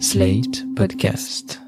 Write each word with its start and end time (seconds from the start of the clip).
Slate 0.00 0.64
Podcast. 0.76 1.60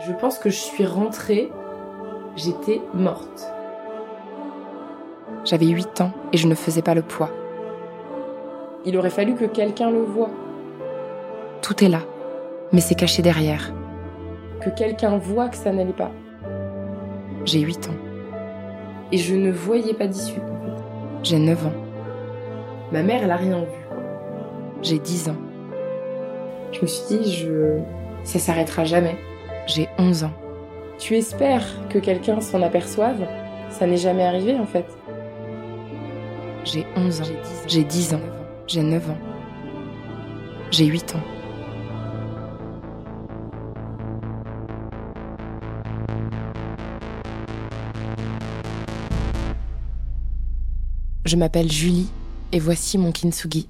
Je 0.00 0.12
pense 0.12 0.38
que 0.38 0.50
je 0.50 0.56
suis 0.56 0.86
rentrée, 0.86 1.50
j'étais 2.36 2.80
morte. 2.94 3.52
J'avais 5.44 5.66
8 5.66 6.00
ans 6.00 6.12
et 6.32 6.36
je 6.38 6.46
ne 6.46 6.54
faisais 6.54 6.82
pas 6.82 6.94
le 6.94 7.02
poids. 7.02 7.30
Il 8.86 8.96
aurait 8.96 9.10
fallu 9.10 9.34
que 9.34 9.44
quelqu'un 9.44 9.90
le 9.90 10.02
voie, 10.02 10.30
Tout 11.60 11.84
est 11.84 11.88
là, 11.88 12.00
mais 12.72 12.80
c'est 12.80 12.94
caché 12.94 13.22
derrière. 13.22 13.72
que 14.62 14.70
quelqu'un 14.70 15.16
voie 15.18 15.48
que 15.48 15.56
ça 15.56 15.72
n'allait 15.72 15.92
pas. 15.92 16.10
J'ai 17.44 17.60
8 17.60 17.88
ans. 17.88 17.94
Et 19.12 19.18
je 19.18 19.34
ne 19.34 19.50
voyais 19.50 19.94
pas 19.94 20.06
d'issue. 20.06 20.40
J'ai 21.22 21.38
9 21.38 21.66
ans. 21.66 21.72
Ma 22.92 23.02
mère, 23.02 23.22
elle 23.22 23.30
a 23.30 23.36
rien 23.36 23.60
vu. 23.60 23.78
J'ai 24.82 24.98
10 24.98 25.30
ans. 25.30 25.36
Je 26.72 26.80
me 26.82 26.86
suis 26.86 27.18
dit, 27.18 27.32
je... 27.32 27.78
ça 28.24 28.38
s'arrêtera 28.38 28.84
jamais. 28.84 29.16
J'ai 29.66 29.88
11 29.98 30.24
ans. 30.24 30.32
Tu 30.98 31.16
espères 31.16 31.66
que 31.88 31.98
quelqu'un 31.98 32.40
s'en 32.40 32.62
aperçoive? 32.62 33.26
Ça 33.70 33.86
n'est 33.86 33.96
jamais 33.96 34.24
arrivé 34.24 34.58
en 34.58 34.66
fait. 34.66 34.86
J'ai 36.64 36.86
11 36.96 37.22
ans. 37.22 37.24
J'ai 37.66 37.84
10 37.84 38.14
ans. 38.14 38.20
J'ai 38.66 38.82
9 38.82 39.10
ans. 39.10 39.18
J'ai 40.70 40.84
8 40.86 41.14
ans. 41.14 41.39
Je 51.30 51.36
m'appelle 51.36 51.70
Julie 51.70 52.10
et 52.50 52.58
voici 52.58 52.98
mon 52.98 53.12
kintsugi. 53.12 53.68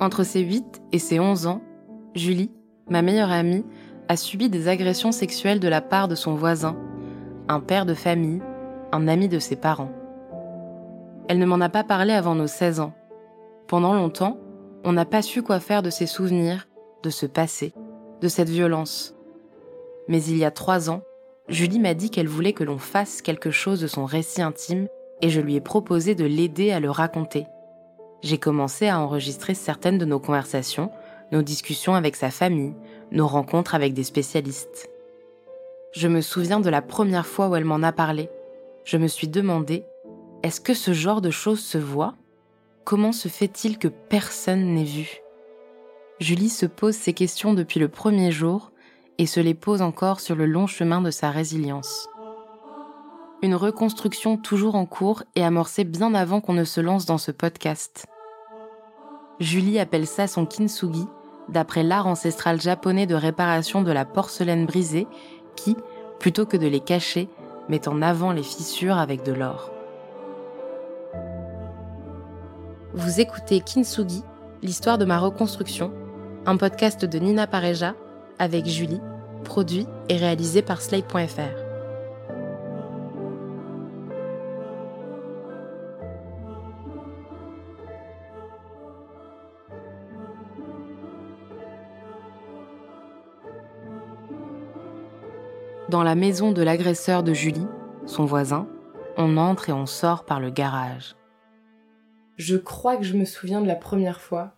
Entre 0.00 0.24
ses 0.24 0.40
8 0.40 0.82
et 0.90 0.98
ses 0.98 1.20
11 1.20 1.46
ans, 1.46 1.62
Julie, 2.16 2.50
ma 2.90 3.02
meilleure 3.02 3.30
amie, 3.30 3.64
a 4.08 4.16
subi 4.16 4.48
des 4.50 4.66
agressions 4.66 5.12
sexuelles 5.12 5.60
de 5.60 5.68
la 5.68 5.80
part 5.80 6.08
de 6.08 6.16
son 6.16 6.34
voisin, 6.34 6.76
un 7.46 7.60
père 7.60 7.86
de 7.86 7.94
famille, 7.94 8.42
un 8.90 9.06
ami 9.06 9.28
de 9.28 9.38
ses 9.38 9.54
parents. 9.54 9.92
Elle 11.28 11.38
ne 11.38 11.46
m'en 11.46 11.60
a 11.60 11.68
pas 11.68 11.84
parlé 11.84 12.14
avant 12.14 12.34
nos 12.34 12.48
16 12.48 12.80
ans. 12.80 12.94
Pendant 13.68 13.94
longtemps, 13.94 14.38
on 14.82 14.92
n'a 14.92 15.04
pas 15.04 15.22
su 15.22 15.40
quoi 15.44 15.60
faire 15.60 15.82
de 15.82 15.90
ces 15.90 16.06
souvenirs, 16.06 16.66
de 17.04 17.10
ce 17.10 17.26
passé, 17.26 17.74
de 18.20 18.26
cette 18.26 18.50
violence. 18.50 19.14
Mais 20.08 20.22
il 20.24 20.36
y 20.36 20.44
a 20.44 20.50
trois 20.50 20.90
ans, 20.90 21.02
Julie 21.48 21.78
m'a 21.78 21.94
dit 21.94 22.10
qu'elle 22.10 22.28
voulait 22.28 22.52
que 22.52 22.64
l'on 22.64 22.78
fasse 22.78 23.22
quelque 23.22 23.50
chose 23.50 23.80
de 23.80 23.86
son 23.86 24.04
récit 24.04 24.42
intime 24.42 24.88
et 25.22 25.30
je 25.30 25.40
lui 25.40 25.56
ai 25.56 25.60
proposé 25.60 26.14
de 26.14 26.24
l'aider 26.24 26.72
à 26.72 26.80
le 26.80 26.90
raconter. 26.90 27.46
J'ai 28.22 28.38
commencé 28.38 28.88
à 28.88 29.00
enregistrer 29.00 29.54
certaines 29.54 29.98
de 29.98 30.04
nos 30.04 30.18
conversations, 30.18 30.90
nos 31.30 31.42
discussions 31.42 31.94
avec 31.94 32.16
sa 32.16 32.30
famille, 32.30 32.74
nos 33.12 33.26
rencontres 33.26 33.74
avec 33.74 33.94
des 33.94 34.04
spécialistes. 34.04 34.90
Je 35.92 36.08
me 36.08 36.20
souviens 36.20 36.60
de 36.60 36.70
la 36.70 36.82
première 36.82 37.26
fois 37.26 37.48
où 37.48 37.56
elle 37.56 37.64
m'en 37.64 37.82
a 37.82 37.92
parlé. 37.92 38.28
Je 38.84 38.96
me 38.96 39.08
suis 39.08 39.28
demandé, 39.28 39.84
est-ce 40.42 40.60
que 40.60 40.74
ce 40.74 40.92
genre 40.92 41.20
de 41.20 41.30
choses 41.30 41.60
se 41.60 41.78
voit? 41.78 42.14
Comment 42.84 43.12
se 43.12 43.28
fait-il 43.28 43.78
que 43.78 43.88
personne 43.88 44.74
n'ait 44.74 44.84
vu? 44.84 45.20
Julie 46.20 46.48
se 46.48 46.66
pose 46.66 46.94
ces 46.94 47.12
questions 47.12 47.54
depuis 47.54 47.80
le 47.80 47.88
premier 47.88 48.32
jour 48.32 48.72
et 49.18 49.26
se 49.26 49.40
les 49.40 49.54
pose 49.54 49.82
encore 49.82 50.20
sur 50.20 50.36
le 50.36 50.46
long 50.46 50.66
chemin 50.66 51.00
de 51.00 51.10
sa 51.10 51.30
résilience. 51.30 52.08
Une 53.42 53.54
reconstruction 53.54 54.36
toujours 54.36 54.74
en 54.74 54.86
cours 54.86 55.22
et 55.36 55.44
amorcée 55.44 55.84
bien 55.84 56.14
avant 56.14 56.40
qu'on 56.40 56.54
ne 56.54 56.64
se 56.64 56.80
lance 56.80 57.06
dans 57.06 57.18
ce 57.18 57.30
podcast. 57.30 58.06
Julie 59.38 59.78
appelle 59.78 60.06
ça 60.06 60.26
son 60.26 60.46
kintsugi, 60.46 61.06
d'après 61.48 61.82
l'art 61.82 62.06
ancestral 62.06 62.60
japonais 62.60 63.06
de 63.06 63.14
réparation 63.14 63.82
de 63.82 63.92
la 63.92 64.04
porcelaine 64.04 64.66
brisée 64.66 65.06
qui, 65.56 65.76
plutôt 66.18 66.46
que 66.46 66.56
de 66.56 66.66
les 66.66 66.80
cacher, 66.80 67.28
met 67.68 67.88
en 67.88 68.02
avant 68.02 68.32
les 68.32 68.42
fissures 68.42 68.98
avec 68.98 69.24
de 69.24 69.32
l'or. 69.32 69.70
Vous 72.94 73.20
écoutez 73.20 73.60
Kintsugi, 73.60 74.24
l'histoire 74.62 74.98
de 74.98 75.04
ma 75.04 75.18
reconstruction, 75.18 75.92
un 76.46 76.56
podcast 76.56 77.04
de 77.04 77.18
Nina 77.18 77.46
Pareja 77.46 77.94
avec 78.38 78.66
Julie, 78.66 79.00
produit 79.44 79.86
et 80.08 80.16
réalisé 80.16 80.62
par 80.62 80.80
Slate.fr. 80.80 81.68
Dans 95.88 96.02
la 96.02 96.14
maison 96.14 96.52
de 96.52 96.62
l'agresseur 96.62 97.22
de 97.22 97.32
Julie, 97.32 97.66
son 98.04 98.26
voisin, 98.26 98.68
on 99.16 99.38
entre 99.38 99.70
et 99.70 99.72
on 99.72 99.86
sort 99.86 100.24
par 100.24 100.38
le 100.38 100.50
garage. 100.50 101.16
Je 102.36 102.56
crois 102.56 102.98
que 102.98 103.04
je 103.04 103.16
me 103.16 103.24
souviens 103.24 103.62
de 103.62 103.66
la 103.66 103.74
première 103.74 104.20
fois. 104.20 104.57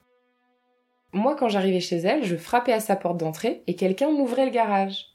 Moi, 1.13 1.35
quand 1.37 1.49
j'arrivais 1.49 1.81
chez 1.81 1.97
elle, 1.97 2.25
je 2.25 2.37
frappais 2.37 2.73
à 2.73 2.81
sa 2.81 2.97
porte 2.97 3.19
d'entrée 3.19 3.63
et 3.67 3.75
quelqu'un 3.75 4.11
m'ouvrait 4.11 4.45
le 4.45 4.53
garage. 4.53 5.07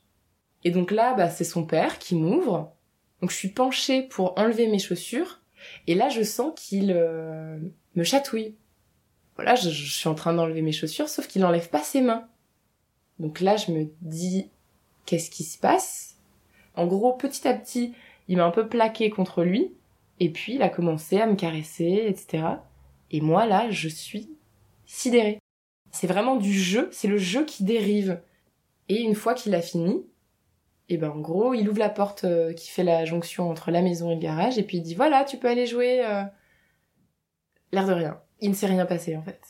Et 0.63 0.71
donc 0.71 0.91
là, 0.91 1.13
bah, 1.13 1.29
c'est 1.29 1.43
son 1.43 1.65
père 1.65 1.99
qui 1.99 2.15
m'ouvre. 2.15 2.73
Donc 3.21 3.31
je 3.31 3.35
suis 3.35 3.49
penchée 3.49 4.01
pour 4.01 4.37
enlever 4.37 4.67
mes 4.67 4.79
chaussures. 4.79 5.41
Et 5.87 5.95
là, 5.95 6.09
je 6.09 6.21
sens 6.21 6.53
qu'il 6.55 6.91
euh, 6.91 7.57
me 7.95 8.03
chatouille. 8.03 8.55
Voilà, 9.35 9.55
je, 9.55 9.69
je 9.69 9.91
suis 9.91 10.09
en 10.09 10.15
train 10.15 10.33
d'enlever 10.33 10.61
mes 10.61 10.71
chaussures, 10.71 11.09
sauf 11.09 11.27
qu'il 11.27 11.41
n'enlève 11.41 11.69
pas 11.69 11.81
ses 11.81 12.01
mains. 12.01 12.27
Donc 13.19 13.39
là, 13.39 13.55
je 13.55 13.71
me 13.71 13.87
dis, 14.01 14.49
qu'est-ce 15.05 15.29
qui 15.29 15.43
se 15.43 15.57
passe? 15.57 16.17
En 16.75 16.87
gros, 16.87 17.13
petit 17.13 17.47
à 17.47 17.53
petit, 17.53 17.93
il 18.27 18.37
m'a 18.37 18.45
un 18.45 18.51
peu 18.51 18.67
plaqué 18.67 19.09
contre 19.09 19.43
lui. 19.43 19.71
Et 20.19 20.29
puis, 20.29 20.55
il 20.55 20.61
a 20.61 20.69
commencé 20.69 21.19
à 21.19 21.27
me 21.27 21.35
caresser, 21.35 22.05
etc. 22.07 22.43
Et 23.11 23.21
moi, 23.21 23.45
là, 23.45 23.69
je 23.69 23.87
suis 23.87 24.29
sidérée. 24.85 25.39
C'est 25.95 26.07
vraiment 26.07 26.35
du 26.35 26.53
jeu, 26.53 26.89
c'est 26.91 27.07
le 27.07 27.17
jeu 27.17 27.45
qui 27.45 27.63
dérive. 27.63 28.21
Et 28.89 29.01
une 29.01 29.15
fois 29.15 29.33
qu'il 29.33 29.55
a 29.55 29.61
fini, 29.61 30.05
et 30.89 30.97
ben 30.97 31.09
en 31.09 31.19
gros, 31.19 31.53
il 31.53 31.67
ouvre 31.69 31.79
la 31.79 31.89
porte 31.89 32.25
euh, 32.25 32.53
qui 32.53 32.69
fait 32.69 32.83
la 32.83 33.05
jonction 33.05 33.49
entre 33.49 33.71
la 33.71 33.81
maison 33.81 34.11
et 34.11 34.15
le 34.15 34.21
garage, 34.21 34.57
et 34.57 34.63
puis 34.63 34.77
il 34.77 34.81
dit 34.83 34.93
voilà, 34.93 35.23
tu 35.23 35.37
peux 35.37 35.49
aller 35.49 35.65
jouer. 35.65 36.05
euh. 36.05 36.23
L'air 37.71 37.87
de 37.87 37.93
rien. 37.93 38.19
Il 38.41 38.49
ne 38.49 38.55
s'est 38.55 38.67
rien 38.67 38.85
passé 38.85 39.15
en 39.15 39.23
fait. 39.23 39.41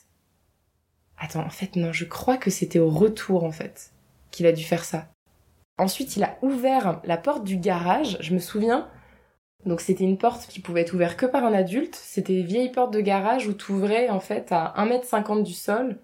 Attends, 1.18 1.44
en 1.46 1.50
fait 1.50 1.76
non, 1.76 1.92
je 1.92 2.06
crois 2.06 2.38
que 2.38 2.50
c'était 2.52 2.80
au 2.80 2.90
retour 2.90 3.44
en 3.44 3.52
fait 3.52 3.92
qu'il 4.32 4.46
a 4.46 4.52
dû 4.52 4.64
faire 4.64 4.84
ça. 4.86 5.08
Ensuite, 5.78 6.16
il 6.16 6.24
a 6.24 6.38
ouvert 6.42 7.02
la 7.04 7.18
porte 7.18 7.44
du 7.44 7.58
garage, 7.58 8.18
je 8.22 8.34
me 8.34 8.40
souviens. 8.40 8.90
Donc 9.66 9.82
c'était 9.82 10.04
une 10.04 10.18
porte 10.18 10.48
qui 10.48 10.60
pouvait 10.60 10.82
être 10.82 10.94
ouverte 10.94 11.18
que 11.18 11.26
par 11.26 11.44
un 11.44 11.54
adulte. 11.54 11.96
C'était 11.96 12.40
une 12.40 12.46
vieille 12.46 12.72
porte 12.72 12.94
de 12.94 13.02
garage 13.02 13.48
où 13.48 13.54
tu 13.54 13.72
ouvrais 13.72 14.10
en 14.10 14.20
fait 14.20 14.52
à 14.52 14.74
1m50 14.78 15.44
du 15.44 15.54
sol. 15.54 16.00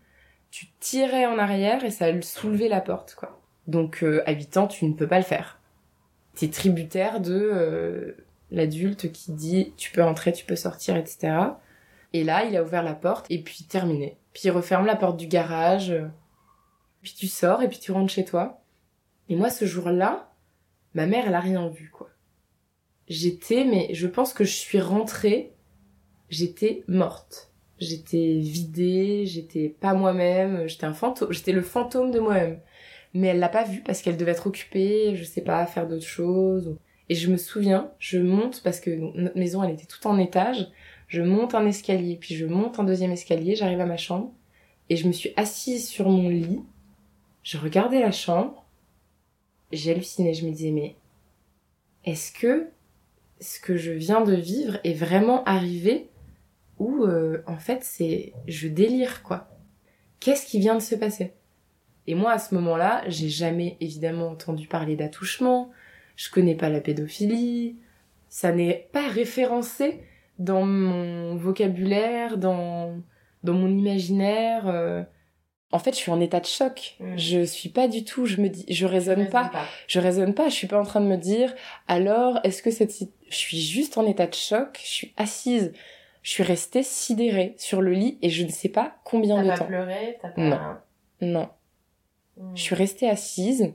Tu 0.51 0.67
tirais 0.79 1.25
en 1.25 1.39
arrière 1.39 1.83
et 1.83 1.91
ça 1.91 2.07
soulevait 2.21 2.67
la 2.67 2.81
porte 2.81 3.15
quoi. 3.15 3.41
Donc 3.67 4.03
euh, 4.03 4.21
à 4.25 4.33
8 4.33 4.57
ans, 4.57 4.67
tu 4.67 4.85
ne 4.85 4.93
peux 4.93 5.07
pas 5.07 5.17
le 5.17 5.23
faire. 5.25 5.59
T'es 6.35 6.49
tributaire 6.49 7.19
de 7.21 7.33
euh, 7.33 8.17
l'adulte 8.51 9.11
qui 9.11 9.31
dit 9.31 9.73
tu 9.77 9.91
peux 9.91 10.03
entrer, 10.03 10.33
tu 10.33 10.45
peux 10.45 10.55
sortir, 10.55 10.95
etc. 10.97 11.33
Et 12.13 12.23
là, 12.23 12.43
il 12.45 12.55
a 12.57 12.63
ouvert 12.63 12.83
la 12.83 12.93
porte 12.93 13.25
et 13.29 13.41
puis 13.41 13.63
terminé. 13.63 14.17
Puis 14.33 14.43
il 14.45 14.51
referme 14.51 14.85
la 14.85 14.95
porte 14.95 15.17
du 15.17 15.27
garage. 15.27 15.91
euh, 15.91 16.07
Puis 17.01 17.13
tu 17.17 17.27
sors 17.27 17.61
et 17.63 17.69
puis 17.69 17.79
tu 17.79 17.91
rentres 17.91 18.11
chez 18.13 18.25
toi. 18.25 18.61
Et 19.29 19.35
moi, 19.35 19.49
ce 19.49 19.65
jour-là, 19.65 20.33
ma 20.93 21.05
mère, 21.05 21.25
elle 21.27 21.35
a 21.35 21.39
rien 21.39 21.67
vu, 21.69 21.89
quoi. 21.89 22.09
J'étais, 23.07 23.63
mais 23.63 23.93
je 23.93 24.07
pense 24.07 24.33
que 24.33 24.43
je 24.43 24.53
suis 24.53 24.79
rentrée, 24.81 25.53
j'étais 26.29 26.83
morte. 26.87 27.50
J'étais 27.81 28.37
vidée, 28.37 29.25
j'étais 29.25 29.67
pas 29.67 29.95
moi-même, 29.95 30.67
j'étais 30.67 30.85
un 30.85 30.93
fantôme, 30.93 31.33
j'étais 31.33 31.51
le 31.51 31.63
fantôme 31.63 32.11
de 32.11 32.19
moi-même. 32.19 32.59
Mais 33.15 33.29
elle 33.29 33.39
l'a 33.39 33.49
pas 33.49 33.63
vu 33.63 33.81
parce 33.81 34.03
qu'elle 34.03 34.17
devait 34.17 34.33
être 34.33 34.45
occupée, 34.45 35.15
je 35.15 35.23
sais 35.23 35.41
pas, 35.41 35.65
faire 35.65 35.87
d'autres 35.87 36.05
choses. 36.05 36.77
Et 37.09 37.15
je 37.15 37.31
me 37.31 37.37
souviens, 37.37 37.91
je 37.97 38.19
monte 38.19 38.61
parce 38.63 38.79
que 38.79 38.91
notre 38.91 39.37
maison, 39.37 39.63
elle 39.63 39.73
était 39.73 39.87
toute 39.87 40.05
en 40.05 40.19
étage. 40.19 40.71
Je 41.07 41.23
monte 41.23 41.55
un 41.55 41.65
escalier, 41.65 42.17
puis 42.17 42.35
je 42.35 42.45
monte 42.45 42.79
un 42.79 42.83
deuxième 42.83 43.11
escalier, 43.11 43.55
j'arrive 43.55 43.81
à 43.81 43.87
ma 43.87 43.97
chambre. 43.97 44.31
Et 44.89 44.95
je 44.95 45.07
me 45.07 45.11
suis 45.11 45.33
assise 45.35 45.89
sur 45.89 46.07
mon 46.07 46.29
lit. 46.29 46.61
Je 47.41 47.57
regardais 47.57 47.99
la 47.99 48.11
chambre. 48.11 48.63
J'ai 49.71 49.91
halluciné, 49.91 50.35
je 50.35 50.45
me 50.45 50.51
disais, 50.51 50.69
mais 50.69 50.95
est-ce 52.05 52.31
que 52.31 52.67
ce 53.39 53.59
que 53.59 53.75
je 53.75 53.91
viens 53.91 54.21
de 54.21 54.35
vivre 54.35 54.77
est 54.83 54.93
vraiment 54.93 55.43
arrivé 55.45 56.10
ou 56.81 57.03
euh, 57.05 57.43
en 57.45 57.57
fait 57.57 57.83
c'est 57.83 58.33
je 58.47 58.67
délire 58.67 59.21
quoi 59.21 59.47
Qu'est-ce 60.19 60.45
qui 60.45 60.59
vient 60.59 60.75
de 60.75 60.81
se 60.81 60.93
passer? 60.95 61.33
Et 62.05 62.13
moi, 62.13 62.31
à 62.31 62.37
ce 62.39 62.53
moment-là, 62.53 63.03
j'ai 63.07 63.29
jamais 63.29 63.77
évidemment 63.79 64.27
entendu 64.29 64.67
parler 64.67 64.95
d'attouchement, 64.95 65.71
je 66.15 66.29
connais 66.29 66.53
pas 66.55 66.69
la 66.69 66.79
pédophilie, 66.79 67.77
ça 68.29 68.51
n'est 68.51 68.87
pas 68.91 69.07
référencé 69.07 70.03
dans 70.37 70.63
mon 70.63 71.35
vocabulaire, 71.37 72.37
dans, 72.37 73.01
dans 73.43 73.53
mon 73.53 73.67
imaginaire. 73.67 74.67
euh. 74.67 75.03
En 75.71 75.79
fait, 75.79 75.91
je 75.93 75.97
suis 75.97 76.11
en 76.11 76.19
état 76.19 76.39
de 76.39 76.45
choc. 76.45 76.97
Mm. 76.99 77.17
Je 77.17 77.43
suis 77.45 77.69
pas 77.69 77.87
du 77.87 78.03
tout, 78.03 78.25
je 78.27 78.41
me 78.41 78.49
dis, 78.49 78.65
je 78.69 78.85
raisonne 78.85 79.27
pas. 79.29 79.51
Je 79.87 79.99
raisonne 79.99 80.33
pas, 80.35 80.49
je 80.49 80.55
suis 80.55 80.67
pas 80.67 80.79
en 80.79 80.85
train 80.85 81.01
de 81.01 81.07
me 81.07 81.17
dire, 81.17 81.53
alors, 81.87 82.39
est-ce 82.43 82.61
que 82.61 82.69
cette, 82.71 82.93
je 83.29 83.35
suis 83.35 83.59
juste 83.59 83.97
en 83.97 84.05
état 84.05 84.27
de 84.27 84.35
choc, 84.35 84.79
je 84.83 84.89
suis 84.89 85.13
assise, 85.17 85.73
je 86.21 86.29
suis 86.31 86.43
restée 86.43 86.83
sidérée 86.83 87.55
sur 87.57 87.81
le 87.81 87.93
lit 87.93 88.17
et 88.21 88.29
je 88.29 88.43
ne 88.45 88.49
sais 88.51 88.69
pas 88.69 88.95
combien 89.05 89.35
T'as 89.37 89.43
de 89.43 89.47
pas 89.49 89.57
temps. 89.57 89.65
pleuré, 89.65 90.17
t'as 90.21 90.29
pas... 90.29 90.41
Non. 90.41 90.77
Non. 91.21 91.49
Hmm. 92.37 92.55
Je 92.55 92.61
suis 92.61 92.75
restée 92.75 93.09
assise 93.09 93.73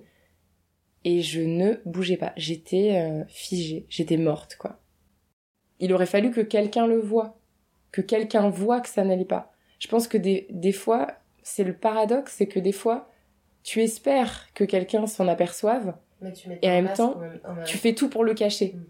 et 1.05 1.23
je 1.23 1.41
ne 1.41 1.81
bougeais 1.85 2.17
pas. 2.17 2.33
J'étais 2.37 2.97
euh, 2.97 3.25
figée, 3.29 3.87
j'étais 3.89 4.17
morte, 4.17 4.57
quoi. 4.57 4.81
Il 5.79 5.93
aurait 5.93 6.07
fallu 6.07 6.31
que 6.31 6.41
quelqu'un 6.41 6.87
le 6.87 6.99
voie, 7.01 7.39
que 7.93 8.01
quelqu'un 8.01 8.49
voit 8.49 8.81
que 8.81 8.89
ça 8.89 9.05
n'allait 9.05 9.25
pas. 9.25 9.53
Je 9.79 9.89
pense 9.89 10.09
que 10.09 10.17
des, 10.17 10.47
des 10.51 10.73
fois, 10.73 11.09
c'est 11.43 11.65
le 11.65 11.75
paradoxe, 11.77 12.33
c'est 12.37 12.47
que 12.47 12.59
des 12.59 12.73
fois, 12.73 13.11
tu 13.63 13.83
espères 13.83 14.53
que 14.55 14.65
quelqu'un 14.65 15.07
s'en 15.07 15.29
aperçoive, 15.29 15.95
Mais 16.23 16.33
tu 16.33 16.49
mets 16.49 16.59
Et 16.63 16.69
en 16.69 16.83
même 16.83 16.93
temps, 16.95 17.17
en 17.45 17.55
même- 17.55 17.65
tu 17.67 17.77
fais 17.77 17.95
tout 17.95 18.09
pour 18.09 18.25
le 18.25 18.33
cacher. 18.35 18.73
Mm. 18.75 18.85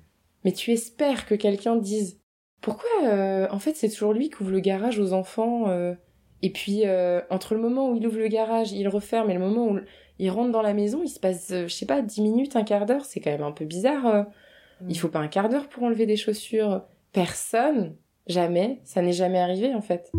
Mais 0.45 0.53
tu 0.53 0.71
espères 0.71 1.27
que 1.27 1.35
quelqu'un 1.35 1.75
dise 1.77 2.21
pourquoi 2.61 2.89
euh, 3.05 3.47
en 3.51 3.59
fait 3.59 3.75
c'est 3.77 3.89
toujours 3.89 4.13
lui 4.13 4.31
qui 4.31 4.43
ouvre 4.43 4.51
le 4.51 4.61
garage 4.61 4.99
aux 4.99 5.13
enfants 5.13 5.69
euh, 5.69 5.95
et 6.43 6.51
puis 6.51 6.83
euh, 6.85 7.21
entre 7.31 7.55
le 7.55 7.61
moment 7.61 7.91
où 7.91 7.97
il 7.97 8.07
ouvre 8.07 8.19
le 8.19 8.29
garage, 8.29 8.73
il 8.73 8.89
referme 8.89 9.31
et 9.31 9.35
le 9.35 9.41
moment 9.41 9.69
où 9.69 9.79
il 10.19 10.31
rentre 10.31 10.51
dans 10.51 10.63
la 10.63 10.75
maison, 10.75 11.03
il 11.05 11.09
se 11.09 11.21
passe 11.21 11.51
euh, 11.53 11.67
je 11.69 11.75
sais 11.75 11.87
pas 11.87 12.03
10 12.03 12.21
minutes, 12.23 12.57
un 12.57 12.65
quart 12.65 12.87
d'heure, 12.87 13.05
c'est 13.05 13.21
quand 13.21 13.31
même 13.31 13.43
un 13.43 13.53
peu 13.53 13.65
bizarre. 13.65 14.07
euh. 14.07 14.23
Mm. 14.81 14.91
Il 14.91 14.99
faut 14.99 15.09
pas 15.09 15.21
un 15.21 15.29
quart 15.29 15.49
d'heure 15.49 15.69
pour 15.69 15.83
enlever 15.85 16.07
des 16.07 16.17
chaussures. 16.17 16.83
Personne, 17.13 17.95
jamais, 18.27 18.81
ça 18.85 19.01
n'est 19.03 19.13
jamais 19.13 19.39
arrivé 19.39 19.75
en 19.75 19.81
fait. 19.81 20.11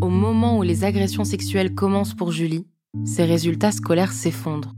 Au 0.00 0.08
moment 0.08 0.58
où 0.58 0.62
les 0.62 0.84
agressions 0.84 1.24
sexuelles 1.24 1.74
commencent 1.74 2.14
pour 2.14 2.32
Julie, 2.32 2.66
ses 3.04 3.24
résultats 3.24 3.72
scolaires 3.72 4.12
s'effondrent. 4.12 4.74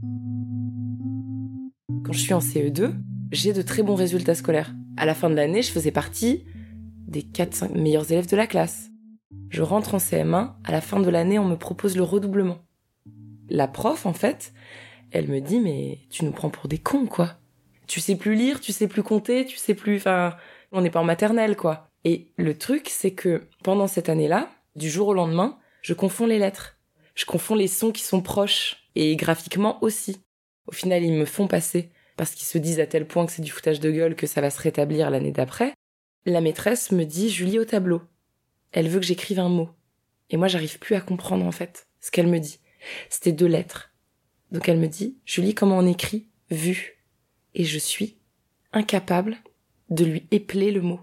Quand 2.05 2.13
je 2.13 2.19
suis 2.19 2.35
en 2.35 2.39
CE2, 2.39 2.93
j'ai 3.31 3.51
de 3.51 3.63
très 3.63 3.81
bons 3.81 3.95
résultats 3.95 4.35
scolaires. 4.35 4.75
À 4.95 5.07
la 5.07 5.15
fin 5.15 5.27
de 5.27 5.33
l'année, 5.33 5.63
je 5.63 5.71
faisais 5.71 5.89
partie 5.89 6.45
des 7.07 7.23
4-5 7.23 7.75
meilleurs 7.75 8.11
élèves 8.11 8.29
de 8.29 8.35
la 8.35 8.45
classe. 8.45 8.91
Je 9.49 9.63
rentre 9.63 9.95
en 9.95 9.97
CM1, 9.97 10.51
à 10.63 10.71
la 10.71 10.81
fin 10.81 10.99
de 10.99 11.09
l'année, 11.09 11.39
on 11.39 11.47
me 11.47 11.55
propose 11.55 11.97
le 11.97 12.03
redoublement. 12.03 12.59
La 13.49 13.67
prof, 13.67 14.05
en 14.05 14.13
fait, 14.13 14.53
elle 15.09 15.27
me 15.29 15.41
dit 15.41 15.59
mais 15.59 15.97
tu 16.11 16.25
nous 16.25 16.31
prends 16.31 16.51
pour 16.51 16.67
des 16.67 16.77
cons 16.77 17.07
quoi. 17.07 17.39
Tu 17.87 17.99
sais 17.99 18.15
plus 18.15 18.35
lire, 18.35 18.61
tu 18.61 18.71
sais 18.71 18.87
plus 18.87 19.01
compter, 19.01 19.43
tu 19.45 19.57
sais 19.57 19.73
plus 19.73 19.97
enfin 19.97 20.35
on 20.71 20.81
n'est 20.81 20.91
pas 20.91 20.99
en 20.99 21.05
maternelle 21.05 21.55
quoi. 21.55 21.89
Et 22.03 22.27
le 22.37 22.55
truc 22.55 22.87
c'est 22.91 23.15
que 23.15 23.47
pendant 23.63 23.87
cette 23.87 24.09
année-là, 24.09 24.51
du 24.75 24.91
jour 24.91 25.07
au 25.07 25.13
lendemain, 25.15 25.57
je 25.81 25.95
confonds 25.95 26.27
les 26.27 26.37
lettres. 26.37 26.77
Je 27.15 27.25
confonds 27.25 27.55
les 27.55 27.67
sons 27.67 27.91
qui 27.91 28.03
sont 28.03 28.21
proches 28.21 28.89
et 28.93 29.15
graphiquement 29.15 29.83
aussi. 29.83 30.17
Au 30.67 30.71
final, 30.71 31.03
ils 31.03 31.13
me 31.13 31.25
font 31.25 31.47
passer 31.47 31.91
parce 32.15 32.31
qu'ils 32.31 32.47
se 32.47 32.57
disent 32.57 32.79
à 32.79 32.87
tel 32.87 33.07
point 33.07 33.25
que 33.25 33.31
c'est 33.31 33.41
du 33.41 33.51
foutage 33.51 33.79
de 33.79 33.91
gueule 33.91 34.15
que 34.15 34.27
ça 34.27 34.41
va 34.41 34.49
se 34.49 34.61
rétablir 34.61 35.09
l'année 35.09 35.31
d'après. 35.31 35.73
La 36.25 36.41
maîtresse 36.41 36.91
me 36.91 37.03
dit 37.03 37.29
Julie 37.29 37.59
au 37.59 37.65
tableau. 37.65 38.01
Elle 38.71 38.89
veut 38.89 38.99
que 38.99 39.05
j'écrive 39.05 39.39
un 39.39 39.49
mot. 39.49 39.69
Et 40.29 40.37
moi, 40.37 40.47
j'arrive 40.47 40.79
plus 40.79 40.95
à 40.95 41.01
comprendre 41.01 41.45
en 41.45 41.51
fait 41.51 41.87
ce 42.01 42.11
qu'elle 42.11 42.27
me 42.27 42.39
dit. 42.39 42.59
C'était 43.09 43.31
deux 43.31 43.47
lettres. 43.47 43.91
Donc 44.51 44.69
elle 44.69 44.79
me 44.79 44.87
dit 44.87 45.17
Julie, 45.25 45.55
comment 45.55 45.77
on 45.77 45.87
écrit 45.87 46.29
vu? 46.49 47.03
Et 47.53 47.63
je 47.63 47.79
suis 47.79 48.17
incapable 48.73 49.37
de 49.89 50.05
lui 50.05 50.27
épeler 50.31 50.71
le 50.71 50.81
mot. 50.81 50.99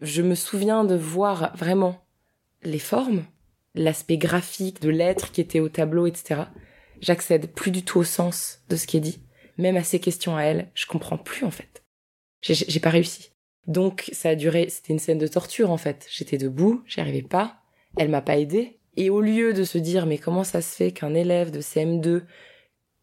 Je 0.00 0.22
me 0.22 0.34
souviens 0.34 0.84
de 0.84 0.94
voir 0.94 1.56
vraiment 1.56 2.04
les 2.62 2.78
formes, 2.78 3.24
l'aspect 3.74 4.18
graphique 4.18 4.80
de 4.80 4.90
lettres 4.90 5.32
qui 5.32 5.40
étaient 5.40 5.60
au 5.60 5.68
tableau, 5.68 6.06
etc. 6.06 6.42
J'accède 7.00 7.52
plus 7.52 7.70
du 7.70 7.84
tout 7.84 7.98
au 7.98 8.04
sens 8.04 8.60
de 8.68 8.76
ce 8.76 8.86
qui 8.86 8.96
est 8.96 9.00
dit. 9.00 9.20
Même 9.58 9.76
à 9.76 9.84
ces 9.84 10.00
questions 10.00 10.36
à 10.36 10.42
elle, 10.42 10.70
je 10.74 10.86
comprends 10.86 11.18
plus 11.18 11.44
en 11.44 11.50
fait. 11.50 11.82
J'ai- 12.42 12.80
pas 12.80 12.90
réussi. 12.90 13.32
Donc 13.66 14.08
ça 14.12 14.30
a 14.30 14.34
duré, 14.34 14.68
c'était 14.70 14.92
une 14.92 14.98
scène 14.98 15.18
de 15.18 15.26
torture 15.26 15.70
en 15.70 15.76
fait. 15.76 16.06
J'étais 16.10 16.38
debout, 16.38 16.82
j'y 16.86 17.00
arrivais 17.00 17.22
pas, 17.22 17.58
elle 17.96 18.08
m'a 18.08 18.22
pas 18.22 18.38
aidé. 18.38 18.78
Et 18.96 19.10
au 19.10 19.20
lieu 19.20 19.52
de 19.52 19.64
se 19.64 19.78
dire 19.78 20.06
mais 20.06 20.18
comment 20.18 20.44
ça 20.44 20.62
se 20.62 20.74
fait 20.74 20.92
qu'un 20.92 21.14
élève 21.14 21.50
de 21.50 21.60
CM2 21.60 22.22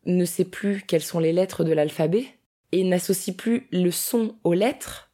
ne 0.06 0.26
sait 0.26 0.46
plus 0.46 0.82
quelles 0.82 1.04
sont 1.04 1.20
les 1.20 1.34
lettres 1.34 1.64
de 1.64 1.72
l'alphabet 1.74 2.26
et 2.72 2.84
n'associe 2.84 3.36
plus 3.36 3.68
le 3.72 3.92
son 3.92 4.36
aux 4.44 4.54
lettres, 4.54 5.12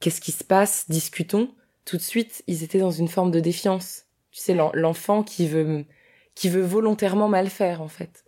qu'est-ce 0.00 0.20
qui 0.20 0.32
se 0.32 0.44
passe? 0.44 0.86
Discutons. 0.88 1.54
Tout 1.84 1.96
de 1.96 2.02
suite, 2.02 2.44
ils 2.46 2.62
étaient 2.62 2.78
dans 2.78 2.90
une 2.92 3.08
forme 3.08 3.30
de 3.32 3.40
défiance. 3.40 4.04
Tu 4.30 4.40
sais, 4.40 4.54
l'en- 4.54 4.70
l'enfant 4.74 5.22
qui 5.22 5.46
veut 5.48 5.84
qui 6.34 6.48
veut 6.48 6.62
volontairement 6.62 7.28
mal 7.28 7.48
faire 7.50 7.82
en 7.82 7.88
fait. 7.88 8.24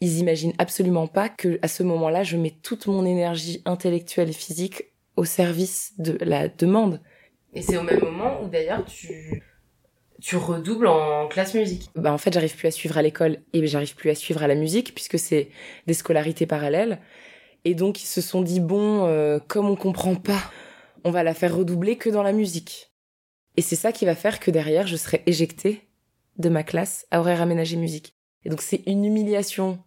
Ils 0.00 0.18
imaginent 0.18 0.54
absolument 0.58 1.06
pas 1.06 1.28
que 1.28 1.58
à 1.62 1.68
ce 1.68 1.82
moment-là, 1.82 2.22
je 2.22 2.36
mets 2.36 2.54
toute 2.62 2.86
mon 2.86 3.04
énergie 3.04 3.62
intellectuelle 3.66 4.30
et 4.30 4.34
physique 4.34 4.84
au 5.16 5.24
service 5.24 5.92
de 5.98 6.16
la 6.22 6.48
demande. 6.48 7.00
Et 7.52 7.62
c'est 7.62 7.76
au 7.76 7.82
même 7.82 8.00
moment 8.00 8.42
où 8.42 8.48
d'ailleurs 8.48 8.84
tu, 8.84 9.42
tu 10.20 10.36
redoubles 10.36 10.86
en 10.86 11.28
classe 11.28 11.54
musique. 11.54 11.90
Bah 11.94 12.12
en 12.12 12.18
fait, 12.18 12.32
j'arrive 12.32 12.56
plus 12.56 12.68
à 12.68 12.70
suivre 12.70 12.96
à 12.96 13.02
l'école 13.02 13.38
et 13.52 13.66
j'arrive 13.66 13.94
plus 13.94 14.10
à 14.10 14.14
suivre 14.14 14.42
à 14.42 14.48
la 14.48 14.54
musique 14.54 14.94
puisque 14.94 15.18
c'est 15.18 15.50
des 15.86 15.94
scolarités 15.94 16.46
parallèles. 16.46 17.00
Et 17.64 17.74
donc 17.74 18.02
ils 18.02 18.06
se 18.06 18.20
sont 18.20 18.40
dit 18.40 18.60
bon, 18.60 19.04
euh, 19.06 19.38
comme 19.48 19.68
on 19.68 19.76
comprend 19.76 20.14
pas, 20.14 20.40
on 21.04 21.10
va 21.10 21.22
la 21.22 21.34
faire 21.34 21.54
redoubler 21.54 21.96
que 21.96 22.08
dans 22.08 22.22
la 22.22 22.32
musique. 22.32 22.92
Et 23.56 23.62
c'est 23.62 23.76
ça 23.76 23.92
qui 23.92 24.06
va 24.06 24.14
faire 24.14 24.40
que 24.40 24.50
derrière, 24.50 24.86
je 24.86 24.96
serai 24.96 25.22
éjectée 25.26 25.88
de 26.38 26.48
ma 26.48 26.62
classe 26.62 27.06
à 27.10 27.20
horaire 27.20 27.42
aménagé 27.42 27.76
musique. 27.76 28.14
Et 28.44 28.48
donc 28.48 28.62
c'est 28.62 28.82
une 28.86 29.04
humiliation 29.04 29.78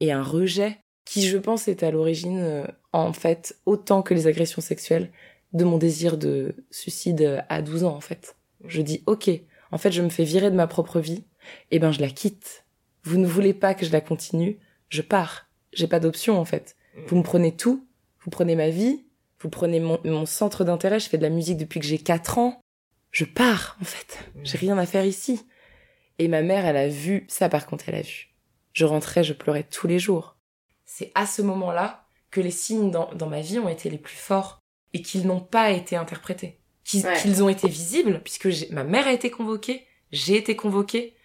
et 0.00 0.12
un 0.12 0.22
rejet 0.22 0.78
qui, 1.04 1.26
je 1.26 1.38
pense, 1.38 1.68
est 1.68 1.82
à 1.82 1.90
l'origine, 1.90 2.40
euh, 2.40 2.66
en 2.92 3.12
fait, 3.12 3.56
autant 3.66 4.02
que 4.02 4.14
les 4.14 4.26
agressions 4.26 4.60
sexuelles, 4.60 5.10
de 5.52 5.64
mon 5.64 5.78
désir 5.78 6.18
de 6.18 6.54
suicide 6.70 7.42
à 7.48 7.62
12 7.62 7.84
ans, 7.84 7.96
en 7.96 8.00
fait. 8.00 8.36
Je 8.66 8.82
dis, 8.82 9.02
ok, 9.06 9.30
en 9.72 9.78
fait, 9.78 9.92
je 9.92 10.02
me 10.02 10.10
fais 10.10 10.24
virer 10.24 10.50
de 10.50 10.56
ma 10.56 10.66
propre 10.66 11.00
vie, 11.00 11.24
et 11.70 11.78
ben 11.78 11.92
je 11.92 12.00
la 12.00 12.10
quitte. 12.10 12.64
Vous 13.04 13.16
ne 13.16 13.26
voulez 13.26 13.54
pas 13.54 13.74
que 13.74 13.86
je 13.86 13.92
la 13.92 14.00
continue, 14.00 14.58
je 14.90 15.02
pars. 15.02 15.46
J'ai 15.72 15.86
pas 15.86 16.00
d'option, 16.00 16.38
en 16.38 16.44
fait. 16.44 16.76
Vous 17.06 17.16
me 17.16 17.22
prenez 17.22 17.56
tout, 17.56 17.86
vous 18.20 18.30
prenez 18.30 18.56
ma 18.56 18.70
vie, 18.70 19.04
vous 19.40 19.48
prenez 19.48 19.80
mon, 19.80 20.00
mon 20.04 20.26
centre 20.26 20.64
d'intérêt, 20.64 21.00
je 21.00 21.08
fais 21.08 21.18
de 21.18 21.22
la 21.22 21.30
musique 21.30 21.56
depuis 21.58 21.80
que 21.80 21.86
j'ai 21.86 21.98
4 21.98 22.38
ans. 22.38 22.60
Je 23.10 23.24
pars, 23.24 23.76
en 23.80 23.84
fait. 23.84 24.18
J'ai 24.42 24.58
rien 24.58 24.76
à 24.76 24.86
faire 24.86 25.04
ici. 25.04 25.40
Et 26.18 26.28
ma 26.28 26.42
mère, 26.42 26.66
elle 26.66 26.76
a 26.76 26.88
vu, 26.88 27.24
ça 27.28 27.48
par 27.48 27.66
contre, 27.66 27.88
elle 27.88 27.94
a 27.94 28.02
vu. 28.02 28.28
Je 28.78 28.84
rentrais, 28.84 29.24
je 29.24 29.32
pleurais 29.32 29.64
tous 29.64 29.88
les 29.88 29.98
jours. 29.98 30.36
C'est 30.84 31.10
à 31.16 31.26
ce 31.26 31.42
moment-là 31.42 32.06
que 32.30 32.40
les 32.40 32.52
signes 32.52 32.92
dans, 32.92 33.12
dans 33.12 33.26
ma 33.26 33.40
vie 33.40 33.58
ont 33.58 33.68
été 33.68 33.90
les 33.90 33.98
plus 33.98 34.14
forts 34.14 34.60
et 34.92 35.02
qu'ils 35.02 35.26
n'ont 35.26 35.40
pas 35.40 35.70
été 35.72 35.96
interprétés. 35.96 36.60
Qu'ils 36.84 37.04
Ouais. 37.04 37.40
ont 37.42 37.48
été 37.48 37.66
visibles, 37.68 38.20
puisque 38.22 38.46
ma 38.70 38.84
mère 38.84 39.08
a 39.08 39.12
été 39.12 39.32
convoquée, 39.32 39.84
j'ai 40.12 40.36
été 40.36 40.54
convoquée. 40.54 41.16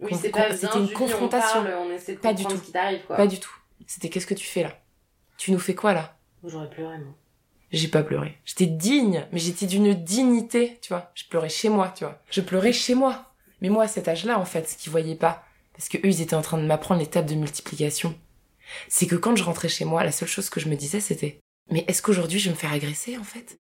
Oui, 0.00 0.08
Con- 0.12 0.18
c'est 0.22 0.30
con- 0.30 0.40
pas 0.40 0.56
c'était 0.56 0.78
une 0.78 0.84
Julie, 0.86 0.94
confrontation. 0.94 1.60
On, 1.60 1.64
parle, 1.64 1.74
on 1.86 1.92
essaie 1.92 2.14
de 2.14 2.18
Pas 2.20 2.32
du 2.32 2.44
tout. 2.46 2.56
ce 2.56 2.62
qui 2.62 2.72
t'arrive, 2.72 3.02
quoi. 3.06 3.16
Pas 3.16 3.26
du 3.26 3.38
tout. 3.38 3.52
C'était 3.86 4.08
qu'est-ce 4.08 4.26
que 4.26 4.32
tu 4.32 4.46
fais 4.46 4.62
là? 4.62 4.72
Tu 5.36 5.52
nous 5.52 5.58
fais 5.58 5.74
quoi 5.74 5.92
là? 5.92 6.16
J'aurais 6.42 6.70
pleuré, 6.70 6.96
moi. 6.96 7.12
J'ai 7.72 7.88
pas 7.88 8.02
pleuré. 8.02 8.38
J'étais 8.46 8.64
digne, 8.66 9.26
mais 9.32 9.38
j'étais 9.38 9.66
d'une 9.66 9.92
dignité, 9.92 10.78
tu 10.80 10.88
vois. 10.94 11.10
Je 11.14 11.24
pleurais 11.28 11.50
chez 11.50 11.68
moi, 11.68 11.92
tu 11.94 12.04
vois. 12.04 12.22
Je 12.30 12.40
pleurais 12.40 12.72
chez 12.72 12.94
moi. 12.94 13.34
Mais 13.60 13.68
moi, 13.68 13.84
à 13.84 13.88
cet 13.88 14.08
âge-là, 14.08 14.38
en 14.38 14.46
fait, 14.46 14.66
ce 14.66 14.78
qu'ils 14.78 14.90
voyaient 14.90 15.14
pas, 15.14 15.44
parce 15.72 15.88
que 15.88 15.98
eux, 15.98 16.10
ils 16.10 16.20
étaient 16.20 16.36
en 16.36 16.42
train 16.42 16.58
de 16.58 16.66
m'apprendre 16.66 17.00
les 17.00 17.06
tables 17.06 17.28
de 17.28 17.34
multiplication, 17.34 18.14
c'est 18.88 19.06
que 19.06 19.16
quand 19.16 19.36
je 19.36 19.44
rentrais 19.44 19.68
chez 19.68 19.84
moi, 19.84 20.04
la 20.04 20.12
seule 20.12 20.28
chose 20.28 20.50
que 20.50 20.60
je 20.60 20.68
me 20.68 20.76
disais, 20.76 21.00
c'était 21.00 21.40
Mais 21.70 21.84
est-ce 21.88 22.02
qu'aujourd'hui, 22.02 22.38
je 22.38 22.46
vais 22.48 22.54
me 22.54 22.58
faire 22.58 22.72
agresser, 22.72 23.16
en 23.18 23.24
fait? 23.24 23.58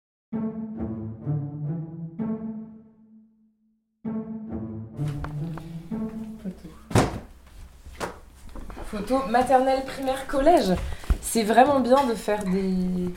Photo 8.86 9.26
maternelle, 9.28 9.84
primaire, 9.86 10.26
collège. 10.28 10.74
C'est 11.22 11.44
vraiment 11.44 11.82
bien 11.82 12.06
de 12.06 12.16
faire 12.16 12.44
des. 12.46 13.12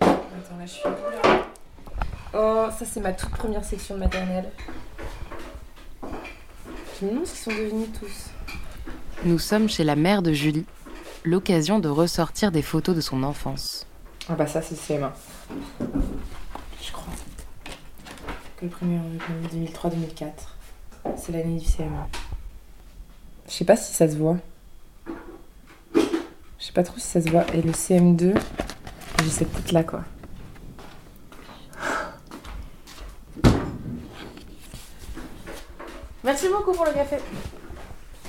Attends, 0.00 0.58
là, 0.58 0.66
je 0.66 0.70
suis. 0.70 0.82
Oh, 2.34 2.66
ça, 2.78 2.84
c'est 2.84 3.00
ma 3.00 3.12
toute 3.14 3.30
première 3.30 3.64
section 3.64 3.94
de 3.94 4.00
maternelle. 4.00 4.52
Demande 7.00 7.26
ce 7.26 7.32
qu'ils 7.32 7.52
sont 7.52 7.62
devenus 7.62 7.88
tous. 7.98 8.30
Nous 9.24 9.38
sommes 9.38 9.68
chez 9.68 9.84
la 9.84 9.94
mère 9.94 10.20
de 10.20 10.32
Julie, 10.32 10.66
l'occasion 11.24 11.78
de 11.78 11.88
ressortir 11.88 12.50
des 12.50 12.62
photos 12.62 12.96
de 12.96 13.00
son 13.00 13.22
enfance. 13.22 13.86
Ah, 14.28 14.34
bah, 14.34 14.46
ça, 14.46 14.62
c'est 14.62 14.74
CM1. 14.74 15.10
Je 15.80 16.92
crois. 16.92 17.12
que 18.56 18.64
le 18.64 18.70
premier 18.70 18.98
en 18.98 19.04
2003-2004. 19.54 20.32
C'est 21.16 21.32
l'année 21.32 21.58
du 21.58 21.64
CM1. 21.66 22.06
Je 23.46 23.52
sais 23.52 23.64
pas 23.64 23.76
si 23.76 23.94
ça 23.94 24.08
se 24.08 24.16
voit. 24.16 24.36
Je 25.94 26.64
sais 26.64 26.72
pas 26.72 26.82
trop 26.82 26.98
si 26.98 27.06
ça 27.06 27.20
se 27.20 27.30
voit. 27.30 27.46
Et 27.54 27.62
le 27.62 27.72
CM2, 27.72 28.36
j'ai 29.22 29.30
cette 29.30 29.52
tête 29.52 29.72
là 29.72 29.84
quoi. 29.84 30.02
Merci 36.24 36.48
beaucoup 36.48 36.72
pour 36.72 36.84
le 36.84 36.92
café. 36.92 37.16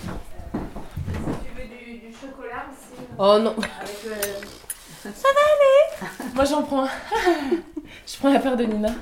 Tu 0.03 1.49
veux 1.55 1.67
du, 1.67 2.07
du 2.07 2.13
chocolat 2.13 2.67
aussi 2.69 3.01
Oh 3.17 3.39
non, 3.39 3.55
avec 3.79 4.03
le... 4.05 4.59
moi 6.35 6.45
j'en 6.45 6.63
prends 6.63 6.83
un. 6.85 6.89
Je 8.05 8.17
prends 8.17 8.31
la 8.31 8.39
paire 8.39 8.57
de 8.57 8.65
Nina. 8.65 8.93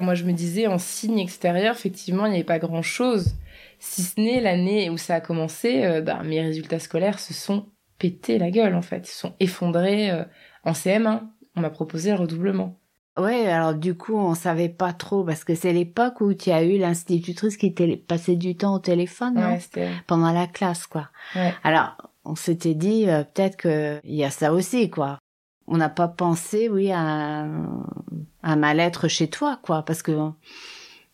Moi 0.00 0.14
je 0.14 0.24
me 0.24 0.32
disais 0.32 0.66
en 0.68 0.78
signe 0.78 1.18
extérieur, 1.18 1.74
effectivement, 1.74 2.26
il 2.26 2.30
n'y 2.30 2.36
avait 2.36 2.44
pas 2.44 2.58
grand 2.58 2.82
chose. 2.82 3.34
Si 3.78 4.02
ce 4.02 4.20
n'est 4.20 4.40
l'année 4.40 4.90
où 4.90 4.96
ça 4.96 5.16
a 5.16 5.20
commencé, 5.20 5.84
euh, 5.84 6.00
bah, 6.00 6.22
mes 6.24 6.40
résultats 6.40 6.78
scolaires 6.78 7.18
se 7.18 7.34
sont 7.34 7.66
pétés 7.98 8.38
la 8.38 8.50
gueule 8.50 8.74
en 8.74 8.82
fait. 8.82 9.08
Ils 9.08 9.12
se 9.12 9.18
sont 9.18 9.34
effondrés 9.40 10.10
euh, 10.10 10.24
en 10.64 10.72
CM1. 10.72 11.22
On 11.56 11.60
m'a 11.60 11.70
proposé 11.70 12.10
le 12.10 12.16
redoublement. 12.16 12.77
Ouais, 13.18 13.46
alors 13.48 13.74
du 13.74 13.94
coup, 13.94 14.16
on 14.16 14.34
savait 14.34 14.68
pas 14.68 14.92
trop 14.92 15.24
parce 15.24 15.44
que 15.44 15.54
c'est 15.54 15.72
l'époque 15.72 16.20
où 16.20 16.32
tu 16.34 16.50
as 16.50 16.62
eu 16.62 16.78
l'institutrice 16.78 17.56
qui 17.56 17.70
passait 17.70 18.36
du 18.36 18.56
temps 18.56 18.74
au 18.74 18.78
téléphone, 18.78 19.34
non? 19.34 19.52
Ouais, 19.52 19.60
c'était. 19.60 19.90
Pendant 20.06 20.32
la 20.32 20.46
classe, 20.46 20.86
quoi. 20.86 21.08
Ouais. 21.34 21.52
Alors, 21.64 21.96
on 22.24 22.36
s'était 22.36 22.74
dit 22.74 23.08
euh, 23.08 23.24
peut-être 23.24 23.56
que 23.56 24.00
il 24.04 24.14
y 24.14 24.24
a 24.24 24.30
ça 24.30 24.52
aussi, 24.52 24.88
quoi. 24.90 25.18
On 25.66 25.76
n'a 25.76 25.88
pas 25.88 26.08
pensé, 26.08 26.68
oui, 26.68 26.92
à 26.92 27.00
un, 27.00 27.84
un 28.42 28.56
mal-être 28.56 29.08
chez 29.08 29.28
toi, 29.28 29.58
quoi, 29.62 29.82
parce 29.82 30.02
que 30.02 30.12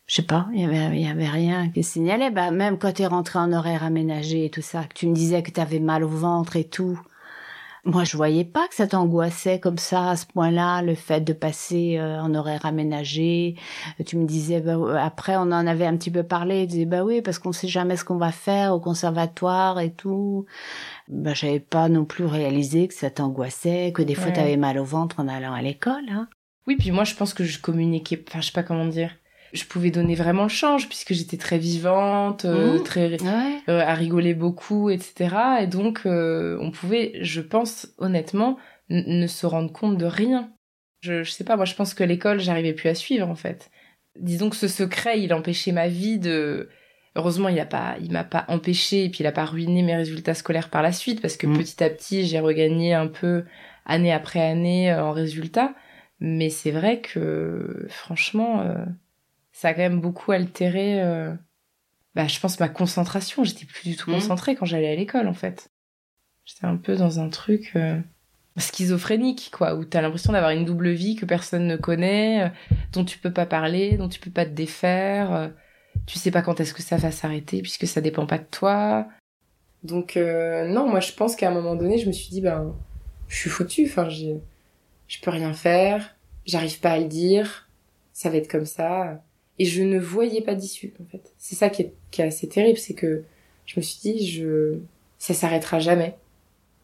je 0.06 0.16
sais 0.16 0.22
pas, 0.22 0.46
il 0.52 0.60
y 0.60 0.64
avait, 0.64 0.96
il 0.96 1.04
y 1.04 1.08
avait 1.08 1.28
rien 1.28 1.70
qui 1.70 1.82
signalait. 1.82 2.30
Bah, 2.30 2.50
même 2.50 2.78
quand 2.78 2.92
tu 2.92 3.02
es 3.02 3.06
rentré 3.06 3.38
en 3.38 3.52
horaire 3.52 3.82
aménagé 3.82 4.44
et 4.44 4.50
tout 4.50 4.62
ça, 4.62 4.84
que 4.84 4.94
tu 4.94 5.06
me 5.06 5.14
disais 5.14 5.42
que 5.42 5.50
tu 5.50 5.60
avais 5.60 5.80
mal 5.80 6.04
au 6.04 6.08
ventre 6.08 6.56
et 6.56 6.64
tout. 6.64 7.00
Moi, 7.86 8.04
je 8.04 8.16
voyais 8.16 8.44
pas 8.44 8.66
que 8.66 8.74
ça 8.74 8.86
t'angoissait 8.86 9.60
comme 9.60 9.76
ça 9.76 10.10
à 10.10 10.16
ce 10.16 10.24
point-là, 10.24 10.80
le 10.80 10.94
fait 10.94 11.20
de 11.20 11.34
passer 11.34 11.98
euh, 11.98 12.18
en 12.18 12.34
horaire 12.34 12.64
aménagé. 12.64 13.56
Tu 14.06 14.16
me 14.16 14.26
disais, 14.26 14.60
bah, 14.60 14.72
euh, 14.76 14.96
après, 14.96 15.36
on 15.36 15.42
en 15.42 15.66
avait 15.66 15.84
un 15.84 15.94
petit 15.98 16.10
peu 16.10 16.22
parlé. 16.22 16.62
Tu 16.62 16.72
disais, 16.72 16.84
bah 16.86 17.04
oui, 17.04 17.20
parce 17.20 17.38
qu'on 17.38 17.52
sait 17.52 17.68
jamais 17.68 17.98
ce 17.98 18.04
qu'on 18.04 18.16
va 18.16 18.32
faire 18.32 18.72
au 18.74 18.80
conservatoire 18.80 19.80
et 19.80 19.92
tout. 19.92 20.46
Bah, 21.08 21.34
j'avais 21.34 21.60
pas 21.60 21.90
non 21.90 22.06
plus 22.06 22.24
réalisé 22.24 22.88
que 22.88 22.94
ça 22.94 23.10
t'angoissait, 23.10 23.92
que 23.94 24.02
des 24.02 24.14
fois 24.14 24.28
Ouais. 24.28 24.32
t'avais 24.32 24.56
mal 24.56 24.78
au 24.78 24.84
ventre 24.84 25.20
en 25.20 25.28
allant 25.28 25.52
à 25.52 25.60
l'école. 25.60 26.08
Hein. 26.10 26.28
Oui, 26.66 26.76
puis 26.76 26.90
moi 26.90 27.04
je 27.04 27.14
pense 27.14 27.34
que 27.34 27.44
je 27.44 27.60
communiquais, 27.60 28.24
enfin 28.26 28.40
je 28.40 28.46
sais 28.46 28.52
pas 28.52 28.62
comment 28.62 28.86
dire. 28.86 29.10
Je 29.54 29.64
pouvais 29.64 29.90
donner 29.90 30.14
vraiment 30.16 30.42
le 30.42 30.48
change 30.50 30.88
puisque 30.88 31.14
j'étais 31.14 31.36
très 31.38 31.58
vivante, 31.58 32.44
euh, 32.44 32.74
Mhm. 32.78 32.82
très 32.82 33.10
Ouais. 33.22 33.60
euh, 33.68 33.80
à 33.80 33.94
rigoler 33.94 34.34
beaucoup, 34.34 34.90
etc. 34.90 35.62
Et 35.62 35.66
donc, 35.66 36.02
euh, 36.04 36.58
on 36.60 36.70
pouvait, 36.70 37.12
je 37.22 37.40
pense 37.40 37.88
honnêtement, 37.98 38.58
ne 38.90 39.26
se 39.26 39.46
rendre 39.46 39.72
compte 39.72 39.96
de 39.96 40.04
rien. 40.06 40.50
Je, 41.00 41.22
je 41.22 41.30
sais 41.30 41.44
pas, 41.44 41.56
moi 41.56 41.64
je 41.64 41.74
pense 41.74 41.94
que 41.94 42.04
l'école, 42.04 42.40
j'arrivais 42.40 42.72
plus 42.74 42.88
à 42.88 42.94
suivre 42.94 43.28
en 43.28 43.34
fait. 43.34 43.70
Disons 44.18 44.50
que 44.50 44.56
ce 44.56 44.68
secret, 44.68 45.20
il 45.20 45.32
empêchait 45.32 45.72
ma 45.72 45.88
vie 45.88 46.18
de. 46.18 46.68
Heureusement, 47.16 47.48
il 47.48 47.60
a 47.60 47.66
pas, 47.66 47.96
il 48.00 48.10
m'a 48.10 48.24
pas 48.24 48.44
empêché 48.48 49.04
et 49.04 49.08
puis 49.08 49.18
il 49.20 49.26
a 49.26 49.32
pas 49.32 49.44
ruiné 49.44 49.82
mes 49.82 49.94
résultats 49.94 50.34
scolaires 50.34 50.68
par 50.68 50.82
la 50.82 50.90
suite 50.92 51.20
parce 51.22 51.36
que 51.36 51.46
Mhm. 51.46 51.58
petit 51.58 51.82
à 51.84 51.88
petit, 51.90 52.26
j'ai 52.26 52.40
regagné 52.40 52.92
un 52.92 53.06
peu 53.06 53.44
année 53.86 54.12
après 54.12 54.40
année 54.40 54.90
euh, 54.92 55.04
en 55.04 55.12
résultats. 55.12 55.74
Mais 56.20 56.48
c'est 56.50 56.70
vrai 56.72 57.00
que 57.00 57.86
franchement, 57.88 58.62
euh, 58.62 58.84
ça 59.54 59.68
a 59.68 59.72
quand 59.74 59.80
même 59.80 60.00
beaucoup 60.00 60.32
altéré. 60.32 61.00
euh, 61.02 61.32
bah, 62.14 62.26
je 62.28 62.38
pense 62.40 62.60
ma 62.60 62.68
concentration. 62.68 63.42
J'étais 63.44 63.64
plus 63.66 63.88
du 63.88 63.96
tout 63.96 64.10
Mhm. 64.10 64.16
concentrée 64.16 64.54
quand 64.56 64.66
j'allais 64.66 64.92
à 64.92 64.96
l'école, 64.96 65.28
en 65.28 65.32
fait. 65.34 65.70
J'étais 66.44 66.66
un 66.66 66.76
peu 66.76 66.96
dans 66.96 67.20
un 67.20 67.28
truc 67.30 67.72
euh, 67.76 67.98
schizophrénique, 68.58 69.50
quoi, 69.52 69.74
où 69.74 69.84
t'as 69.84 70.00
l'impression 70.02 70.32
d'avoir 70.32 70.50
une 70.52 70.64
double 70.64 70.90
vie 70.90 71.16
que 71.16 71.24
personne 71.26 71.66
ne 71.66 71.76
connaît, 71.76 72.44
euh, 72.44 72.48
dont 72.92 73.04
tu 73.04 73.18
peux 73.18 73.32
pas 73.32 73.46
parler, 73.46 73.96
dont 73.96 74.08
tu 74.08 74.20
peux 74.20 74.30
pas 74.30 74.44
te 74.44 74.50
défaire. 74.50 75.32
euh, 75.34 75.48
tu 76.06 76.18
sais 76.18 76.30
pas 76.30 76.42
quand 76.42 76.60
est-ce 76.60 76.74
que 76.74 76.82
ça 76.82 76.96
va 76.96 77.10
s'arrêter, 77.10 77.62
puisque 77.62 77.86
ça 77.86 78.00
dépend 78.00 78.26
pas 78.26 78.38
de 78.38 78.44
toi. 78.50 79.06
Donc, 79.82 80.16
euh, 80.16 80.66
non, 80.68 80.88
moi, 80.88 81.00
je 81.00 81.12
pense 81.12 81.36
qu'à 81.36 81.48
un 81.48 81.54
moment 81.54 81.76
donné, 81.76 81.98
je 81.98 82.06
me 82.06 82.12
suis 82.12 82.28
dit, 82.30 82.40
ben, 82.40 82.74
je 83.28 83.36
suis 83.36 83.50
foutue. 83.50 83.86
Enfin, 83.86 84.08
je 84.08 85.20
peux 85.22 85.30
rien 85.30 85.52
faire, 85.54 86.14
j'arrive 86.46 86.78
pas 86.80 86.92
à 86.92 86.98
le 86.98 87.06
dire, 87.06 87.68
ça 88.12 88.28
va 88.30 88.36
être 88.36 88.50
comme 88.50 88.66
ça. 88.66 89.22
Et 89.58 89.64
je 89.66 89.82
ne 89.82 89.98
voyais 89.98 90.42
pas 90.42 90.54
d'issue, 90.54 90.92
en 91.00 91.04
fait. 91.06 91.32
C'est 91.38 91.54
ça 91.54 91.70
qui 91.70 91.82
est, 91.82 91.94
qui 92.10 92.22
est 92.22 92.24
assez 92.26 92.48
terrible, 92.48 92.78
c'est 92.78 92.94
que 92.94 93.24
je 93.66 93.74
me 93.78 93.82
suis 93.82 94.00
dit, 94.00 94.26
je, 94.26 94.78
ça 95.18 95.32
s'arrêtera 95.34 95.78
jamais. 95.78 96.16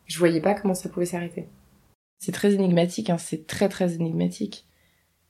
Je 0.06 0.18
voyais 0.18 0.40
pas 0.40 0.54
comment 0.54 0.74
ça 0.74 0.88
pouvait 0.88 1.06
s'arrêter. 1.06 1.46
C'est 2.18 2.32
très 2.32 2.54
énigmatique, 2.54 3.10
hein, 3.10 3.18
c'est 3.18 3.46
très 3.46 3.68
très 3.68 3.94
énigmatique. 3.94 4.66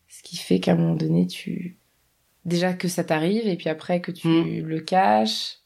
Ce 0.08 0.22
qui 0.22 0.36
fait 0.36 0.60
qu'à 0.60 0.72
un 0.72 0.76
moment 0.76 0.96
donné, 0.96 1.26
tu, 1.26 1.78
déjà 2.44 2.72
que 2.74 2.88
ça 2.88 3.04
t'arrive, 3.04 3.46
et 3.46 3.56
puis 3.56 3.68
après 3.68 4.00
que 4.00 4.10
tu 4.10 4.28
Mm. 4.28 4.66
le 4.66 4.80
caches, 4.80 5.58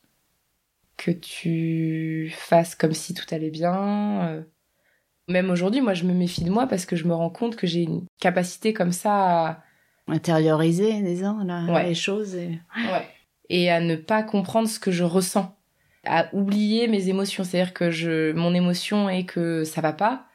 que 0.96 1.10
tu 1.10 2.32
fasses 2.36 2.74
comme 2.74 2.92
si 2.92 3.14
tout 3.14 3.24
allait 3.34 3.50
bien. 3.50 4.28
euh. 4.28 4.42
Même 5.28 5.50
aujourd'hui, 5.50 5.80
moi, 5.80 5.94
je 5.94 6.04
me 6.04 6.12
méfie 6.12 6.44
de 6.44 6.50
moi 6.50 6.66
parce 6.66 6.86
que 6.86 6.96
je 6.96 7.04
me 7.06 7.14
rends 7.14 7.30
compte 7.30 7.56
que 7.56 7.66
j'ai 7.66 7.82
une 7.82 8.04
capacité 8.20 8.72
comme 8.74 8.92
ça 8.92 9.48
à, 9.48 9.64
Intérioriser, 10.06 11.00
disons, 11.02 11.38
là, 11.44 11.64
Ouais. 11.72 11.88
les 11.88 11.94
choses. 11.94 12.34
et- 12.34 12.60
Ouais. 12.76 13.06
Et 13.50 13.70
à 13.70 13.80
ne 13.80 13.96
pas 13.96 14.22
comprendre 14.22 14.68
ce 14.68 14.78
que 14.78 14.90
je 14.90 15.04
ressens. 15.04 15.56
À 16.04 16.28
oublier 16.34 16.88
mes 16.88 17.08
émotions. 17.08 17.44
C'est-à-dire 17.44 17.72
que 17.74 17.90
je, 17.90 18.32
mon 18.32 18.54
émotion 18.54 19.08
est 19.08 19.24
que 19.24 19.64
ça 19.64 19.80
va 19.80 19.92
pas, 19.92 20.26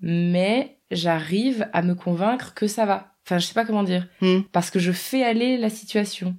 mais 0.00 0.78
j'arrive 0.90 1.68
à 1.72 1.82
me 1.82 1.94
convaincre 1.94 2.54
que 2.54 2.66
ça 2.66 2.86
va. 2.86 3.12
Enfin, 3.24 3.38
je 3.38 3.46
sais 3.46 3.54
pas 3.54 3.64
comment 3.64 3.82
dire. 3.84 4.08
Hmm. 4.20 4.40
Parce 4.52 4.70
que 4.70 4.78
je 4.78 4.92
fais 4.92 5.22
aller 5.22 5.56
la 5.58 5.70
situation. 5.70 6.36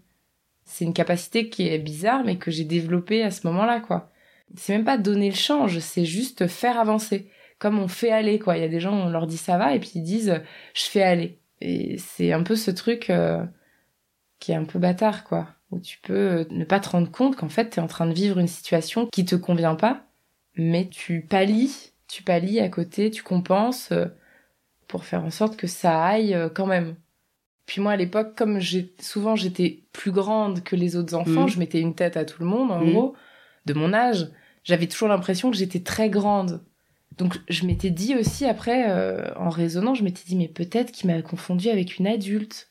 C'est 0.65 0.85
une 0.85 0.93
capacité 0.93 1.49
qui 1.49 1.67
est 1.67 1.79
bizarre, 1.79 2.23
mais 2.25 2.37
que 2.37 2.51
j'ai 2.51 2.63
développée 2.65 3.23
à 3.23 3.31
ce 3.31 3.45
moment-là, 3.47 3.79
quoi. 3.79 4.11
C'est 4.55 4.73
même 4.73 4.85
pas 4.85 4.97
donner 4.97 5.29
le 5.29 5.35
change, 5.35 5.79
c'est 5.79 6.05
juste 6.05 6.47
faire 6.47 6.77
avancer. 6.79 7.29
Comme 7.59 7.79
on 7.79 7.87
fait 7.87 8.11
aller, 8.11 8.39
quoi. 8.39 8.57
Il 8.57 8.61
y 8.61 8.65
a 8.65 8.69
des 8.69 8.79
gens, 8.79 8.93
on 8.93 9.09
leur 9.09 9.27
dit 9.27 9.37
ça 9.37 9.57
va, 9.57 9.75
et 9.75 9.79
puis 9.79 9.91
ils 9.95 10.03
disent, 10.03 10.41
je 10.73 10.83
fais 10.83 11.03
aller. 11.03 11.37
Et 11.61 11.97
c'est 11.97 12.31
un 12.33 12.43
peu 12.43 12.55
ce 12.55 12.71
truc, 12.71 13.09
euh, 13.09 13.43
qui 14.39 14.51
est 14.51 14.55
un 14.55 14.65
peu 14.65 14.79
bâtard, 14.79 15.23
quoi. 15.23 15.47
Où 15.71 15.79
tu 15.79 15.99
peux 16.01 16.13
euh, 16.41 16.45
ne 16.49 16.65
pas 16.65 16.79
te 16.79 16.89
rendre 16.89 17.11
compte 17.11 17.35
qu'en 17.35 17.49
fait, 17.49 17.69
t'es 17.69 17.81
en 17.81 17.87
train 17.87 18.07
de 18.07 18.13
vivre 18.13 18.39
une 18.39 18.47
situation 18.47 19.07
qui 19.07 19.23
te 19.25 19.35
convient 19.35 19.75
pas, 19.75 20.05
mais 20.55 20.89
tu 20.89 21.21
pallies, 21.21 21.91
tu 22.07 22.23
pallies 22.23 22.59
à 22.59 22.69
côté, 22.69 23.09
tu 23.11 23.23
compenses 23.23 23.91
euh, 23.91 24.07
pour 24.87 25.05
faire 25.05 25.23
en 25.23 25.29
sorte 25.29 25.55
que 25.55 25.67
ça 25.67 26.03
aille 26.03 26.37
quand 26.53 26.65
même. 26.65 26.95
Puis 27.65 27.79
moi, 27.79 27.93
à 27.93 27.95
l'époque, 27.95 28.35
comme 28.35 28.59
j'ai 28.59 28.93
souvent 28.99 29.37
j'étais 29.37 29.83
plus 29.93 30.11
grande 30.11 30.63
que 30.63 30.75
les 30.75 30.97
autres 30.97 31.13
enfants, 31.15 31.43
Mhm. 31.43 31.47
je 31.47 31.59
mettais 31.59 31.79
une 31.79 31.95
tête 31.95 32.17
à 32.17 32.25
tout 32.25 32.41
le 32.41 32.47
monde, 32.49 32.71
en 32.71 32.81
Mhm. 32.81 32.91
gros, 32.91 33.15
de 33.65 33.73
mon 33.73 33.93
âge. 33.93 34.29
J'avais 34.65 34.87
toujours 34.87 35.07
l'impression 35.07 35.49
que 35.51 35.55
j'étais 35.57 35.79
très 35.81 36.09
grande. 36.09 36.65
Donc 37.17 37.39
je 37.49 37.65
m'étais 37.65 37.89
dit 37.89 38.15
aussi 38.15 38.45
après, 38.45 38.89
euh, 38.89 39.33
en 39.37 39.49
raisonnant, 39.49 39.93
je 39.95 40.03
m'étais 40.03 40.23
dit 40.25 40.35
mais 40.35 40.47
peut-être 40.47 40.91
qu'il 40.91 41.09
m'a 41.09 41.21
confondu 41.21 41.69
avec 41.69 41.97
une 41.97 42.07
adulte. 42.07 42.67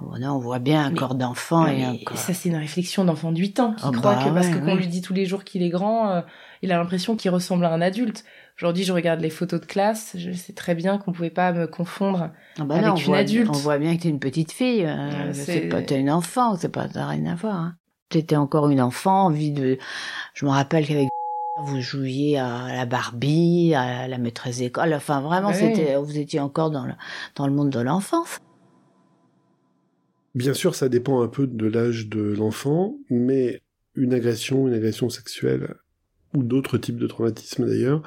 Oh, 0.00 0.16
non, 0.18 0.30
on 0.32 0.38
voit 0.38 0.58
bien 0.58 0.86
un 0.86 0.90
Mais- 0.90 0.96
corps 0.96 1.14
d'enfant 1.14 1.66
et 1.66 1.84
un 1.84 1.96
corps. 1.98 2.16
Ça, 2.16 2.32
c'est 2.32 2.48
une 2.48 2.56
réflexion 2.56 3.04
d'enfant 3.04 3.30
de 3.30 3.38
8 3.38 3.60
ans 3.60 3.74
qui 3.74 3.82
Ah 3.86 3.90
croit 3.92 4.14
bah 4.14 4.24
que 4.24 4.30
parce 4.30 4.46
ouais, 4.46 4.52
que 4.54 4.58
qu'on 4.60 4.64
ouais. 4.68 4.76
lui 4.76 4.86
dit 4.86 5.02
tous 5.02 5.12
les 5.12 5.26
jours 5.26 5.44
qu'il 5.44 5.62
est 5.62 5.68
grand, 5.68 6.08
euh, 6.10 6.20
il 6.62 6.72
a 6.72 6.78
l'impression 6.78 7.14
qu'il 7.14 7.30
ressemble 7.30 7.66
à 7.66 7.72
un 7.74 7.82
adulte. 7.82 8.24
Aujourd'hui, 8.58 8.84
je 8.84 8.92
regarde 8.94 9.20
les 9.20 9.28
photos 9.28 9.60
de 9.60 9.66
classe, 9.66 10.14
je 10.16 10.32
sais 10.32 10.54
très 10.54 10.74
bien 10.74 10.96
qu'on 10.96 11.12
pouvait 11.12 11.28
pas 11.28 11.52
me 11.52 11.66
confondre. 11.66 12.30
Ah 12.58 12.64
bah 12.64 12.76
avec 12.76 12.86
non, 12.86 12.92
on 12.94 12.96
une 12.96 13.04
voit, 13.04 13.18
adulte. 13.18 13.50
On 13.50 13.58
voit 13.58 13.76
bien 13.78 13.94
que 13.96 14.02
t'es 14.02 14.08
une 14.08 14.18
petite 14.20 14.52
fille. 14.52 14.86
euh, 14.86 15.32
c'est 15.34 15.44
c'est- 15.44 15.68
pas, 15.68 15.82
t'es 15.82 16.00
une 16.00 16.10
enfant, 16.10 16.56
c'est 16.56 16.70
pas, 16.70 16.88
t'as 16.88 17.06
rien 17.08 17.26
à 17.26 17.34
voir. 17.34 17.56
Hein. 17.56 17.74
T'étais 18.08 18.36
encore 18.36 18.70
une 18.70 18.80
enfant, 18.80 19.24
envie 19.26 19.52
de. 19.52 19.76
Je 20.32 20.46
me 20.46 20.50
rappelle 20.50 20.86
qu'avec 20.86 21.08
vous 21.58 21.80
jouiez 21.80 22.38
à 22.38 22.74
la 22.74 22.86
Barbie, 22.86 23.74
à 23.74 24.08
la 24.08 24.18
maîtresse 24.18 24.58
d'école. 24.58 24.94
Enfin, 24.94 25.20
vraiment, 25.20 25.52
c'était, 25.52 25.96
vous 25.96 26.18
étiez 26.18 26.40
encore 26.40 26.70
dans 26.70 26.86
le, 26.86 26.92
dans 27.36 27.46
le 27.46 27.52
monde 27.52 27.70
de 27.70 27.80
l'enfance. 27.80 28.38
Bien 30.34 30.54
sûr, 30.54 30.74
ça 30.74 30.88
dépend 30.88 31.20
un 31.22 31.28
peu 31.28 31.46
de 31.46 31.66
l'âge 31.66 32.08
de 32.08 32.20
l'enfant, 32.20 32.96
mais 33.10 33.60
une 33.94 34.14
agression, 34.14 34.66
une 34.66 34.74
agression 34.74 35.10
sexuelle, 35.10 35.74
ou 36.34 36.42
d'autres 36.42 36.78
types 36.78 36.96
de 36.96 37.06
traumatismes 37.06 37.66
d'ailleurs, 37.66 38.02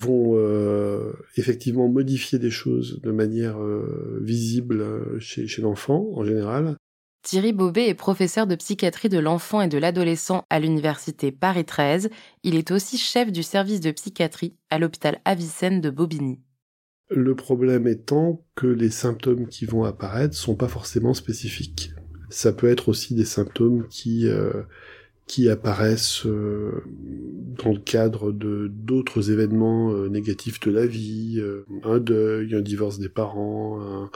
vont 0.00 0.34
euh, 0.36 1.12
effectivement 1.36 1.88
modifier 1.88 2.38
des 2.38 2.50
choses 2.50 3.00
de 3.02 3.10
manière 3.10 3.60
euh, 3.60 4.20
visible 4.22 4.80
euh, 4.80 5.18
chez, 5.18 5.48
chez 5.48 5.62
l'enfant 5.62 6.10
en 6.14 6.24
général. 6.24 6.76
Thierry 7.22 7.52
Bobet 7.52 7.88
est 7.88 7.94
professeur 7.94 8.46
de 8.46 8.54
psychiatrie 8.54 9.08
de 9.08 9.18
l'enfant 9.18 9.60
et 9.60 9.68
de 9.68 9.76
l'adolescent 9.76 10.46
à 10.50 10.60
l'université 10.60 11.32
Paris 11.32 11.64
13. 11.64 12.10
Il 12.42 12.54
est 12.54 12.70
aussi 12.70 12.96
chef 12.96 13.32
du 13.32 13.42
service 13.42 13.80
de 13.80 13.90
psychiatrie 13.90 14.54
à 14.70 14.78
l'hôpital 14.78 15.20
Avicenne 15.24 15.80
de 15.80 15.90
Bobigny. 15.90 16.40
Le 17.10 17.34
problème 17.34 17.86
étant 17.86 18.44
que 18.54 18.66
les 18.66 18.90
symptômes 18.90 19.48
qui 19.48 19.66
vont 19.66 19.84
apparaître 19.84 20.34
sont 20.34 20.54
pas 20.54 20.68
forcément 20.68 21.14
spécifiques. 21.14 21.92
Ça 22.30 22.52
peut 22.52 22.68
être 22.68 22.88
aussi 22.88 23.14
des 23.14 23.24
symptômes 23.24 23.88
qui 23.88 24.28
euh, 24.28 24.62
apparaissent 25.50 26.26
euh, 26.26 26.84
dans 27.62 27.72
le 27.72 27.78
cadre 27.78 28.30
de 28.30 28.70
d'autres 28.70 29.30
événements 29.30 29.92
euh, 29.92 30.08
négatifs 30.08 30.60
de 30.60 30.70
la 30.70 30.86
vie, 30.86 31.42
un 31.82 31.98
deuil, 31.98 32.54
un 32.54 32.60
divorce 32.60 32.98
des 32.98 33.08
parents. 33.08 34.08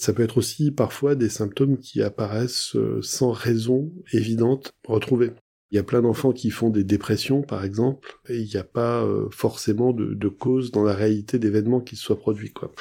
Ça 0.00 0.14
peut 0.14 0.22
être 0.22 0.38
aussi 0.38 0.70
parfois 0.70 1.14
des 1.14 1.28
symptômes 1.28 1.76
qui 1.76 2.00
apparaissent 2.00 2.74
sans 3.02 3.32
raison 3.32 3.92
évidente 4.14 4.72
retrouvée. 4.86 5.32
Il 5.70 5.76
y 5.76 5.78
a 5.78 5.82
plein 5.82 6.00
d'enfants 6.00 6.32
qui 6.32 6.48
font 6.48 6.70
des 6.70 6.84
dépressions, 6.84 7.42
par 7.42 7.64
exemple, 7.64 8.18
et 8.30 8.38
il 8.38 8.48
n'y 8.48 8.56
a 8.56 8.64
pas 8.64 9.04
euh, 9.04 9.28
forcément 9.30 9.92
de, 9.92 10.14
de, 10.14 10.28
cause 10.28 10.72
dans 10.72 10.82
la 10.82 10.94
réalité 10.94 11.38
d'événements 11.38 11.82
qui 11.82 11.96
se 11.96 12.02
soient 12.02 12.18
produits. 12.18 12.50
Quoi. 12.50 12.72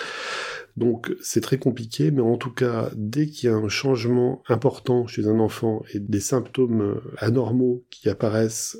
Donc 0.78 1.14
c'est 1.22 1.42
très 1.42 1.60
compliqué, 1.60 2.10
mais 2.10 2.22
en 2.22 2.38
tout 2.38 2.54
cas, 2.54 2.90
dès 2.96 3.28
qu'il 3.28 3.50
y 3.50 3.54
a 3.54 3.56
un 3.56 3.68
changement 3.68 4.42
important 4.48 5.08
chez 5.08 5.28
un 5.28 5.40
enfant 5.40 5.84
et 5.94 6.00
des 6.00 6.22
symptômes 6.22 6.82
euh, 6.82 7.02
anormaux 7.18 7.86
qui 7.90 8.08
apparaissent, 8.08 8.78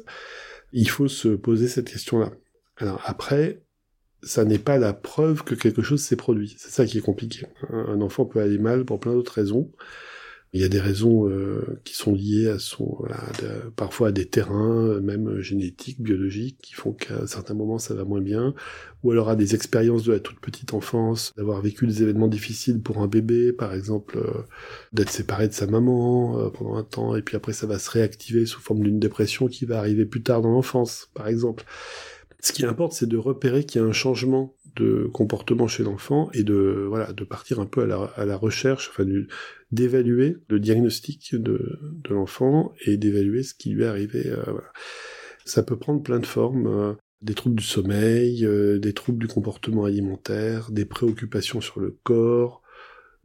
il 0.72 0.90
faut 0.90 1.10
se 1.10 1.28
poser 1.28 1.68
cette 1.68 1.92
question-là. 1.92 2.32
Alors 2.78 3.02
après, 3.04 3.62
ça 4.22 4.46
n'est 4.46 4.60
pas 4.60 4.78
la 4.78 4.94
preuve 4.94 5.44
que 5.44 5.56
quelque 5.56 5.82
chose 5.82 6.02
s'est 6.02 6.16
produit. 6.16 6.56
C'est 6.58 6.72
ça 6.72 6.86
qui 6.86 6.98
est 6.98 7.02
compliqué. 7.02 7.48
Un 7.70 8.02
enfant 8.02 8.26
peut 8.26 8.40
aller 8.40 8.58
mal 8.58 8.86
pour 8.86 9.00
plein 9.00 9.14
d'autres 9.14 9.34
raisons. 9.34 9.72
Il 10.52 10.62
y 10.62 10.64
a 10.64 10.68
des 10.68 10.80
raisons 10.80 11.30
euh, 11.30 11.80
qui 11.84 11.94
sont 11.94 12.12
liées 12.12 12.50
à 12.50 12.58
son, 12.58 12.98
parfois 13.76 14.08
à 14.08 14.12
des 14.12 14.26
terrains, 14.26 14.88
euh, 14.88 15.00
même 15.00 15.40
génétiques, 15.42 16.02
biologiques, 16.02 16.58
qui 16.60 16.74
font 16.74 16.92
qu'à 16.92 17.28
certains 17.28 17.54
moments 17.54 17.78
ça 17.78 17.94
va 17.94 18.04
moins 18.04 18.22
bien, 18.22 18.56
ou 19.04 19.12
alors 19.12 19.30
à 19.30 19.36
des 19.36 19.54
expériences 19.54 20.06
de 20.06 20.14
la 20.14 20.20
toute 20.20 20.40
petite 20.40 20.74
enfance, 20.74 21.34
d'avoir 21.38 21.62
vécu 21.62 21.86
des 21.86 22.02
événements 22.02 22.28
difficiles 22.28 22.82
pour 22.82 22.98
un 22.98 23.08
bébé, 23.08 23.54
par 23.54 23.76
exemple 23.76 24.18
euh, 24.18 24.42
d'être 24.92 25.12
séparé 25.12 25.48
de 25.48 25.54
sa 25.54 25.68
maman 25.68 26.50
pendant 26.50 26.78
un 26.78 26.84
temps, 26.84 27.16
et 27.16 27.22
puis 27.22 27.38
après 27.38 27.54
ça 27.54 27.68
va 27.68 27.78
se 27.78 27.92
réactiver 27.92 28.48
sous 28.48 28.60
forme 28.60 28.82
d'une 28.82 29.00
dépression 29.00 29.48
qui 29.48 29.66
va 29.66 29.78
arriver 29.78 30.06
plus 30.06 30.24
tard 30.24 30.42
dans 30.42 30.52
l'enfance, 30.52 31.10
par 31.14 31.28
exemple. 31.28 31.64
Ce 32.42 32.54
qui 32.54 32.66
importe, 32.66 32.94
c'est 32.94 33.10
de 33.10 33.18
repérer 33.18 33.66
qu'il 33.66 33.82
y 33.82 33.84
a 33.84 33.88
un 33.88 33.94
changement 33.94 34.56
de 34.76 35.10
comportement 35.12 35.68
chez 35.68 35.84
l'enfant 35.84 36.30
et 36.34 36.44
de 36.44 36.86
voilà 36.88 37.12
de 37.12 37.24
partir 37.24 37.60
un 37.60 37.66
peu 37.66 37.82
à 37.82 37.86
la, 37.86 38.04
à 38.16 38.26
la 38.26 38.38
recherche, 38.38 38.90
enfin 38.90 39.04
d'évaluer 39.72 40.38
le 40.48 40.60
diagnostic 40.60 41.36
de, 41.36 41.80
de 41.82 42.14
l'enfant 42.14 42.74
et 42.86 42.98
d'évaluer 42.98 43.44
ce 43.44 43.54
qui 43.54 43.72
lui 43.72 43.84
est 43.84 43.88
arrivé. 43.88 44.24
Euh. 44.28 44.44
Ça 45.46 45.64
peut 45.64 45.78
prendre 45.78 46.02
plein 46.02 46.20
de 46.20 46.26
formes. 46.26 46.68
Euh, 46.68 46.94
des 47.22 47.34
troubles 47.34 47.58
du 47.58 47.66
sommeil, 47.66 48.46
euh, 48.46 48.80
des 48.80 48.94
troubles 48.94 49.20
du 49.20 49.28
comportement 49.28 49.84
alimentaire, 49.84 50.72
des 50.72 50.86
préoccupations 50.86 51.60
sur 51.60 51.82
le 51.82 51.98
corps, 52.04 52.62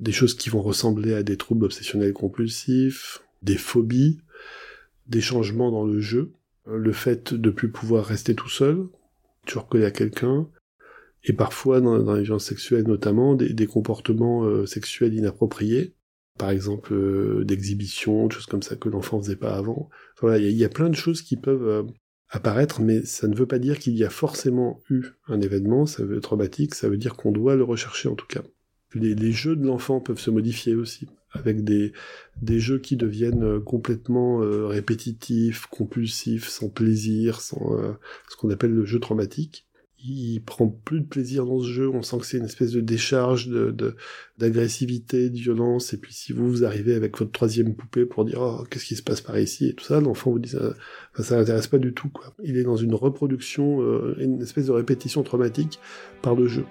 des 0.00 0.12
choses 0.12 0.34
qui 0.34 0.50
vont 0.50 0.62
ressembler 0.62 1.14
à 1.14 1.22
des 1.22 1.36
troubles 1.36 1.66
obsessionnels 1.66 2.12
compulsifs, 2.12 3.22
des 3.42 3.56
phobies, 3.56 4.18
des 5.06 5.20
changements 5.20 5.70
dans 5.70 5.84
le 5.84 6.00
jeu, 6.00 6.32
le 6.66 6.92
fait 6.92 7.34
de 7.34 7.50
plus 7.50 7.70
pouvoir 7.70 8.04
rester 8.06 8.34
tout 8.34 8.48
seul, 8.48 8.88
tu 9.44 9.58
reconnais 9.58 9.84
à 9.84 9.90
quelqu'un, 9.90 10.48
et 11.24 11.32
parfois 11.32 11.80
dans, 11.80 11.98
dans 11.98 12.14
les 12.14 12.22
violences 12.22 12.46
sexuelles 12.46 12.86
notamment 12.86 13.34
des, 13.34 13.66
comportements 13.66 14.44
euh, 14.44 14.66
sexuels 14.66 15.14
inappropriés, 15.14 15.94
par 16.38 16.50
exemple 16.50 16.92
euh, 16.92 17.44
d'exhibition, 17.44 18.28
choses 18.28 18.46
comme 18.46 18.62
ça 18.62 18.76
que 18.76 18.88
l'enfant 18.88 19.20
faisait 19.20 19.36
pas 19.36 19.54
avant. 19.54 19.88
Voilà, 20.20 20.38
il 20.38 20.56
y, 20.56 20.64
a 20.64 20.68
plein 20.68 20.90
de 20.90 20.94
choses 20.94 21.22
qui 21.22 21.36
peuvent 21.36 21.68
euh, 21.68 21.82
apparaître, 22.28 22.80
mais 22.80 23.04
ça 23.04 23.28
ne 23.28 23.34
veut 23.34 23.46
pas 23.46 23.58
dire 23.58 23.78
qu'il 23.78 23.96
y 23.96 24.04
a 24.04 24.10
forcément 24.10 24.80
eu 24.90 25.04
un 25.28 25.40
événement, 25.40 25.86
ça 25.86 26.04
veut 26.04 26.16
être 26.16 26.24
traumatique, 26.24 26.74
ça 26.74 26.88
veut 26.88 26.96
dire 26.98 27.16
qu'on 27.16 27.32
doit 27.32 27.56
le 27.56 27.64
rechercher 27.64 28.08
en 28.08 28.14
tout 28.14 28.26
cas. 28.26 28.42
Les 28.94 29.32
jeux 29.32 29.56
de 29.56 29.66
l'enfant 29.66 29.98
peuvent 29.98 30.20
se 30.20 30.30
modifier 30.30 30.76
aussi, 30.76 31.08
avec 31.34 31.64
des, 31.64 31.92
des 32.40 32.60
jeux 32.60 32.78
qui 32.78 32.96
deviennent 32.96 33.60
complètement 33.60 34.38
répétitifs, 34.68 35.66
compulsifs, 35.66 36.48
sans 36.48 36.68
plaisir, 36.68 37.40
sans 37.40 37.76
ce 38.28 38.36
qu'on 38.36 38.50
appelle 38.50 38.72
le 38.72 38.84
jeu 38.84 39.00
traumatique 39.00 39.66
il 40.06 40.42
prend 40.42 40.68
plus 40.68 41.00
de 41.00 41.06
plaisir 41.06 41.46
dans 41.46 41.60
ce 41.60 41.68
jeu. 41.68 41.88
On 41.88 42.02
sent 42.02 42.18
que 42.18 42.26
c'est 42.26 42.36
une 42.36 42.44
espèce 42.44 42.72
de 42.72 42.80
décharge 42.80 43.48
de, 43.48 43.96
d'agressivité, 44.38 45.30
de, 45.30 45.36
violence. 45.36 45.94
Et 45.94 45.96
puis 45.96 46.12
si 46.12 46.32
vous, 46.32 46.48
vous 46.48 46.64
arrivez 46.64 46.94
avec 46.94 47.18
votre 47.18 47.32
troisième 47.32 47.74
poupée 47.74 48.04
pour 48.04 48.24
dire 48.24 48.40
oh, 48.40 48.64
qu'est-ce 48.70 48.84
qui 48.84 48.96
se 48.96 49.02
passe 49.02 49.20
par 49.20 49.38
ici 49.38 49.68
et 49.68 49.74
tout 49.74 49.84
ça, 49.84 50.00
l'enfant 50.00 50.30
vous 50.30 50.38
dit 50.38 50.50
ça, 50.50 50.74
ça 51.22 51.38
l'intéresse 51.38 51.68
pas 51.68 51.78
du 51.78 51.94
tout. 51.94 52.10
Il 52.42 52.56
est 52.56 52.64
dans 52.64 52.76
une 52.76 52.94
reproduction, 52.94 53.82
euh, 53.82 54.14
une 54.18 54.42
espèce 54.42 54.66
de 54.66 54.72
répétition 54.72 55.22
traumatique 55.22 55.78
par 56.22 56.34
le 56.34 56.46
jeu. 56.46 56.64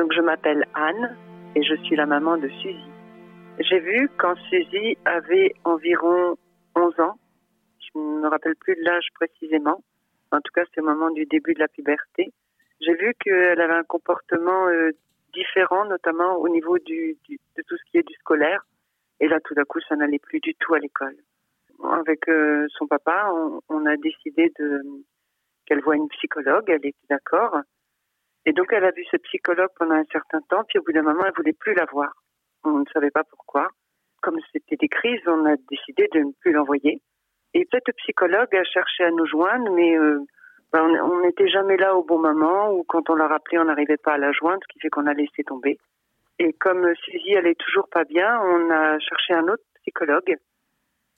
Donc 0.00 0.14
je 0.14 0.22
m'appelle 0.22 0.64
Anne 0.72 1.14
et 1.54 1.62
je 1.62 1.74
suis 1.84 1.94
la 1.94 2.06
maman 2.06 2.38
de 2.38 2.48
Suzy. 2.48 2.88
J'ai 3.58 3.80
vu 3.80 4.08
quand 4.16 4.34
Suzy 4.48 4.96
avait 5.04 5.52
environ 5.64 6.38
11 6.74 7.00
ans, 7.00 7.18
je 7.78 7.98
ne 7.98 8.20
me 8.22 8.28
rappelle 8.28 8.56
plus 8.56 8.76
de 8.76 8.80
l'âge 8.80 9.08
précisément, 9.14 9.84
en 10.32 10.40
tout 10.40 10.52
cas 10.54 10.62
c'est 10.72 10.80
au 10.80 10.84
moment 10.84 11.10
du 11.10 11.26
début 11.26 11.52
de 11.52 11.58
la 11.58 11.68
puberté, 11.68 12.32
j'ai 12.80 12.94
vu 12.94 13.12
qu'elle 13.20 13.60
avait 13.60 13.74
un 13.74 13.84
comportement 13.84 14.68
euh, 14.68 14.92
différent, 15.34 15.84
notamment 15.84 16.34
au 16.36 16.48
niveau 16.48 16.78
de 16.78 17.14
tout 17.68 17.76
ce 17.76 17.90
qui 17.90 17.98
est 17.98 18.08
du 18.08 18.14
scolaire. 18.14 18.64
Et 19.20 19.28
là, 19.28 19.38
tout 19.44 19.52
d'un 19.52 19.64
coup, 19.64 19.80
ça 19.86 19.96
n'allait 19.96 20.18
plus 20.18 20.40
du 20.40 20.54
tout 20.54 20.72
à 20.72 20.78
l'école. 20.78 21.16
Avec 21.84 22.26
euh, 22.30 22.66
son 22.70 22.86
papa, 22.86 23.30
on, 23.68 23.84
a 23.84 23.96
décidé 23.98 24.50
qu'elle 25.66 25.82
voit 25.82 25.96
une 25.96 26.08
psychologue. 26.08 26.64
Elle 26.68 26.86
était 26.86 26.96
d'accord. 27.10 27.60
Et 28.46 28.52
donc, 28.52 28.72
elle 28.72 28.84
a 28.84 28.90
vu 28.90 29.04
ce 29.10 29.16
psychologue 29.18 29.70
pendant 29.78 29.94
un 29.94 30.04
certain 30.10 30.40
temps. 30.48 30.64
Puis, 30.68 30.78
au 30.78 30.82
bout 30.82 30.92
d'un 30.92 31.02
moment, 31.02 31.24
elle 31.26 31.32
voulait 31.36 31.52
plus 31.52 31.74
la 31.74 31.84
voir. 31.86 32.12
On 32.64 32.78
ne 32.78 32.84
savait 32.92 33.10
pas 33.10 33.24
pourquoi. 33.24 33.68
Comme 34.22 34.38
c'était 34.52 34.76
des 34.76 34.88
crises, 34.88 35.22
on 35.26 35.44
a 35.46 35.56
décidé 35.70 36.08
de 36.12 36.20
ne 36.20 36.32
plus 36.40 36.52
l'envoyer. 36.52 37.00
Et 37.54 37.66
le 37.72 37.92
psychologue 37.92 38.54
a 38.54 38.64
cherché 38.64 39.04
à 39.04 39.10
nous 39.10 39.26
joindre, 39.26 39.70
mais 39.72 39.96
euh, 39.98 40.20
ben, 40.72 40.84
on 40.84 41.20
n'était 41.22 41.48
jamais 41.48 41.76
là 41.76 41.96
au 41.96 42.04
bon 42.04 42.18
moment, 42.18 42.72
ou 42.72 42.84
quand 42.84 43.10
on 43.10 43.14
l'a 43.14 43.26
rappelé, 43.26 43.58
on 43.58 43.64
n'arrivait 43.64 43.96
pas 43.96 44.12
à 44.12 44.18
la 44.18 44.30
joindre, 44.32 44.60
ce 44.62 44.72
qui 44.72 44.80
fait 44.80 44.88
qu'on 44.88 45.06
a 45.06 45.14
laissé 45.14 45.42
tomber. 45.42 45.78
Et 46.38 46.52
comme 46.52 46.94
Suzy, 47.04 47.32
est 47.32 47.58
toujours 47.58 47.88
pas 47.88 48.04
bien, 48.04 48.40
on 48.40 48.70
a 48.70 48.98
cherché 49.00 49.34
un 49.34 49.48
autre 49.48 49.64
psychologue. 49.82 50.36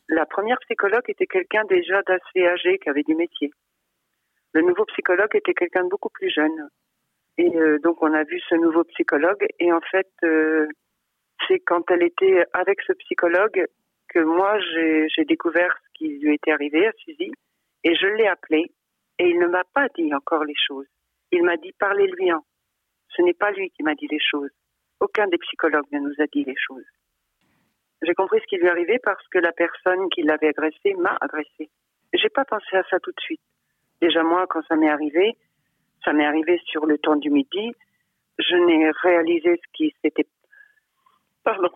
La 0.08 0.26
première 0.26 0.58
psychologue 0.60 1.04
était 1.08 1.26
quelqu'un 1.26 1.64
déjà 1.64 2.02
d'assez 2.02 2.46
âgé, 2.46 2.78
qui 2.78 2.88
avait 2.88 3.02
du 3.02 3.14
métier. 3.14 3.52
Le 4.54 4.62
nouveau 4.62 4.84
psychologue 4.86 5.34
était 5.34 5.54
quelqu'un 5.54 5.84
de 5.84 5.88
beaucoup 5.88 6.10
plus 6.10 6.30
jeune. 6.30 6.68
Et 7.38 7.56
euh, 7.56 7.78
donc 7.78 8.02
on 8.02 8.12
a 8.12 8.24
vu 8.24 8.40
ce 8.48 8.54
nouveau 8.56 8.84
psychologue, 8.84 9.46
et 9.58 9.72
en 9.72 9.80
fait, 9.80 10.10
euh, 10.24 10.66
c'est 11.46 11.60
quand 11.60 11.90
elle 11.90 12.02
était 12.02 12.44
avec 12.52 12.80
ce 12.82 12.92
psychologue 12.92 13.66
que 14.08 14.18
moi 14.18 14.58
j'ai 14.60 15.24
découvert 15.24 15.74
ce 15.84 15.98
qui 15.98 16.18
lui 16.18 16.34
était 16.34 16.52
arrivé 16.52 16.86
à 16.86 16.92
Suzy 16.98 17.32
et 17.84 17.94
je 17.94 18.06
l'ai 18.06 18.26
appelé 18.26 18.70
et 19.18 19.28
il 19.28 19.38
ne 19.38 19.46
m'a 19.46 19.64
pas 19.72 19.88
dit 19.96 20.12
encore 20.14 20.44
les 20.44 20.54
choses. 20.66 20.86
Il 21.30 21.42
m'a 21.42 21.56
dit 21.56 21.72
parlez-lui 21.78 22.32
en. 22.32 22.44
Ce 23.08 23.22
n'est 23.22 23.34
pas 23.34 23.50
lui 23.52 23.70
qui 23.70 23.82
m'a 23.82 23.94
dit 23.94 24.08
les 24.08 24.20
choses. 24.20 24.50
Aucun 25.00 25.26
des 25.28 25.38
psychologues 25.38 25.90
ne 25.92 26.00
nous 26.00 26.14
a 26.18 26.26
dit 26.26 26.44
les 26.44 26.56
choses. 26.56 26.84
J'ai 28.02 28.14
compris 28.14 28.40
ce 28.40 28.46
qui 28.46 28.56
lui 28.56 28.68
arrivait 28.68 28.98
parce 29.02 29.26
que 29.28 29.38
la 29.38 29.52
personne 29.52 30.08
qui 30.10 30.22
l'avait 30.22 30.48
agressé 30.48 30.94
m'a 30.94 31.16
agressé. 31.20 31.70
J'ai 32.12 32.28
pas 32.28 32.44
pensé 32.44 32.76
à 32.76 32.82
ça 32.90 32.98
tout 33.00 33.12
de 33.12 33.20
suite. 33.20 33.40
Déjà 34.00 34.22
moi, 34.22 34.46
quand 34.48 34.62
ça 34.66 34.76
m'est 34.76 34.90
arrivé, 34.90 35.36
ça 36.04 36.12
m'est 36.12 36.26
arrivé 36.26 36.60
sur 36.66 36.86
le 36.86 36.98
temps 36.98 37.16
du 37.16 37.30
midi. 37.30 37.72
Je 38.38 38.56
n'ai 38.56 38.90
réalisé 39.02 39.60
ce 39.62 39.72
qui 39.72 39.94
s'était 40.02 40.26
Pardon. 41.44 41.70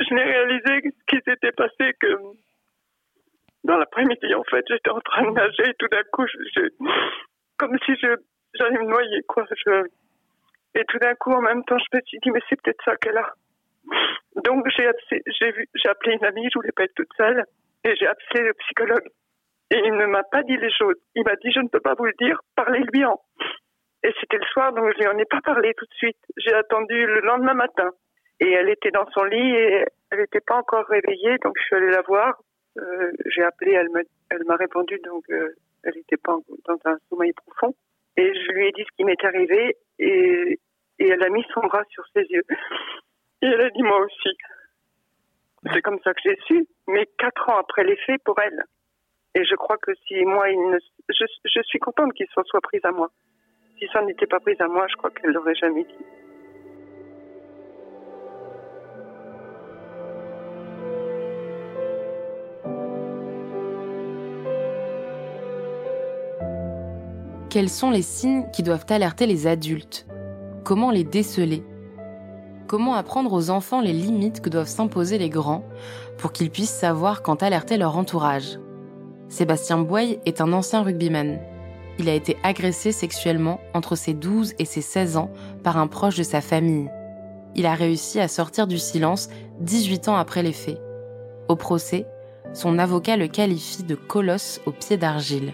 Je 0.00 0.14
n'ai 0.14 0.22
réalisé 0.22 0.90
ce 0.90 1.04
qui 1.06 1.22
s'était 1.24 1.52
passé 1.52 1.92
que 2.00 2.16
dans 3.64 3.76
l'après-midi, 3.76 4.34
en 4.34 4.44
fait, 4.44 4.64
j'étais 4.68 4.90
en 4.90 5.00
train 5.00 5.24
de 5.24 5.30
nager 5.30 5.68
et 5.68 5.74
tout 5.78 5.88
d'un 5.88 6.02
coup, 6.12 6.24
comme 7.58 7.76
si 7.84 7.94
je, 7.96 8.16
j'allais 8.54 8.78
me 8.78 8.86
noyer, 8.86 9.22
quoi. 9.26 9.44
Et 10.74 10.84
tout 10.88 10.98
d'un 10.98 11.14
coup, 11.16 11.32
en 11.32 11.42
même 11.42 11.64
temps, 11.64 11.78
je 11.78 11.96
me 11.96 12.02
suis 12.06 12.18
dit, 12.20 12.30
mais 12.30 12.40
c'est 12.48 12.60
peut-être 12.62 12.82
ça 12.84 12.96
qu'elle 12.96 13.18
a. 13.18 13.34
Donc, 14.44 14.66
j'ai, 14.76 14.88
j'ai 15.74 15.88
appelé 15.88 16.14
une 16.14 16.24
amie, 16.24 16.48
je 16.52 16.58
voulais 16.58 16.72
pas 16.72 16.84
être 16.84 16.94
toute 16.94 17.12
seule, 17.16 17.44
et 17.84 17.96
j'ai 17.96 18.06
appelé 18.06 18.44
le 18.44 18.54
psychologue. 18.54 19.08
Et 19.70 19.78
il 19.84 19.92
ne 19.92 20.06
m'a 20.06 20.22
pas 20.22 20.42
dit 20.42 20.56
les 20.56 20.70
choses. 20.70 20.96
Il 21.14 21.24
m'a 21.24 21.36
dit, 21.36 21.52
je 21.52 21.60
ne 21.60 21.68
peux 21.68 21.80
pas 21.80 21.94
vous 21.94 22.06
le 22.06 22.14
dire, 22.18 22.40
parlez-lui 22.56 23.04
en. 23.04 23.20
Et 24.02 24.12
c'était 24.20 24.38
le 24.38 24.46
soir, 24.46 24.72
donc 24.72 24.92
je 24.92 24.98
lui 24.98 25.08
en 25.08 25.18
ai 25.18 25.24
pas 25.24 25.40
parlé 25.40 25.74
tout 25.74 25.84
de 25.84 25.94
suite. 25.94 26.18
J'ai 26.36 26.54
attendu 26.54 27.06
le 27.06 27.20
lendemain 27.20 27.54
matin. 27.54 27.90
Et 28.40 28.50
elle 28.52 28.68
était 28.70 28.92
dans 28.92 29.06
son 29.10 29.24
lit 29.24 29.54
et 29.54 29.84
elle 30.10 30.20
n'était 30.20 30.40
pas 30.40 30.56
encore 30.56 30.86
réveillée, 30.86 31.38
donc 31.38 31.54
je 31.58 31.64
suis 31.64 31.76
allée 31.76 31.90
la 31.90 32.02
voir. 32.02 32.40
Euh, 32.78 33.10
j'ai 33.26 33.42
appelé, 33.42 33.72
elle 33.72 33.90
m'a, 33.90 34.00
elle 34.30 34.44
m'a 34.44 34.56
répondu, 34.56 34.98
donc 35.04 35.24
euh, 35.30 35.52
elle 35.82 35.94
n'était 35.96 36.16
pas 36.16 36.36
dans 36.66 36.78
un 36.84 36.96
sommeil 37.08 37.32
profond. 37.32 37.74
Et 38.16 38.32
je 38.34 38.52
lui 38.52 38.68
ai 38.68 38.72
dit 38.72 38.84
ce 38.84 38.96
qui 38.96 39.04
m'est 39.04 39.24
arrivé 39.24 39.76
et, 39.98 40.60
et 40.98 41.08
elle 41.08 41.22
a 41.22 41.28
mis 41.28 41.44
son 41.52 41.60
bras 41.60 41.82
sur 41.90 42.04
ses 42.14 42.22
yeux. 42.30 42.44
Et 43.42 43.46
elle 43.46 43.60
a 43.60 43.70
dit 43.70 43.82
moi 43.82 44.00
aussi. 44.00 44.36
C'est 45.72 45.82
comme 45.82 45.98
ça 46.04 46.14
que 46.14 46.20
j'ai 46.24 46.38
su, 46.46 46.66
mais 46.86 47.06
quatre 47.18 47.48
ans 47.48 47.58
après 47.58 47.84
les 47.84 47.96
faits 47.96 48.22
pour 48.24 48.38
elle. 48.40 48.62
Et 49.38 49.44
je 49.44 49.54
crois 49.54 49.76
que 49.76 49.92
si 50.08 50.24
moi, 50.24 50.46
je, 51.08 51.60
suis 51.62 51.78
contente 51.78 52.12
qu'il 52.14 52.26
s'en 52.34 52.42
soit 52.42 52.60
prise 52.60 52.80
à 52.82 52.90
moi. 52.90 53.08
Si 53.78 53.86
ça 53.92 54.02
n'était 54.02 54.26
pas 54.26 54.40
prise 54.40 54.60
à 54.60 54.66
moi, 54.66 54.88
je 54.90 54.96
crois 54.96 55.10
qu'elle 55.10 55.30
l'aurait 55.30 55.54
jamais 55.54 55.84
dit. 55.84 56.04
Quels 67.48 67.68
sont 67.68 67.90
les 67.90 68.02
signes 68.02 68.50
qui 68.52 68.64
doivent 68.64 68.86
alerter 68.88 69.26
les 69.26 69.46
adultes? 69.46 70.08
Comment 70.64 70.90
les 70.90 71.04
déceler? 71.04 71.62
Comment 72.66 72.94
apprendre 72.94 73.32
aux 73.32 73.50
enfants 73.50 73.82
les 73.82 73.92
limites 73.92 74.40
que 74.40 74.50
doivent 74.50 74.66
s'imposer 74.66 75.16
les 75.16 75.30
grands 75.30 75.64
pour 76.18 76.32
qu'ils 76.32 76.50
puissent 76.50 76.76
savoir 76.76 77.22
quand 77.22 77.44
alerter 77.44 77.76
leur 77.76 77.96
entourage? 77.96 78.58
Sébastien 79.28 79.78
Boye 79.78 80.18
est 80.24 80.40
un 80.40 80.52
ancien 80.52 80.82
rugbyman. 80.82 81.38
Il 81.98 82.08
a 82.08 82.14
été 82.14 82.36
agressé 82.42 82.92
sexuellement 82.92 83.60
entre 83.74 83.96
ses 83.96 84.14
12 84.14 84.54
et 84.58 84.64
ses 84.64 84.80
16 84.80 85.16
ans 85.16 85.30
par 85.62 85.76
un 85.76 85.86
proche 85.86 86.16
de 86.16 86.22
sa 86.22 86.40
famille. 86.40 86.90
Il 87.54 87.66
a 87.66 87.74
réussi 87.74 88.20
à 88.20 88.28
sortir 88.28 88.66
du 88.66 88.78
silence 88.78 89.28
18 89.60 90.08
ans 90.08 90.16
après 90.16 90.42
les 90.42 90.52
faits. 90.52 90.80
Au 91.48 91.56
procès, 91.56 92.06
son 92.54 92.78
avocat 92.78 93.16
le 93.16 93.28
qualifie 93.28 93.82
de 93.82 93.94
colosse 93.94 94.60
au 94.64 94.72
pied 94.72 94.96
d'argile. 94.96 95.52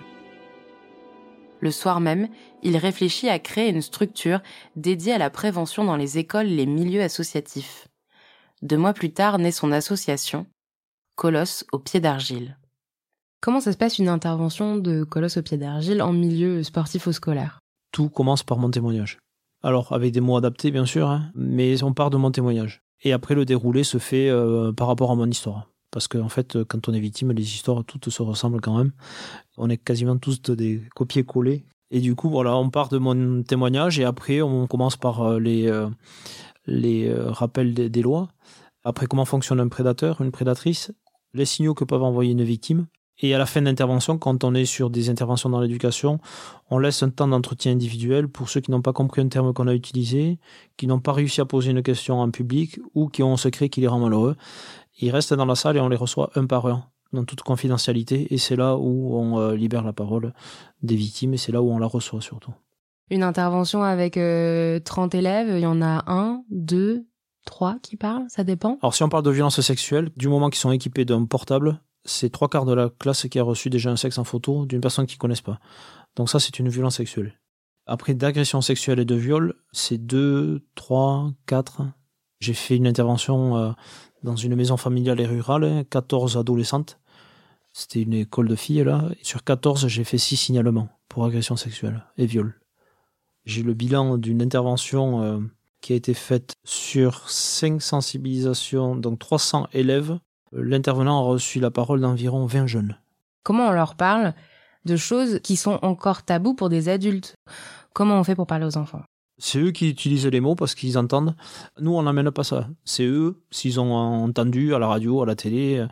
Le 1.60 1.70
soir 1.70 1.98
même, 2.00 2.28
il 2.62 2.76
réfléchit 2.76 3.28
à 3.28 3.38
créer 3.38 3.70
une 3.70 3.80
structure 3.80 4.40
dédiée 4.76 5.14
à 5.14 5.18
la 5.18 5.30
prévention 5.30 5.82
dans 5.82 5.96
les 5.96 6.18
écoles 6.18 6.46
et 6.46 6.56
les 6.56 6.66
milieux 6.66 7.02
associatifs. 7.02 7.88
Deux 8.62 8.76
mois 8.76 8.92
plus 8.92 9.12
tard 9.12 9.38
naît 9.38 9.50
son 9.50 9.72
association, 9.72 10.46
Colosse 11.16 11.64
au 11.72 11.78
pied 11.78 12.00
d'argile. 12.00 12.58
Comment 13.44 13.60
ça 13.60 13.72
se 13.72 13.76
passe 13.76 13.98
une 13.98 14.08
intervention 14.08 14.78
de 14.78 15.04
Colosse 15.04 15.36
au 15.36 15.42
pied 15.42 15.58
d'argile 15.58 16.00
en 16.00 16.14
milieu 16.14 16.62
sportif 16.62 17.06
ou 17.06 17.12
scolaire? 17.12 17.58
Tout 17.92 18.08
commence 18.08 18.42
par 18.42 18.56
mon 18.56 18.70
témoignage. 18.70 19.18
Alors, 19.62 19.92
avec 19.92 20.12
des 20.12 20.22
mots 20.22 20.38
adaptés, 20.38 20.70
bien 20.70 20.86
sûr, 20.86 21.10
hein, 21.10 21.30
mais 21.34 21.82
on 21.82 21.92
part 21.92 22.08
de 22.08 22.16
mon 22.16 22.30
témoignage. 22.30 22.80
Et 23.02 23.12
après, 23.12 23.34
le 23.34 23.44
déroulé 23.44 23.84
se 23.84 23.98
fait 23.98 24.30
euh, 24.30 24.72
par 24.72 24.86
rapport 24.86 25.10
à 25.10 25.14
mon 25.14 25.26
histoire. 25.26 25.68
Parce 25.90 26.08
qu'en 26.08 26.20
en 26.20 26.28
fait, 26.30 26.64
quand 26.64 26.88
on 26.88 26.94
est 26.94 27.00
victime, 27.00 27.32
les 27.32 27.42
histoires, 27.42 27.84
toutes 27.84 28.08
se 28.08 28.22
ressemblent 28.22 28.62
quand 28.62 28.78
même. 28.78 28.92
On 29.58 29.68
est 29.68 29.76
quasiment 29.76 30.16
tous 30.16 30.40
des 30.40 30.80
copier-coller. 30.94 31.66
Et 31.90 32.00
du 32.00 32.14
coup, 32.14 32.30
voilà, 32.30 32.56
on 32.56 32.70
part 32.70 32.88
de 32.88 32.96
mon 32.96 33.42
témoignage 33.42 34.00
et 34.00 34.04
après, 34.04 34.40
on 34.40 34.66
commence 34.66 34.96
par 34.96 35.20
euh, 35.20 35.38
les, 35.38 35.66
euh, 35.68 37.30
rappels 37.30 37.74
des 37.74 38.02
lois. 38.02 38.28
Après, 38.84 39.04
comment 39.04 39.26
fonctionne 39.26 39.60
un 39.60 39.68
prédateur, 39.68 40.22
une 40.22 40.32
prédatrice, 40.32 40.92
les 41.34 41.44
signaux 41.44 41.74
que 41.74 41.84
peuvent 41.84 42.02
envoyer 42.02 42.32
une 42.32 42.42
victime. 42.42 42.86
Et 43.20 43.34
à 43.34 43.38
la 43.38 43.46
fin 43.46 43.60
de 43.60 43.66
l'intervention, 43.66 44.18
quand 44.18 44.42
on 44.44 44.54
est 44.54 44.64
sur 44.64 44.90
des 44.90 45.08
interventions 45.08 45.48
dans 45.48 45.60
l'éducation, 45.60 46.18
on 46.70 46.78
laisse 46.78 47.02
un 47.02 47.10
temps 47.10 47.28
d'entretien 47.28 47.72
individuel 47.72 48.28
pour 48.28 48.48
ceux 48.48 48.60
qui 48.60 48.70
n'ont 48.70 48.82
pas 48.82 48.92
compris 48.92 49.22
un 49.22 49.28
terme 49.28 49.52
qu'on 49.52 49.68
a 49.68 49.74
utilisé, 49.74 50.38
qui 50.76 50.86
n'ont 50.86 50.98
pas 50.98 51.12
réussi 51.12 51.40
à 51.40 51.44
poser 51.44 51.70
une 51.70 51.82
question 51.82 52.20
en 52.20 52.30
public 52.30 52.80
ou 52.94 53.08
qui 53.08 53.22
ont 53.22 53.32
un 53.32 53.36
secret 53.36 53.68
qui 53.68 53.80
les 53.80 53.86
rend 53.86 54.00
malheureux. 54.00 54.36
Ils 55.00 55.10
restent 55.10 55.34
dans 55.34 55.46
la 55.46 55.54
salle 55.54 55.76
et 55.76 55.80
on 55.80 55.88
les 55.88 55.96
reçoit 55.96 56.30
un 56.34 56.46
par 56.46 56.66
un, 56.66 56.84
dans 57.12 57.24
toute 57.24 57.42
confidentialité, 57.42 58.32
et 58.34 58.38
c'est 58.38 58.56
là 58.56 58.76
où 58.76 59.16
on 59.16 59.38
euh, 59.38 59.54
libère 59.54 59.84
la 59.84 59.92
parole 59.92 60.34
des 60.82 60.96
victimes, 60.96 61.34
et 61.34 61.36
c'est 61.36 61.52
là 61.52 61.62
où 61.62 61.70
on 61.70 61.78
la 61.78 61.86
reçoit 61.86 62.20
surtout. 62.20 62.52
Une 63.10 63.22
intervention 63.22 63.82
avec 63.82 64.16
euh, 64.16 64.80
30 64.80 65.14
élèves, 65.14 65.48
il 65.50 65.60
y 65.60 65.66
en 65.66 65.82
a 65.82 66.04
un, 66.06 66.42
deux, 66.50 67.06
trois 67.44 67.76
qui 67.82 67.96
parlent, 67.96 68.24
ça 68.28 68.44
dépend? 68.44 68.78
Alors 68.82 68.94
si 68.94 69.02
on 69.02 69.08
parle 69.08 69.24
de 69.24 69.30
violences 69.30 69.60
sexuelles, 69.60 70.10
du 70.16 70.28
moment 70.28 70.48
qu'ils 70.48 70.60
sont 70.60 70.72
équipés 70.72 71.04
d'un 71.04 71.24
portable, 71.24 71.80
c'est 72.04 72.30
trois 72.30 72.48
quarts 72.48 72.64
de 72.64 72.74
la 72.74 72.90
classe 72.90 73.26
qui 73.28 73.38
a 73.38 73.42
reçu 73.42 73.70
déjà 73.70 73.90
un 73.90 73.96
sexe 73.96 74.18
en 74.18 74.24
photo 74.24 74.66
d'une 74.66 74.80
personne 74.80 75.06
qu'ils 75.06 75.18
connaissent 75.18 75.40
pas. 75.40 75.58
Donc 76.16 76.28
ça, 76.28 76.38
c'est 76.38 76.58
une 76.58 76.68
violence 76.68 76.96
sexuelle. 76.96 77.38
Après, 77.86 78.14
d'agression 78.14 78.60
sexuelle 78.60 78.98
et 78.98 79.04
de 79.04 79.14
viol, 79.14 79.54
c'est 79.72 79.98
deux, 79.98 80.64
trois, 80.74 81.30
quatre. 81.46 81.82
J'ai 82.40 82.54
fait 82.54 82.76
une 82.76 82.86
intervention 82.86 83.56
euh, 83.56 83.72
dans 84.22 84.36
une 84.36 84.54
maison 84.54 84.76
familiale 84.76 85.20
et 85.20 85.26
rurale, 85.26 85.84
14 85.90 86.36
adolescentes. 86.36 86.98
C'était 87.72 88.02
une 88.02 88.14
école 88.14 88.48
de 88.48 88.54
filles 88.54 88.84
là. 88.84 89.08
Sur 89.22 89.44
14, 89.44 89.88
j'ai 89.88 90.04
fait 90.04 90.18
6 90.18 90.36
signalements 90.36 90.88
pour 91.08 91.24
agression 91.24 91.56
sexuelle 91.56 92.04
et 92.16 92.26
viol. 92.26 92.58
J'ai 93.44 93.62
le 93.62 93.74
bilan 93.74 94.16
d'une 94.16 94.40
intervention 94.40 95.22
euh, 95.22 95.40
qui 95.80 95.92
a 95.92 95.96
été 95.96 96.14
faite 96.14 96.54
sur 96.64 97.28
5 97.28 97.82
sensibilisations, 97.82 98.96
donc 98.96 99.18
300 99.18 99.68
élèves. 99.72 100.18
L'intervenant 100.54 101.18
a 101.18 101.22
reçu 101.22 101.60
la 101.60 101.70
parole 101.70 102.00
d'environ 102.00 102.46
20 102.46 102.66
jeunes. 102.66 102.96
Comment 103.42 103.68
on 103.68 103.72
leur 103.72 103.96
parle 103.96 104.34
de 104.84 104.96
choses 104.96 105.40
qui 105.42 105.56
sont 105.56 105.78
encore 105.82 106.22
tabous 106.22 106.54
pour 106.54 106.68
des 106.68 106.88
adultes? 106.88 107.36
Comment 107.92 108.18
on 108.18 108.24
fait 108.24 108.34
pour 108.34 108.46
parler 108.46 108.66
aux 108.66 108.76
enfants? 108.76 109.02
C'est 109.36 109.58
eux 109.58 109.72
qui 109.72 109.90
utilisent 109.90 110.26
les 110.26 110.40
mots 110.40 110.54
parce 110.54 110.76
qu'ils 110.76 110.96
entendent. 110.96 111.34
Nous, 111.80 111.92
on 111.92 112.02
n'amène 112.02 112.30
pas 112.30 112.44
ça. 112.44 112.68
C'est 112.84 113.04
eux, 113.04 113.42
s'ils 113.50 113.80
ont 113.80 113.92
entendu 113.92 114.74
à 114.74 114.78
la 114.78 114.86
radio, 114.86 115.22
à 115.22 115.26
la 115.26 115.34
télé, 115.34 115.78
euh, 115.78 115.86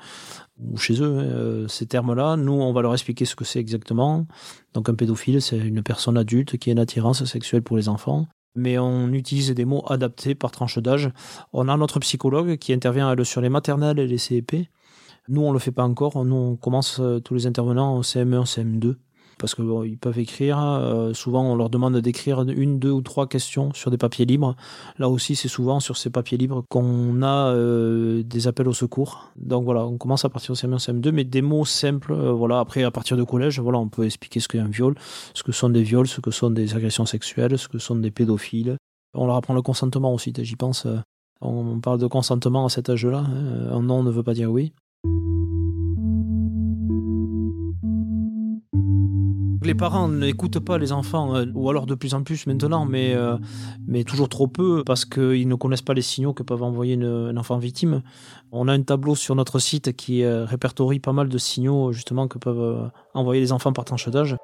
ou 0.61 0.77
chez 0.77 1.03
eux, 1.03 1.19
euh, 1.19 1.69
ces 1.69 1.87
termes-là, 1.87 2.37
nous, 2.37 2.53
on 2.53 2.73
va 2.73 2.83
leur 2.83 2.93
expliquer 2.93 3.25
ce 3.25 3.35
que 3.35 3.45
c'est 3.45 3.59
exactement. 3.59 4.27
Donc, 4.75 4.89
un 4.89 4.95
pédophile, 4.95 5.43
c'est 5.43 5.59
une 5.59 5.83
personne 5.83 6.17
adulte 6.17 6.57
qui 6.57 6.71
a 6.71 6.73
une 6.73 6.79
attirance 6.79 7.25
sexuelle 7.25 7.63
pour 7.63 7.77
les 7.77 7.89
enfants. 7.89 8.29
Mais 8.55 8.79
on 8.79 9.09
utilise 9.13 9.51
des 9.51 9.65
mots 9.65 9.85
adaptés 9.89 10.35
par 10.35 10.51
tranche 10.51 10.79
d'âge. 10.79 11.11
On 11.53 11.69
a 11.69 11.77
notre 11.77 11.99
psychologue 12.01 12.57
qui 12.57 12.73
intervient 12.73 13.15
sur 13.25 13.41
les 13.41 13.49
maternelles 13.49 13.99
et 13.99 14.07
les 14.07 14.19
CEP. 14.19 14.69
Nous, 15.29 15.41
on 15.41 15.53
le 15.53 15.59
fait 15.59 15.73
pas 15.73 15.85
encore. 15.85 16.25
Nous, 16.25 16.35
on 16.35 16.57
commence 16.57 16.99
euh, 17.01 17.21
tous 17.21 17.35
les 17.35 17.47
intervenants 17.47 17.97
en 17.97 18.01
CM1, 18.01 18.45
CM2 18.45 18.97
parce 19.43 19.57
qu'ils 19.57 19.65
bon, 19.65 19.85
peuvent 20.01 20.21
écrire. 20.21 20.57
Euh, 20.63 21.13
souvent, 21.15 21.43
on 21.43 21.57
leur 21.57 21.69
demande 21.69 21.97
d'écrire 21.99 22.43
une, 22.43 22.79
deux 22.79 22.93
ou 22.93 23.03
trois 23.03 23.27
questions 23.27 23.75
sur 23.75 23.91
des 23.91 23.99
papiers 23.99 24.25
libres. 24.25 24.55
Là 24.99 25.09
aussi, 25.09 25.35
c'est 25.35 25.49
souvent 25.49 25.81
sur 25.81 25.97
ces 25.97 26.11
papiers 26.11 26.39
libres 26.39 26.63
qu'on 26.71 27.23
a 27.23 27.49
euh, 27.49 28.23
des 28.23 28.47
appels 28.47 28.69
au 28.69 28.73
secours. 28.73 29.33
Donc 29.35 29.65
voilà, 29.65 29.85
on 29.85 29.99
commence 29.99 30.25
à 30.25 30.29
partir 30.29 30.55
de 30.55 30.59
CM1, 30.59 30.79
CM2, 30.79 31.11
mais 31.11 31.25
des 31.25 31.43
mots 31.43 31.65
simples. 31.65 32.13
euh, 32.13 32.31
voilà, 32.31 32.61
après, 32.61 32.85
à 32.85 32.93
partir 32.93 33.17
de 33.17 33.25
collège, 33.25 33.59
voilà, 33.59 33.81
on 33.81 33.89
peut 33.89 34.05
expliquer 34.05 34.39
ce 34.39 34.47
qu'est 34.47 34.61
un 34.61 34.69
viol, 34.69 34.95
ce 35.35 35.43
que 35.43 35.51
sont 35.51 35.71
des 35.71 35.83
viols, 35.83 36.07
ce 36.07 36.21
que 36.21 36.31
sont 36.31 36.51
des 36.51 36.77
agressions 36.77 37.05
sexuelles, 37.05 37.59
ce 37.59 37.67
que 37.67 37.79
sont 37.79 37.97
des 37.97 38.13
pédophiles. 38.13 38.77
On 39.15 39.27
leur 39.27 39.35
apprend 39.35 39.55
le 39.55 39.63
consentement 39.63 40.15
aussi. 40.15 40.33
J'y 40.39 40.55
pense. 40.55 40.87
on 41.41 41.81
parle 41.81 41.99
de 41.99 42.07
consentement 42.07 42.67
à 42.67 42.69
cet 42.69 42.91
âge-là. 42.91 43.25
hein. 43.27 43.73
Un 43.73 43.83
non 43.83 44.05
ne 44.05 44.11
veut 44.13 44.23
pas 44.23 44.35
dire 44.35 44.53
oui. 44.53 44.73
Les 49.65 49.75
parents 49.75 50.09
n'écoutent 50.09 50.59
pas 50.59 50.77
les 50.77 50.93
enfants, 50.93 51.37
euh, 51.37 51.47
ou 51.55 51.71
alors 51.71 51.87
de 51.87 51.95
plus 51.95 52.15
en 52.15 52.23
plus 52.23 52.47
maintenant, 52.47 52.85
mais, 52.85 53.15
euh, 53.15 53.37
mais 53.87 54.03
toujours 54.05 54.29
trop 54.29 54.49
peu, 54.49 54.83
parce 54.85 55.05
qu'ils 55.05 55.47
ne 55.47 55.55
connaissent 55.55 55.83
pas 55.83 55.95
les 55.95 56.03
signaux 56.03 56.33
que 56.35 56.43
peuvent 56.43 56.63
envoyer 56.63 56.95
une- 56.95 57.05
un 57.05 57.37
enfant 57.37 57.59
victime. 57.59 58.03
On 58.51 58.67
a 58.69 58.73
un 58.73 58.83
tableau 58.83 59.15
sur 59.15 59.35
notre 59.35 59.61
site 59.61 59.95
qui 59.97 60.25
euh, 60.25 60.45
répertorie 60.45 60.99
pas 60.99 61.13
mal 61.13 61.29
de 61.29 61.39
signaux 61.39 61.93
justement 61.93 62.27
que 62.29 62.39
peuvent 62.39 62.91
envoyer 63.15 63.41
les 63.41 63.53
enfants 63.53 63.73
par 63.73 63.85
tranche 63.85 64.09
d'âge. 64.09 64.37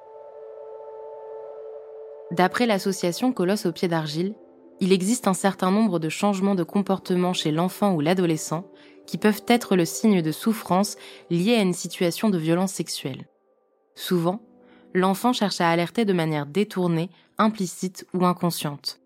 D'après 2.31 2.67
l'association 2.67 3.33
Colosse 3.33 3.67
au 3.67 3.73
pied 3.73 3.89
d'argile, 3.89 4.35
il 4.81 4.93
existe 4.93 5.27
un 5.27 5.35
certain 5.35 5.71
nombre 5.71 5.99
de 5.99 6.09
changements 6.09 6.55
de 6.55 6.63
comportement 6.63 7.33
chez 7.33 7.51
l'enfant 7.51 7.95
ou 7.95 8.01
l'adolescent 8.01 8.65
qui 9.07 9.19
peuvent 9.19 9.43
être 9.49 9.75
le 9.75 9.85
signe 9.85 10.23
de 10.23 10.31
souffrance 10.31 10.97
liée 11.31 11.55
à 11.55 11.63
une 11.63 11.73
situation 11.73 12.31
de 12.31 12.39
violence 12.39 12.73
sexuelle. 12.73 13.27
Souvent, 13.97 14.41
l'enfant 14.95 15.33
cherche 15.33 15.61
à 15.61 15.71
alerter 15.71 16.05
de 16.05 16.13
manière 16.13 16.47
détournée, 16.47 17.11
implicite 17.39 18.07
ou 18.15 18.25
inconsciente. 18.25 19.01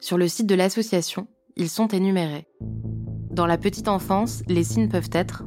Sur 0.00 0.18
le 0.18 0.28
site 0.28 0.46
de 0.46 0.54
l'association, 0.54 1.26
ils 1.56 1.68
sont 1.68 1.88
énumérés. 1.88 2.46
Dans 3.30 3.46
la 3.46 3.58
petite 3.58 3.88
enfance, 3.88 4.42
les 4.48 4.64
signes 4.64 4.88
peuvent 4.88 5.10
être 5.12 5.44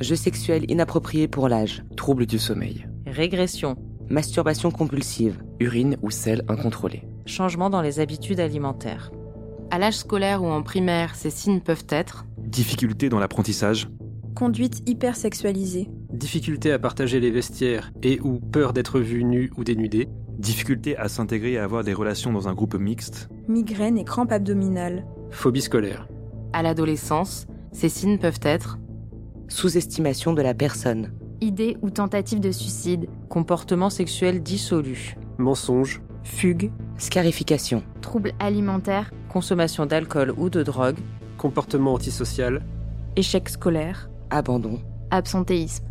Jeu 0.00 0.16
sexuel 0.16 0.64
inapproprié 0.70 1.28
pour 1.28 1.48
l'âge. 1.48 1.84
Trouble 1.96 2.24
du 2.24 2.38
sommeil. 2.38 2.86
Régression. 3.06 3.76
Masturbation 4.08 4.70
compulsive. 4.70 5.42
Urine 5.60 5.96
ou 6.02 6.10
sel 6.10 6.42
incontrôlé. 6.48 7.02
Changement 7.26 7.68
dans 7.68 7.82
les 7.82 8.00
habitudes 8.00 8.40
alimentaires. 8.40 9.10
à 9.70 9.78
l'âge 9.78 9.98
scolaire 9.98 10.42
ou 10.42 10.46
en 10.46 10.62
primaire, 10.62 11.14
ces 11.14 11.30
signes 11.30 11.60
peuvent 11.60 11.86
être 11.90 12.24
Difficulté 12.38 13.08
dans 13.08 13.20
l'apprentissage. 13.20 13.88
Conduite 14.34 14.88
hypersexualisée. 14.88 15.88
Difficulté 16.12 16.72
à 16.72 16.78
partager 16.78 17.20
les 17.20 17.30
vestiaires 17.30 17.92
et 18.02 18.20
ou 18.20 18.38
peur 18.40 18.72
d'être 18.72 19.00
vu 19.00 19.24
nu 19.24 19.50
ou 19.56 19.64
dénudé. 19.64 20.08
Difficulté 20.38 20.96
à 20.96 21.08
s'intégrer 21.08 21.52
et 21.52 21.58
à 21.58 21.64
avoir 21.64 21.84
des 21.84 21.92
relations 21.92 22.32
dans 22.32 22.48
un 22.48 22.54
groupe 22.54 22.74
mixte. 22.74 23.28
Migraine 23.48 23.98
et 23.98 24.04
crampes 24.04 24.32
abdominales. 24.32 25.04
Phobie 25.30 25.60
scolaire. 25.60 26.08
à 26.52 26.62
l'adolescence, 26.62 27.46
ces 27.72 27.88
signes 27.88 28.18
peuvent 28.18 28.40
être 28.42 28.78
Sous-estimation 29.48 30.32
de 30.32 30.42
la 30.42 30.54
personne. 30.54 31.12
Idée 31.40 31.76
ou 31.82 31.90
tentative 31.90 32.40
de 32.40 32.52
suicide. 32.52 33.08
Comportement 33.28 33.90
sexuel 33.90 34.42
dissolu. 34.42 35.16
Mensonge. 35.38 36.02
Fugue. 36.22 36.70
Scarification. 36.98 37.82
Troubles 38.00 38.32
alimentaires. 38.38 39.10
Consommation 39.28 39.86
d'alcool 39.86 40.32
ou 40.36 40.50
de 40.50 40.62
drogue. 40.62 40.98
Comportement 41.38 41.94
antisocial. 41.94 42.62
échec 43.16 43.48
scolaire, 43.48 44.09
abandon, 44.30 44.80
absentéisme. 45.10 45.84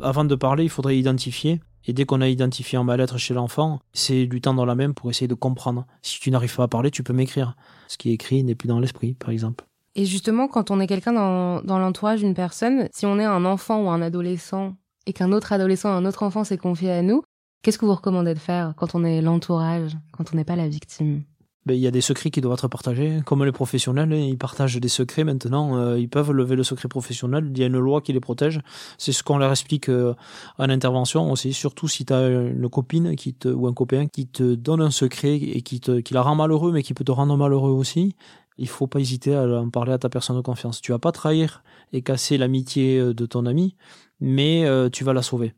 Avant 0.00 0.24
de 0.24 0.34
parler, 0.34 0.64
il 0.64 0.70
faudrait 0.70 0.98
identifier. 0.98 1.60
Et 1.86 1.92
dès 1.92 2.04
qu'on 2.06 2.20
a 2.20 2.28
identifié 2.28 2.78
un 2.78 2.84
mal-être 2.84 3.18
chez 3.18 3.34
l'enfant, 3.34 3.80
c'est 3.92 4.24
lui 4.24 4.40
tendre 4.40 4.64
la 4.64 4.74
main 4.74 4.92
pour 4.92 5.10
essayer 5.10 5.28
de 5.28 5.34
comprendre. 5.34 5.86
Si 6.02 6.18
tu 6.18 6.30
n'arrives 6.30 6.56
pas 6.56 6.64
à 6.64 6.68
parler, 6.68 6.90
tu 6.90 7.02
peux 7.02 7.12
m'écrire. 7.12 7.56
Ce 7.88 7.98
qui 7.98 8.10
est 8.10 8.14
écrit 8.14 8.42
n'est 8.42 8.54
plus 8.54 8.68
dans 8.68 8.80
l'esprit, 8.80 9.14
par 9.14 9.30
exemple. 9.30 9.66
Et 9.94 10.06
justement, 10.06 10.48
quand 10.48 10.70
on 10.70 10.80
est 10.80 10.86
quelqu'un 10.86 11.12
dans, 11.12 11.62
dans 11.62 11.78
l'entourage 11.78 12.20
d'une 12.20 12.34
personne, 12.34 12.88
si 12.92 13.06
on 13.06 13.18
est 13.18 13.24
un 13.24 13.44
enfant 13.44 13.84
ou 13.84 13.90
un 13.90 14.02
adolescent 14.02 14.74
et 15.06 15.12
qu'un 15.12 15.30
autre 15.30 15.52
adolescent 15.52 15.90
ou 15.90 15.96
un 15.96 16.06
autre 16.06 16.22
enfant 16.22 16.42
s'est 16.42 16.58
confié 16.58 16.90
à 16.90 17.02
nous, 17.02 17.22
qu'est-ce 17.62 17.78
que 17.78 17.84
vous 17.84 17.94
recommandez 17.94 18.34
de 18.34 18.38
faire 18.38 18.74
quand 18.76 18.94
on 18.94 19.04
est 19.04 19.20
l'entourage, 19.20 19.92
quand 20.12 20.32
on 20.32 20.36
n'est 20.36 20.44
pas 20.44 20.56
la 20.56 20.68
victime? 20.68 21.22
Ben, 21.66 21.74
il 21.74 21.80
y 21.80 21.86
a 21.86 21.90
des 21.90 22.02
secrets 22.02 22.30
qui 22.30 22.42
doivent 22.42 22.54
être 22.58 22.68
partagés. 22.68 23.20
Comme 23.24 23.44
les 23.44 23.52
professionnels, 23.52 24.12
hein, 24.12 24.16
ils 24.16 24.36
partagent 24.36 24.76
des 24.76 24.88
secrets 24.88 25.24
maintenant. 25.24 25.78
Euh, 25.78 25.98
ils 25.98 26.10
peuvent 26.10 26.30
lever 26.30 26.56
le 26.56 26.62
secret 26.62 26.88
professionnel. 26.88 27.50
Il 27.50 27.58
y 27.58 27.62
a 27.62 27.66
une 27.66 27.78
loi 27.78 28.02
qui 28.02 28.12
les 28.12 28.20
protège. 28.20 28.60
C'est 28.98 29.12
ce 29.12 29.22
qu'on 29.22 29.38
leur 29.38 29.50
explique 29.50 29.88
euh, 29.88 30.14
en 30.58 30.68
intervention 30.68 31.30
aussi. 31.32 31.54
Surtout 31.54 31.88
si 31.88 32.04
tu 32.04 32.12
as 32.12 32.26
une 32.28 32.68
copine 32.68 33.16
qui 33.16 33.32
te, 33.32 33.48
ou 33.48 33.66
un 33.66 33.72
copain 33.72 34.06
qui 34.08 34.26
te 34.26 34.54
donne 34.54 34.82
un 34.82 34.90
secret 34.90 35.36
et 35.36 35.62
qui, 35.62 35.80
te, 35.80 36.00
qui 36.00 36.12
la 36.12 36.20
rend 36.20 36.34
malheureux, 36.34 36.70
mais 36.70 36.82
qui 36.82 36.92
peut 36.92 37.04
te 37.04 37.12
rendre 37.12 37.36
malheureux 37.36 37.72
aussi. 37.72 38.14
Il 38.58 38.68
faut 38.68 38.86
pas 38.86 39.00
hésiter 39.00 39.34
à 39.34 39.44
en 39.44 39.70
parler 39.70 39.92
à 39.92 39.98
ta 39.98 40.10
personne 40.10 40.36
de 40.36 40.42
confiance. 40.42 40.82
Tu 40.82 40.92
vas 40.92 40.98
pas 40.98 41.12
trahir 41.12 41.64
et 41.92 42.02
casser 42.02 42.36
l'amitié 42.36 42.98
euh, 42.98 43.14
de 43.14 43.24
ton 43.24 43.46
ami, 43.46 43.74
mais 44.20 44.64
tu 44.92 45.02
vas 45.04 45.12
la 45.12 45.22
sauver. 45.22 45.54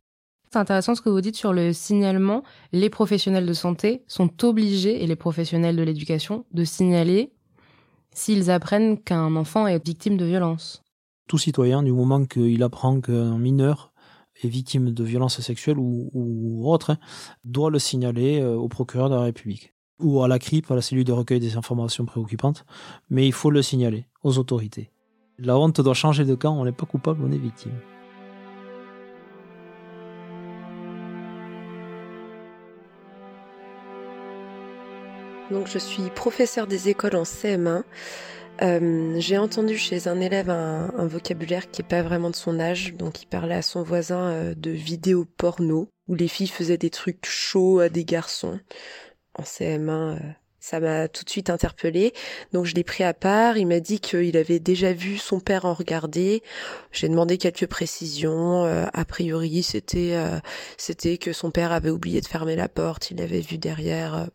C'est 0.50 0.58
intéressant 0.58 0.94
ce 0.94 1.02
que 1.02 1.08
vous 1.08 1.20
dites 1.20 1.36
sur 1.36 1.52
le 1.52 1.72
signalement. 1.72 2.42
Les 2.72 2.90
professionnels 2.90 3.46
de 3.46 3.52
santé 3.52 4.02
sont 4.06 4.44
obligés, 4.44 5.02
et 5.02 5.06
les 5.06 5.16
professionnels 5.16 5.76
de 5.76 5.82
l'éducation, 5.82 6.44
de 6.52 6.64
signaler 6.64 7.32
s'ils 8.12 8.50
apprennent 8.50 8.98
qu'un 8.98 9.36
enfant 9.36 9.66
est 9.66 9.84
victime 9.84 10.16
de 10.16 10.24
violence. 10.24 10.82
Tout 11.28 11.38
citoyen, 11.38 11.82
du 11.82 11.92
moment 11.92 12.24
qu'il 12.24 12.62
apprend 12.62 13.00
qu'un 13.00 13.36
mineur 13.36 13.92
est 14.42 14.48
victime 14.48 14.92
de 14.92 15.04
violence 15.04 15.40
sexuelle 15.40 15.76
ou, 15.78 16.62
autre, 16.64 16.90
hein, 16.90 16.98
doit 17.44 17.70
le 17.70 17.78
signaler 17.78 18.40
euh, 18.40 18.54
au 18.54 18.68
procureur 18.68 19.10
de 19.10 19.14
la 19.14 19.22
République 19.22 19.74
ou 19.98 20.22
à 20.22 20.28
la 20.28 20.38
CRIP, 20.38 20.70
à 20.70 20.74
la 20.74 20.82
cellule 20.82 21.04
de 21.04 21.12
recueil 21.12 21.40
des 21.40 21.56
informations 21.56 22.04
préoccupantes, 22.04 22.66
mais 23.08 23.26
il 23.26 23.32
faut 23.32 23.50
le 23.50 23.62
signaler 23.62 24.06
aux 24.22 24.38
autorités. 24.38 24.90
La 25.38 25.58
honte 25.58 25.80
doit 25.80 25.94
changer 25.94 26.24
de 26.24 26.34
camp, 26.34 26.54
on 26.54 26.64
n'est 26.64 26.72
pas 26.72 26.86
coupable, 26.86 27.22
on 27.24 27.32
est 27.32 27.38
victime. 27.38 27.72
Donc 35.50 35.68
je 35.68 35.78
suis 35.78 36.10
professeur 36.10 36.66
des 36.66 36.88
écoles 36.88 37.16
en 37.16 37.22
CM1. 37.22 37.84
Euh, 38.62 39.14
j'ai 39.18 39.38
entendu 39.38 39.76
chez 39.76 40.08
un 40.08 40.20
élève 40.20 40.50
un, 40.50 41.06
vocabulaire 41.06 41.70
qui 41.70 41.82
est 41.82 41.88
pas 41.88 42.02
vraiment 42.02 42.30
de 42.30 42.36
son 42.36 42.58
âge, 42.58 42.94
donc 42.94 43.22
il 43.22 43.26
parlait 43.26 43.54
à 43.54 43.62
son 43.62 43.82
voisin 43.82 44.30
euh, 44.30 44.54
de 44.54 44.70
vidéos 44.70 45.26
porno, 45.36 45.90
où 46.08 46.14
les 46.14 46.28
filles 46.28 46.48
faisaient 46.48 46.78
des 46.78 46.90
trucs 46.90 47.26
chauds 47.26 47.80
à 47.80 47.88
des 47.88 48.04
garçons. 48.04 48.58
En 49.38 49.42
CM1, 49.42 50.18
ça 50.66 50.80
m'a 50.80 51.06
tout 51.06 51.22
de 51.22 51.30
suite 51.30 51.48
interpellée. 51.48 52.12
Donc 52.52 52.64
je 52.64 52.74
l'ai 52.74 52.82
pris 52.82 53.04
à 53.04 53.14
part. 53.14 53.56
Il 53.56 53.68
m'a 53.68 53.78
dit 53.78 54.00
qu'il 54.00 54.36
avait 54.36 54.58
déjà 54.58 54.92
vu 54.92 55.16
son 55.16 55.38
père 55.38 55.64
en 55.64 55.74
regarder. 55.74 56.42
J'ai 56.90 57.08
demandé 57.08 57.38
quelques 57.38 57.68
précisions. 57.68 58.64
Euh, 58.64 58.84
a 58.92 59.04
priori, 59.04 59.62
c'était 59.62 60.14
euh, 60.14 60.40
c'était 60.76 61.18
que 61.18 61.32
son 61.32 61.52
père 61.52 61.70
avait 61.70 61.90
oublié 61.90 62.20
de 62.20 62.26
fermer 62.26 62.56
la 62.56 62.68
porte. 62.68 63.12
Il 63.12 63.18
l'avait 63.18 63.42
vu 63.42 63.58
derrière. 63.58 64.26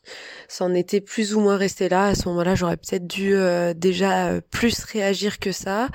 Ça 0.48 0.64
en 0.64 0.74
était 0.74 1.02
plus 1.02 1.36
ou 1.36 1.42
moins 1.42 1.58
resté 1.58 1.90
là. 1.90 2.06
À 2.06 2.16
ce 2.16 2.30
moment-là, 2.30 2.56
j'aurais 2.56 2.78
peut-être 2.78 3.08
dû 3.08 3.36
euh, 3.36 3.74
déjà 3.74 4.40
plus 4.52 4.86
réagir 4.86 5.38
que 5.38 5.52
ça. 5.52 5.90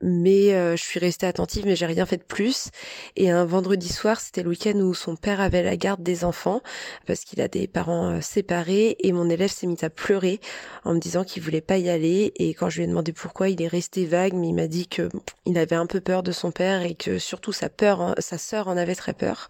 Mais 0.00 0.50
je 0.76 0.82
suis 0.82 1.00
restée 1.00 1.26
attentive, 1.26 1.64
mais 1.66 1.74
j'ai 1.74 1.86
rien 1.86 2.06
fait 2.06 2.18
de 2.18 2.22
plus. 2.22 2.70
Et 3.16 3.30
un 3.30 3.44
vendredi 3.44 3.88
soir, 3.88 4.20
c'était 4.20 4.44
le 4.44 4.50
week-end 4.50 4.74
où 4.74 4.94
son 4.94 5.16
père 5.16 5.40
avait 5.40 5.64
la 5.64 5.76
garde 5.76 6.04
des 6.04 6.24
enfants 6.24 6.60
parce 7.06 7.22
qu'il 7.24 7.40
a 7.40 7.48
des 7.48 7.66
parents 7.66 8.20
séparés 8.20 8.96
et 9.00 9.12
mon 9.12 9.28
élève 9.28 9.50
s'est 9.50 9.71
à 9.82 9.90
pleurer 9.90 10.40
en 10.84 10.94
me 10.94 10.98
disant 10.98 11.24
qu'il 11.24 11.42
voulait 11.42 11.60
pas 11.60 11.78
y 11.78 11.88
aller 11.88 12.32
et 12.36 12.54
quand 12.54 12.70
je 12.70 12.78
lui 12.78 12.84
ai 12.84 12.86
demandé 12.86 13.12
pourquoi, 13.12 13.48
il 13.48 13.60
est 13.62 13.68
resté 13.68 14.06
vague 14.06 14.34
mais 14.34 14.48
il 14.48 14.54
m'a 14.54 14.66
dit 14.66 14.86
que 14.86 15.08
il 15.46 15.58
avait 15.58 15.76
un 15.76 15.86
peu 15.86 16.00
peur 16.00 16.22
de 16.22 16.32
son 16.32 16.50
père 16.50 16.82
et 16.82 16.94
que 16.94 17.18
surtout 17.18 17.52
sa 17.52 17.68
peur, 17.68 18.14
sa 18.18 18.38
sœur 18.38 18.68
en 18.68 18.76
avait 18.76 18.94
très 18.94 19.12
peur. 19.12 19.48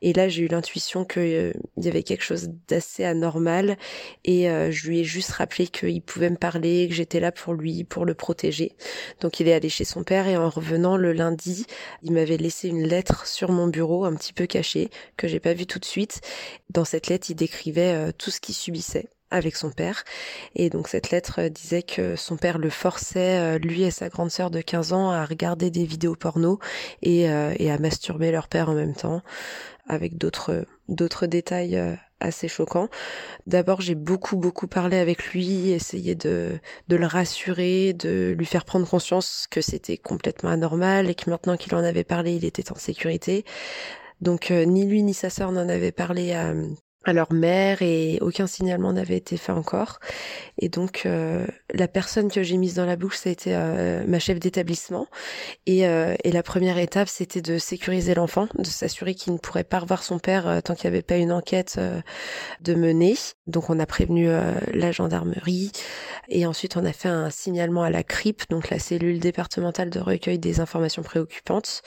Et 0.00 0.12
là, 0.12 0.28
j'ai 0.28 0.42
eu 0.42 0.48
l'intuition 0.48 1.04
qu'il 1.04 1.22
euh, 1.22 1.52
y 1.76 1.88
avait 1.88 2.02
quelque 2.02 2.22
chose 2.22 2.50
d'assez 2.68 3.04
anormal 3.04 3.76
et 4.24 4.48
euh, 4.48 4.70
je 4.70 4.88
lui 4.88 5.00
ai 5.00 5.04
juste 5.04 5.32
rappelé 5.32 5.66
qu'il 5.66 6.02
pouvait 6.02 6.30
me 6.30 6.36
parler, 6.36 6.86
que 6.88 6.94
j'étais 6.94 7.20
là 7.20 7.32
pour 7.32 7.54
lui, 7.54 7.84
pour 7.84 8.04
le 8.04 8.14
protéger. 8.14 8.76
Donc 9.20 9.40
il 9.40 9.48
est 9.48 9.54
allé 9.54 9.68
chez 9.68 9.84
son 9.84 10.04
père 10.04 10.28
et 10.28 10.36
en 10.36 10.48
revenant 10.48 10.96
le 10.96 11.12
lundi, 11.12 11.66
il 12.02 12.12
m'avait 12.12 12.36
laissé 12.36 12.68
une 12.68 12.86
lettre 12.86 13.26
sur 13.26 13.50
mon 13.50 13.66
bureau, 13.66 14.04
un 14.04 14.14
petit 14.14 14.32
peu 14.32 14.46
cachée, 14.46 14.90
que 15.16 15.26
j'ai 15.26 15.40
pas 15.40 15.54
vue 15.54 15.66
tout 15.66 15.78
de 15.78 15.84
suite. 15.84 16.20
Dans 16.70 16.84
cette 16.84 17.08
lettre, 17.08 17.30
il 17.30 17.34
décrivait 17.34 17.94
euh, 17.94 18.12
tout 18.16 18.30
ce 18.30 18.40
qu'il 18.40 18.54
subissait 18.54 19.08
avec 19.30 19.56
son 19.56 19.70
père. 19.70 20.04
Et 20.54 20.70
donc 20.70 20.88
cette 20.88 21.10
lettre 21.10 21.40
euh, 21.40 21.48
disait 21.48 21.82
que 21.82 22.16
son 22.16 22.36
père 22.36 22.58
le 22.58 22.70
forçait, 22.70 23.38
euh, 23.38 23.58
lui 23.58 23.82
et 23.82 23.90
sa 23.90 24.08
grande 24.08 24.30
sœur 24.30 24.50
de 24.50 24.60
15 24.60 24.92
ans, 24.92 25.10
à 25.10 25.24
regarder 25.24 25.70
des 25.70 25.84
vidéos 25.84 26.14
porno 26.14 26.58
et, 27.02 27.30
euh, 27.30 27.54
et 27.58 27.70
à 27.70 27.78
masturber 27.78 28.30
leur 28.30 28.48
père 28.48 28.70
en 28.70 28.74
même 28.74 28.94
temps, 28.94 29.22
avec 29.88 30.18
d'autres 30.18 30.66
d'autres 30.88 31.26
détails 31.26 31.78
assez 32.20 32.48
choquants. 32.48 32.88
D'abord, 33.46 33.80
j'ai 33.80 33.94
beaucoup 33.94 34.36
beaucoup 34.36 34.66
parlé 34.66 34.96
avec 34.96 35.32
lui, 35.32 35.70
essayé 35.70 36.14
de 36.14 36.58
de 36.88 36.96
le 36.96 37.06
rassurer, 37.06 37.92
de 37.92 38.34
lui 38.36 38.46
faire 38.46 38.64
prendre 38.64 38.88
conscience 38.88 39.46
que 39.50 39.60
c'était 39.60 39.98
complètement 39.98 40.50
anormal 40.50 41.10
et 41.10 41.14
que 41.14 41.30
maintenant 41.30 41.56
qu'il 41.56 41.74
en 41.74 41.84
avait 41.84 42.04
parlé, 42.04 42.36
il 42.36 42.44
était 42.44 42.72
en 42.72 42.76
sécurité. 42.76 43.44
Donc 44.20 44.50
ni 44.50 44.84
lui 44.86 45.02
ni 45.02 45.14
sa 45.14 45.30
sœur 45.30 45.52
n'en 45.52 45.68
avaient 45.68 45.92
parlé 45.92 46.32
à, 46.32 46.52
à 47.08 47.12
leur 47.12 47.32
mère 47.32 47.80
et 47.80 48.18
aucun 48.20 48.46
signalement 48.46 48.92
n'avait 48.92 49.16
été 49.16 49.36
fait 49.36 49.52
encore. 49.52 49.98
Et 50.58 50.68
donc 50.68 51.02
euh, 51.06 51.46
la 51.72 51.88
personne 51.88 52.30
que 52.30 52.42
j'ai 52.42 52.56
mise 52.56 52.74
dans 52.74 52.84
la 52.84 52.96
bouche, 52.96 53.16
ça 53.16 53.30
a 53.30 53.32
été 53.32 53.54
euh, 53.54 54.04
ma 54.06 54.18
chef 54.18 54.38
d'établissement. 54.38 55.06
Et, 55.66 55.86
euh, 55.86 56.14
et, 56.24 56.32
la 56.32 56.42
première 56.42 56.78
étape, 56.78 57.08
c'était 57.08 57.40
de 57.40 57.58
sécuriser 57.58 58.14
l'enfant, 58.14 58.48
de 58.56 58.66
s'assurer 58.66 59.14
qu'il 59.14 59.32
ne 59.32 59.38
pourrait 59.38 59.64
pas 59.64 59.78
revoir 59.78 60.02
son 60.02 60.18
père 60.18 60.62
tant 60.62 60.74
qu'il 60.74 60.90
n'y 60.90 60.96
avait 60.96 61.02
pas 61.02 61.16
une 61.16 61.32
enquête 61.32 61.80
de 62.60 62.74
mener. 62.74 63.14
Donc 63.46 63.70
on 63.70 63.78
a 63.80 63.86
prévenu 63.86 64.28
la 64.74 64.92
gendarmerie 64.92 65.72
et 66.28 66.44
ensuite 66.46 66.76
on 66.76 66.84
a 66.84 66.92
fait 66.92 67.08
un 67.08 67.30
signalement 67.30 67.82
à 67.82 67.90
la 67.90 68.02
CRIP, 68.02 68.42
donc 68.50 68.68
la 68.68 68.78
cellule 68.78 69.18
départementale 69.18 69.88
de 69.88 70.00
recueil 70.00 70.38
des 70.38 70.60
informations 70.60 71.02
préoccupantes. 71.02 71.82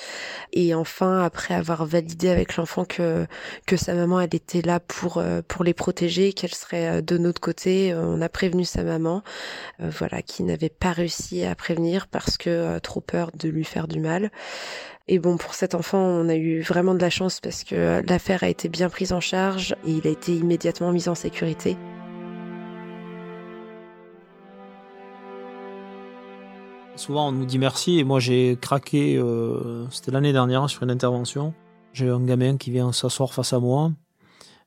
Et 0.53 0.73
enfin, 0.73 1.21
après 1.23 1.53
avoir 1.53 1.85
validé 1.85 2.29
avec 2.29 2.55
l'enfant 2.55 2.85
que 2.85 3.27
que 3.67 3.77
sa 3.77 3.93
maman 3.93 4.21
elle 4.21 4.35
était 4.35 4.61
là 4.61 4.79
pour 4.79 5.10
pour 5.11 5.21
euh, 5.21 5.41
pour 5.45 5.63
les 5.63 5.73
protéger, 5.73 6.31
qu'elle 6.33 6.53
serait 6.53 6.87
euh, 6.87 7.01
de 7.01 7.17
notre 7.17 7.41
côté. 7.41 7.91
Euh, 7.91 8.01
on 8.05 8.21
a 8.21 8.29
prévenu 8.29 8.63
sa 8.63 8.83
maman, 8.83 9.23
voilà, 9.79 10.21
qui 10.21 10.43
n'avait 10.43 10.69
pas 10.69 10.91
réussi 10.91 11.43
à 11.43 11.55
prévenir 11.55 12.07
parce 12.07 12.37
que 12.37 12.79
trop 12.79 13.01
peur 13.01 13.31
de 13.37 13.49
lui 13.49 13.63
faire 13.63 13.87
du 13.87 13.99
mal. 13.99 14.31
Et 15.07 15.19
bon, 15.19 15.37
pour 15.37 15.53
cet 15.53 15.75
enfant, 15.75 15.99
on 15.99 16.29
a 16.29 16.35
eu 16.35 16.61
vraiment 16.61 16.93
de 16.93 17.01
la 17.01 17.09
chance 17.09 17.39
parce 17.39 17.63
que 17.63 18.01
l'affaire 18.07 18.43
a 18.43 18.49
été 18.49 18.69
bien 18.69 18.89
prise 18.89 19.11
en 19.11 19.19
charge 19.19 19.75
et 19.85 19.91
il 19.91 20.07
a 20.07 20.11
été 20.11 20.33
immédiatement 20.33 20.91
mis 20.91 21.09
en 21.09 21.15
sécurité. 21.15 21.75
Souvent, 26.95 27.29
on 27.29 27.31
nous 27.31 27.45
dit 27.45 27.59
merci 27.59 27.99
et 27.99 28.03
moi 28.03 28.19
j'ai 28.19 28.57
craqué, 28.61 29.21
c'était 29.89 30.11
l'année 30.11 30.33
dernière 30.33 30.69
sur 30.69 30.83
une 30.83 30.91
intervention. 30.91 31.53
J'ai 31.93 32.09
un 32.09 32.23
gamin 32.23 32.57
qui 32.57 32.71
vient 32.71 32.91
s'asseoir 32.91 33.33
face 33.33 33.53
à 33.53 33.59
moi 33.59 33.91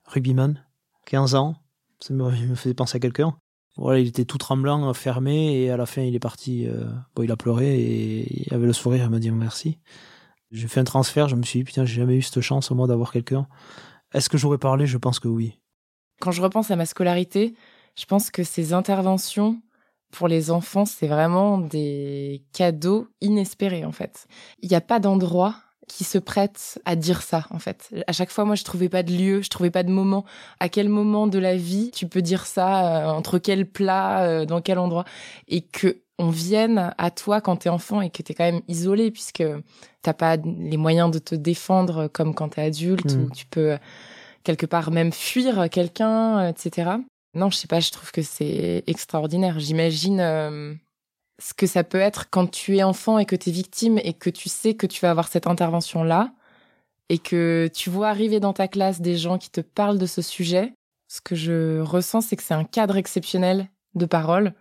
rugbyman, 0.07 0.65
15 1.07 1.35
ans. 1.35 1.57
Ça 2.01 2.13
me, 2.13 2.31
faisait 2.55 2.75
penser 2.75 2.97
à 2.97 3.01
quelqu'un. 3.01 3.37
Voilà, 3.77 3.99
il 3.99 4.07
était 4.07 4.25
tout 4.25 4.39
tremblant, 4.39 4.93
fermé, 4.95 5.63
et 5.63 5.71
à 5.71 5.77
la 5.77 5.87
fin, 5.87 6.03
il 6.03 6.15
est 6.15 6.21
parti. 6.21 6.67
Euh, 6.67 6.85
bon, 7.15 7.23
il 7.23 7.33
a 7.33 7.37
pleuré 7.37 7.81
et 7.81 8.47
il 8.47 8.55
avait 8.55 8.67
le 8.67 8.73
sourire, 8.73 9.05
il 9.05 9.11
m'a 9.11 9.19
dit 9.19 9.31
merci. 9.31 9.79
J'ai 10.51 10.69
fait 10.69 10.81
un 10.81 10.85
transfert, 10.85 11.29
je 11.29 11.35
me 11.35 11.43
suis 11.43 11.61
dit, 11.61 11.65
putain, 11.65 11.85
j'ai 11.85 11.97
jamais 11.97 12.17
eu 12.17 12.23
cette 12.23 12.41
chance, 12.41 12.71
moi, 12.71 12.87
d'avoir 12.87 13.11
quelqu'un. 13.11 13.49
Est-ce 14.13 14.29
que 14.29 14.39
j'aurais 14.39 14.59
parlé? 14.59 14.87
Je 14.87 14.99
pense 14.99 15.19
que 15.19 15.27
oui. 15.27 15.59
Quand 16.21 16.31
je 16.31 16.41
repense 16.41 16.71
à 16.71 16.77
ma 16.77 16.87
scolarité, 16.87 17.55
je 17.97 18.05
pense 18.05 18.31
que 18.31 18.45
ces 18.45 18.73
interventions 18.73 19.61
pour 20.13 20.29
les 20.29 20.53
enfants, 20.53 20.85
c'est 20.85 21.09
vraiment 21.09 21.59
des 21.59 22.45
cadeaux 22.53 23.09
inespérés, 23.21 23.85
en 23.85 23.91
fait. 23.91 24.29
Il 24.63 24.69
n'y 24.69 24.77
a 24.77 24.81
pas 24.81 25.01
d'endroit 25.01 25.57
qui 25.89 26.05
se 26.05 26.19
prête 26.19 26.81
à 26.85 26.97
dire 26.97 27.23
ça 27.23 27.47
en 27.51 27.59
fait. 27.59 27.95
À 28.07 28.13
chaque 28.13 28.31
fois, 28.31 28.45
moi, 28.45 28.55
je 28.55 28.65
trouvais 28.65 28.89
pas 28.89 29.03
de 29.03 29.13
lieu, 29.13 29.43
je 29.43 29.51
trouvais 29.51 29.71
pas 29.71 29.83
de 29.83 29.91
moment. 29.91 30.25
À 30.61 30.69
quel 30.69 30.89
moment 30.89 31.27
de 31.27 31.39
la 31.39 31.57
vie 31.57 31.91
tu 31.93 32.07
peux 32.07 32.23
dire 32.23 32.47
ça 32.47 33.09
euh, 33.09 33.11
Entre 33.11 33.39
quel 33.39 33.67
plat 33.67 34.25
euh, 34.25 34.45
Dans 34.45 34.61
quel 34.61 34.79
endroit? 34.79 35.05
Et 35.49 35.63
que 35.63 36.01
on 36.19 36.31
vienne 36.31 36.95
à 36.97 37.11
toi 37.11 37.41
quand 37.41 37.57
t'es 37.57 37.69
enfant 37.69 38.01
et 38.01 38.09
que 38.09 38.23
t'es 38.23 38.35
quand 38.35 38.45
même 38.45 38.61
isolé 38.69 39.11
puisque 39.11 39.43
t'as 40.03 40.13
pas 40.13 40.37
les 40.37 40.77
moyens 40.77 41.11
de 41.11 41.19
te 41.19 41.35
défendre 41.35 42.07
comme 42.07 42.37
quand 42.37 42.51
t'es 42.51 42.63
adulte 42.63 43.13
ou 43.15 43.27
mm. 43.27 43.31
tu 43.33 43.47
peux 43.47 43.77
quelque 44.45 44.65
part 44.65 44.93
même 44.93 45.13
fuir 45.13 45.69
quelqu'un, 45.71 46.47
etc. 46.47 46.93
Non, 47.35 47.51
je 47.51 47.57
sais 47.57 47.67
pas, 47.67 47.81
je 47.81 47.91
trouve 47.91 48.13
que 48.13 48.23
c'est 48.23 48.85
extraordinaire. 48.87 49.59
J'imagine 49.59 50.79
ce 51.39 51.55
que 51.55 51.67
ça 51.67 51.85
peut 51.85 51.99
être 51.99 52.31
quand 52.31 52.47
tu 52.51 52.77
es 52.77 52.83
enfant 52.83 53.19
et 53.19 53.27
que 53.27 53.37
tu 53.37 53.51
es 53.51 53.53
victime 53.53 53.99
et 53.99 54.13
que 54.13 54.31
tu 54.31 54.49
sais 54.49 54.75
que 54.75 54.87
tu 54.87 55.01
vas 55.01 55.11
avoir 55.11 55.29
cette 55.29 55.47
intervention-là 55.47 56.33
et 57.09 57.19
que 57.19 57.69
tu 57.75 57.91
vois 57.91 58.09
arriver 58.09 58.41
dans 58.41 58.53
ta 58.53 58.69
classe 58.69 59.01
des 59.01 59.17
gens 59.17 59.39
qui 59.39 59.51
te 59.51 59.61
parlent 59.61 59.99
de 59.99 60.07
ce 60.07 60.23
sujet, 60.23 60.73
ce 61.09 61.21
que 61.21 61.35
je 61.35 61.81
ressens, 61.81 62.23
c'est 62.23 62.37
que 62.37 62.43
c'est 62.43 62.55
un 62.55 62.65
cadre 62.65 62.97
exceptionnel 62.97 63.69
de 63.95 64.07
parole 64.07 64.55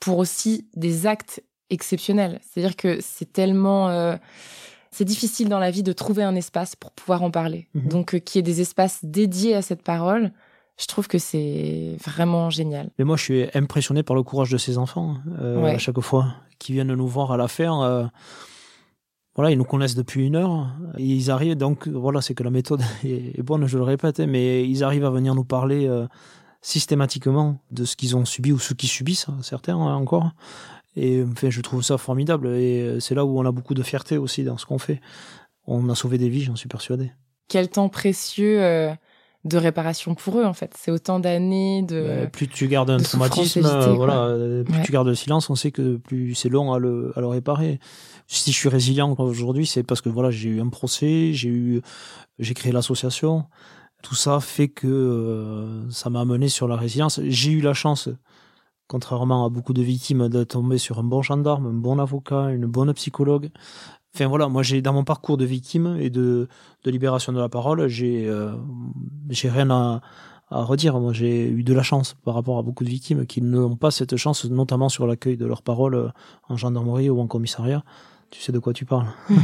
pour 0.00 0.18
aussi 0.18 0.68
des 0.74 1.06
actes 1.06 1.42
exceptionnels. 1.70 2.40
C'est-à-dire 2.42 2.76
que 2.76 2.98
c'est 3.00 3.32
tellement... 3.32 3.88
Euh, 3.88 4.16
c'est 4.90 5.04
difficile 5.04 5.48
dans 5.48 5.58
la 5.58 5.70
vie 5.70 5.82
de 5.82 5.92
trouver 5.92 6.22
un 6.22 6.34
espace 6.34 6.74
pour 6.74 6.90
pouvoir 6.90 7.22
en 7.22 7.30
parler. 7.30 7.68
Mhm. 7.74 7.88
Donc, 7.88 8.14
euh, 8.14 8.18
qu'il 8.18 8.38
y 8.38 8.40
ait 8.40 8.42
des 8.42 8.60
espaces 8.62 9.00
dédiés 9.02 9.54
à 9.54 9.62
cette 9.62 9.82
parole, 9.82 10.32
je 10.78 10.86
trouve 10.86 11.08
que 11.08 11.18
c'est 11.18 11.96
vraiment 12.04 12.50
génial. 12.50 12.90
Mais 12.98 13.04
moi, 13.04 13.16
je 13.16 13.22
suis 13.22 13.44
impressionné 13.54 14.02
par 14.02 14.14
le 14.16 14.22
courage 14.22 14.50
de 14.50 14.58
ces 14.58 14.76
enfants 14.78 15.16
euh, 15.40 15.62
Ouais. 15.62 15.74
à 15.74 15.78
chaque 15.78 16.00
fois 16.00 16.26
qui 16.58 16.72
viennent 16.72 16.94
nous 16.94 17.08
voir 17.08 17.32
à 17.32 17.36
la 17.36 17.48
ferme. 17.48 17.82
euh, 17.82 18.06
voilà, 19.34 19.50
ils 19.50 19.58
nous 19.58 19.64
connaissent 19.64 19.94
depuis 19.94 20.26
une 20.26 20.36
heure. 20.36 20.68
Et 20.98 21.04
ils 21.04 21.30
arrivent, 21.30 21.56
donc 21.56 21.88
voilà, 21.88 22.22
c'est 22.22 22.34
que 22.34 22.42
la 22.42 22.50
méthode 22.50 22.82
est, 23.04 23.42
bonne, 23.42 23.66
je 23.66 23.76
le 23.76 23.84
répète, 23.84 24.20
hein, 24.20 24.26
mais 24.26 24.66
ils 24.68 24.82
arrivent 24.82 25.04
à 25.04 25.10
venir 25.10 25.34
nous 25.34 25.44
parler 25.44 25.86
euh, 25.86 26.06
systématiquement 26.62 27.58
de 27.70 27.84
ce 27.84 27.96
qu'ils 27.96 28.16
ont 28.16 28.24
subi 28.24 28.52
ou 28.52 28.58
ce 28.58 28.74
qu'ils 28.74 28.88
subissent, 28.88 29.28
hein, 29.28 29.38
certains 29.42 29.76
hein, 29.76 29.94
encore. 29.94 30.30
Et 30.96 31.22
enfin, 31.30 31.50
je 31.50 31.60
trouve 31.60 31.82
ça 31.82 31.98
formidable. 31.98 32.48
Et 32.48 32.80
euh, 32.82 33.00
c'est 33.00 33.14
là 33.14 33.24
où 33.24 33.38
on 33.38 33.44
a 33.44 33.52
beaucoup 33.52 33.74
de 33.74 33.82
fierté 33.82 34.16
aussi 34.16 34.42
dans 34.44 34.56
ce 34.56 34.64
qu'on 34.66 34.78
fait. 34.78 35.00
On 35.66 35.88
a 35.90 35.94
sauvé 35.94 36.16
des 36.18 36.28
vies, 36.28 36.42
j'en 36.44 36.56
suis 36.56 36.68
persuadé. 36.68 37.12
Quel 37.48 37.68
temps 37.68 37.88
précieux 37.90 38.62
euh, 38.62 38.92
de 39.46 39.56
réparation 39.58 40.14
pour 40.14 40.38
eux, 40.38 40.44
en 40.44 40.52
fait. 40.52 40.74
C'est 40.78 40.90
autant 40.90 41.20
d'années 41.20 41.82
de... 41.82 41.96
Euh, 41.96 42.26
plus 42.26 42.48
tu 42.48 42.68
gardes 42.68 42.90
un 42.90 42.98
traumatisme, 42.98 43.60
évitée, 43.60 43.94
voilà, 43.94 44.24
euh, 44.24 44.64
plus 44.64 44.74
Ouais. 44.74 44.82
tu 44.84 44.92
gardes 44.92 45.08
le 45.08 45.14
silence, 45.14 45.48
on 45.48 45.54
sait 45.54 45.70
que 45.70 45.96
plus 45.96 46.34
c'est 46.34 46.48
long 46.48 46.72
à 46.72 46.78
le, 46.78 47.12
à 47.16 47.20
le 47.20 47.26
réparer. 47.26 47.78
Si 48.26 48.50
je 48.52 48.56
suis 48.56 48.68
résilient 48.68 49.14
aujourd'hui, 49.18 49.66
c'est 49.66 49.82
parce 49.82 50.00
que 50.00 50.08
voilà, 50.08 50.30
j'ai 50.30 50.48
eu 50.48 50.60
un 50.60 50.68
procès, 50.68 51.32
j'ai 51.32 51.48
eu, 51.48 51.80
j'ai 52.38 52.54
créé 52.54 52.72
l'association. 52.72 53.44
Tout 54.02 54.14
ça 54.16 54.40
fait 54.40 54.68
que 54.68 54.86
euh, 54.86 55.90
ça 55.90 56.10
m'a 56.10 56.20
amené 56.20 56.48
sur 56.48 56.68
la 56.68 56.76
résilience. 56.76 57.20
J'ai 57.24 57.52
eu 57.52 57.60
la 57.60 57.72
chance, 57.72 58.08
contrairement 58.88 59.46
à 59.46 59.48
beaucoup 59.48 59.72
de 59.72 59.82
victimes, 59.82 60.28
de 60.28 60.44
tomber 60.44 60.78
sur 60.78 60.98
un 60.98 61.04
bon 61.04 61.22
gendarme, 61.22 61.66
un 61.66 61.72
bon 61.72 61.98
avocat, 61.98 62.50
une 62.50 62.66
bonne 62.66 62.92
psychologue. 62.94 63.50
Enfin 64.16 64.28
voilà, 64.28 64.48
moi 64.48 64.62
j'ai 64.62 64.80
dans 64.80 64.94
mon 64.94 65.04
parcours 65.04 65.36
de 65.36 65.44
victime 65.44 65.98
et 66.00 66.08
de, 66.08 66.48
de 66.84 66.90
libération 66.90 67.34
de 67.34 67.38
la 67.38 67.50
parole, 67.50 67.86
j'ai 67.86 68.26
euh, 68.26 68.52
j'ai 69.28 69.50
rien 69.50 69.68
à, 69.68 70.00
à 70.48 70.62
redire. 70.62 70.98
Moi 70.98 71.12
j'ai 71.12 71.50
eu 71.50 71.62
de 71.62 71.74
la 71.74 71.82
chance 71.82 72.16
par 72.24 72.32
rapport 72.32 72.56
à 72.56 72.62
beaucoup 72.62 72.82
de 72.82 72.88
victimes 72.88 73.26
qui 73.26 73.42
n'ont 73.42 73.76
pas 73.76 73.90
cette 73.90 74.16
chance, 74.16 74.46
notamment 74.46 74.88
sur 74.88 75.06
l'accueil 75.06 75.36
de 75.36 75.44
leur 75.44 75.60
parole 75.60 75.94
euh, 75.96 76.08
en 76.48 76.56
gendarmerie 76.56 77.10
ou 77.10 77.20
en 77.20 77.26
commissariat. 77.26 77.84
Tu 78.30 78.40
sais 78.40 78.52
de 78.52 78.58
quoi 78.58 78.72
tu 78.72 78.86
parles. 78.86 79.08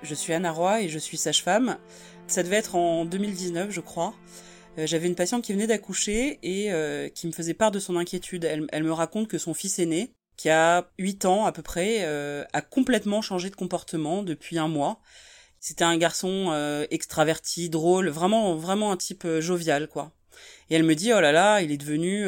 Je 0.00 0.14
suis 0.14 0.32
Anna 0.32 0.52
Roy 0.52 0.82
et 0.82 0.88
je 0.88 0.98
suis 0.98 1.18
sage-femme. 1.18 1.76
Ça 2.28 2.42
devait 2.42 2.56
être 2.56 2.74
en 2.74 3.06
2019, 3.06 3.70
je 3.70 3.80
crois. 3.80 4.14
Euh, 4.76 4.86
J'avais 4.86 5.06
une 5.06 5.14
patiente 5.14 5.42
qui 5.42 5.54
venait 5.54 5.66
d'accoucher 5.66 6.38
et 6.42 6.70
euh, 6.70 7.08
qui 7.08 7.26
me 7.26 7.32
faisait 7.32 7.54
part 7.54 7.70
de 7.70 7.78
son 7.78 7.96
inquiétude. 7.96 8.44
Elle, 8.44 8.84
me 8.84 8.92
raconte 8.92 9.28
que 9.28 9.38
son 9.38 9.54
fils 9.54 9.78
aîné, 9.78 10.12
qui 10.36 10.50
a 10.50 10.90
8 10.98 11.24
ans 11.24 11.46
à 11.46 11.52
peu 11.52 11.62
près, 11.62 12.00
euh, 12.02 12.44
a 12.52 12.60
complètement 12.60 13.22
changé 13.22 13.48
de 13.48 13.56
comportement 13.56 14.22
depuis 14.22 14.58
un 14.58 14.68
mois. 14.68 15.00
C'était 15.58 15.84
un 15.84 15.96
garçon 15.96 16.52
extraverti, 16.90 17.68
drôle, 17.68 18.08
vraiment, 18.10 18.54
vraiment 18.54 18.92
un 18.92 18.96
type 18.96 19.26
jovial, 19.40 19.88
quoi. 19.88 20.12
Et 20.70 20.76
elle 20.76 20.84
me 20.84 20.94
dit, 20.94 21.12
oh 21.12 21.20
là 21.20 21.32
là, 21.32 21.62
il 21.62 21.72
est 21.72 21.78
devenu 21.78 22.26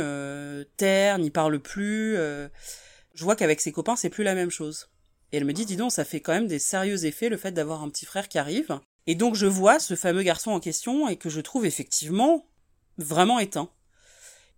terne, 0.77 1.25
il 1.25 1.31
parle 1.31 1.61
plus. 1.61 2.17
Je 2.17 3.23
vois 3.23 3.37
qu'avec 3.37 3.61
ses 3.61 3.71
copains, 3.71 3.95
c'est 3.95 4.11
plus 4.11 4.25
la 4.25 4.35
même 4.35 4.51
chose. 4.51 4.89
Et 5.31 5.37
elle 5.37 5.45
me 5.45 5.53
dit, 5.53 5.65
dis 5.65 5.77
donc, 5.77 5.93
ça 5.93 6.05
fait 6.05 6.19
quand 6.19 6.33
même 6.33 6.49
des 6.49 6.59
sérieux 6.59 7.05
effets 7.05 7.29
le 7.29 7.37
fait 7.37 7.53
d'avoir 7.53 7.85
un 7.85 7.89
petit 7.89 8.05
frère 8.05 8.29
qui 8.29 8.39
arrive. 8.39 8.81
Et 9.07 9.15
donc 9.15 9.35
je 9.35 9.47
vois 9.47 9.79
ce 9.79 9.95
fameux 9.95 10.23
garçon 10.23 10.51
en 10.51 10.61
question 10.61 11.09
et 11.09 11.17
que 11.17 11.31
je 11.31 11.41
trouve 11.41 11.67
effectivement 11.67 12.47
vraiment 12.99 13.39
éteint. 13.39 13.71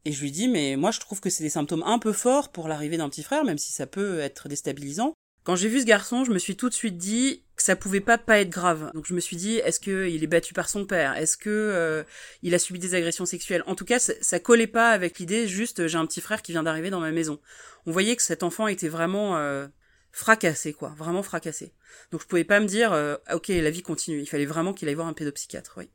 Et 0.05 0.13
je 0.13 0.21
lui 0.21 0.33
dis, 0.33 0.49
mais 0.49 0.77
moi 0.77 0.91
je 0.91 1.01
trouve 1.01 1.21
que 1.21 1.31
c'est 1.31 1.45
des 1.45 1.51
symptômes 1.51 1.85
un 1.85 1.99
peu 1.99 2.13
forts 2.13 2.51
pour 2.51 2.69
l'arrivée 2.69 2.97
d'un 2.97 3.09
petit 3.09 3.23
frère, 3.23 3.45
même 3.45 3.59
si 3.59 3.73
ça 3.73 3.87
peut 3.87 4.21
être 4.21 4.49
déstabilisant. 4.49 5.15
Quand 5.45 5.57
j'ai 5.57 5.69
vu 5.69 5.81
ce 5.81 5.87
garçon, 5.87 6.25
je 6.25 6.31
me 6.31 6.39
suis 6.39 6.57
tout 6.57 6.69
de 6.69 6.75
suite 6.75 6.99
dit 6.99 7.43
que 7.57 7.65
ça 7.65 7.75
pouvait 7.75 8.01
pas 8.01 8.17
pas 8.17 8.39
être 8.39 8.51
grave. 8.51 8.93
Donc 8.95 9.07
je 9.07 9.15
me 9.15 9.19
suis 9.19 9.37
dit, 9.37 9.57
est-ce 9.57 9.81
que 9.81 10.09
il 10.09 10.23
est 10.23 10.29
battu 10.29 10.55
par 10.55 10.69
son 10.69 10.87
père? 10.87 11.17
Est-ce 11.17 11.37
que 11.37 11.51
euh, 11.51 12.05
il 12.43 12.55
a 12.55 12.61
subi 12.61 12.79
des 12.79 12.95
agressions 12.95 13.27
sexuelles? 13.27 13.65
En 13.67 13.75
tout 13.75 13.85
cas, 13.85 13.99
ça, 13.99 14.13
ça 14.21 14.39
collait 14.39 14.69
pas 14.69 14.91
avec 14.91 15.19
l'idée 15.19 15.49
juste 15.49 15.89
j'ai 15.89 15.99
un 15.99 16.07
petit 16.07 16.21
frère 16.21 16.43
qui 16.43 16.53
vient 16.53 16.63
d'arriver 16.63 16.91
dans 16.91 17.01
ma 17.01 17.11
maison. 17.11 17.41
On 17.87 17.91
voyait 17.91 18.15
que 18.15 18.23
cet 18.23 18.45
enfant 18.45 18.69
était 18.69 18.89
vraiment 18.89 19.37
euh, 19.37 19.67
fracassé, 20.13 20.73
quoi, 20.73 20.91
vraiment 20.97 21.23
fracassé. 21.23 21.73
Donc 22.11 22.21
je 22.21 22.27
pouvais 22.27 22.45
pas 22.45 22.61
me 22.61 22.67
dire, 22.67 22.93
euh, 22.93 23.17
ok, 23.33 23.49
la 23.49 23.71
vie 23.71 23.83
continue. 23.83 24.21
Il 24.21 24.27
fallait 24.27 24.47
vraiment 24.47 24.73
qu'il 24.73 24.89
aille 24.89 24.95
voir 24.95 25.09
un 25.09 25.15
pédopsychiatre, 25.15 25.75
oui. 25.79 25.89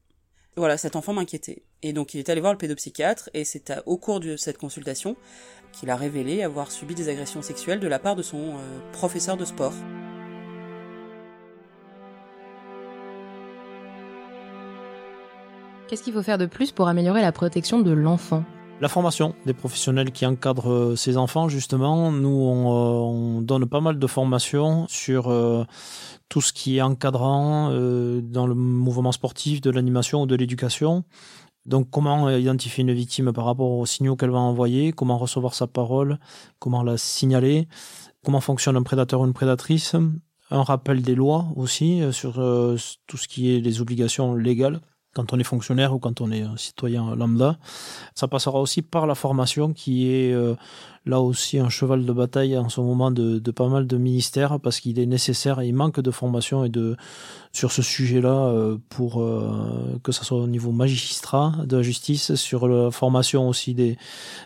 Voilà, 0.56 0.76
cet 0.78 0.96
enfant 0.96 1.14
m'inquiétait. 1.14 1.64
Et 1.84 1.94
donc 1.94 2.16
il 2.16 2.20
est 2.20 2.30
allé 2.30 2.42
voir 2.42 2.52
le 2.52 2.58
pédopsychiatre, 2.58 3.30
et 3.36 3.46
c'est 3.46 3.70
à- 3.70 3.84
au 3.86 3.98
cours 3.98 4.20
de 4.20 4.36
cette 4.36 4.58
consultation 4.58 5.16
qu'il 5.72 5.92
a 5.92 5.96
révélé 5.96 6.42
avoir 6.42 6.72
subi 6.72 6.96
des 6.96 7.10
agressions 7.10 7.44
sexuelles 7.44 7.80
de 7.80 7.88
la 7.88 8.00
part 8.00 8.16
de 8.16 8.24
son 8.24 8.58
euh, 8.58 8.92
professeur 8.92 9.38
de 9.38 9.46
sport. 9.46 9.74
Qu'est-ce 15.88 16.04
qu'il 16.04 16.14
faut 16.14 16.24
faire 16.24 16.38
de 16.40 16.48
plus 16.48 16.72
pour 16.72 16.88
améliorer 16.88 17.22
la 17.22 17.32
protection 17.32 17.80
de 17.80 17.92
l'enfant? 17.92 18.44
La 18.80 18.90
formation 18.90 19.34
des 19.48 19.56
professionnels 19.56 20.12
qui 20.12 20.24
encadrent 20.24 20.72
euh, 20.72 20.96
ces 20.96 21.18
enfants, 21.18 21.50
justement, 21.50 22.12
nous 22.12 22.30
on, 22.30 22.68
euh, 22.68 23.38
on 23.38 23.42
donne 23.42 23.66
pas 23.66 23.82
mal 23.82 23.98
de 23.98 24.06
formations 24.06 24.86
sur 24.88 25.32
euh, 25.32 25.64
tout 26.30 26.42
ce 26.42 26.54
qui 26.54 26.78
est 26.78 26.82
encadrant 26.82 27.72
dans 27.72 28.46
le 28.46 28.54
mouvement 28.54 29.12
sportif, 29.12 29.62
de 29.62 29.72
l'animation 29.72 30.22
ou 30.22 30.26
de 30.28 30.36
l'éducation. 30.36 31.06
Donc 31.66 31.90
comment 31.90 32.30
identifier 32.30 32.84
une 32.84 32.94
victime 32.94 33.34
par 33.34 33.46
rapport 33.46 33.72
aux 33.72 33.86
signaux 33.88 34.16
qu'elle 34.16 34.30
va 34.30 34.38
envoyer, 34.38 34.92
comment 34.92 35.18
recevoir 35.18 35.56
sa 35.56 35.66
parole, 35.66 36.20
comment 36.60 36.84
la 36.84 36.98
signaler, 36.98 37.68
comment 38.24 38.42
fonctionne 38.42 38.76
un 38.76 38.84
prédateur 38.84 39.22
ou 39.22 39.26
une 39.26 39.34
prédatrice, 39.34 39.96
un 40.52 40.64
rappel 40.64 41.02
des 41.02 41.16
lois 41.16 41.48
aussi 41.56 42.02
sur 42.12 42.34
tout 42.36 43.18
ce 43.18 43.28
qui 43.28 43.56
est 43.56 43.60
les 43.60 43.82
obligations 43.82 44.36
légales 44.36 44.82
quand 45.18 45.34
on 45.34 45.40
est 45.40 45.44
fonctionnaire 45.44 45.96
ou 45.96 46.00
quand 46.00 46.22
on 46.22 46.30
est 46.30 46.46
citoyen 46.58 47.16
lambda. 47.16 47.58
Ça 48.14 48.28
passera 48.28 48.60
aussi 48.62 48.84
par 48.84 49.08
la 49.08 49.16
formation 49.16 49.74
qui 49.74 50.12
est 50.12 50.32
euh, 50.32 50.54
là 51.08 51.20
aussi 51.22 51.58
un 51.58 51.70
cheval 51.70 52.06
de 52.06 52.14
bataille 52.14 52.56
en 52.56 52.70
ce 52.70 52.80
moment 52.82 53.10
de, 53.10 53.40
pas 53.52 53.68
mal 53.68 53.88
de 53.88 53.98
ministères 53.98 54.60
parce 54.60 54.80
qu'il 54.80 55.00
est 55.00 55.08
nécessaire 55.08 55.60
et 55.60 55.68
il 55.68 55.74
manque 55.74 56.00
de 56.00 56.12
formation 56.12 56.64
et 56.66 56.70
de 56.70 56.96
sur 57.52 57.72
ce 57.72 57.82
sujet-là 57.82 58.30
euh, 58.30 58.78
pour 58.90 59.20
euh, 59.20 60.00
que 60.04 60.12
ça 60.12 60.24
soit 60.24 60.38
au 60.38 60.46
niveau 60.46 60.72
magistrat 60.72 61.54
de 61.66 61.78
la 61.78 61.82
justice, 61.82 62.36
sur 62.36 62.68
la 62.68 62.92
formation 62.92 63.50
aussi 63.50 63.74
des, 63.74 63.98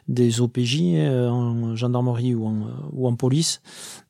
des 0.07 0.39
OPJ 0.39 0.75
en 1.29 1.75
gendarmerie 1.75 2.33
ou 2.33 2.47
en, 2.47 2.67
ou 2.93 3.09
en 3.09 3.15
police. 3.17 3.61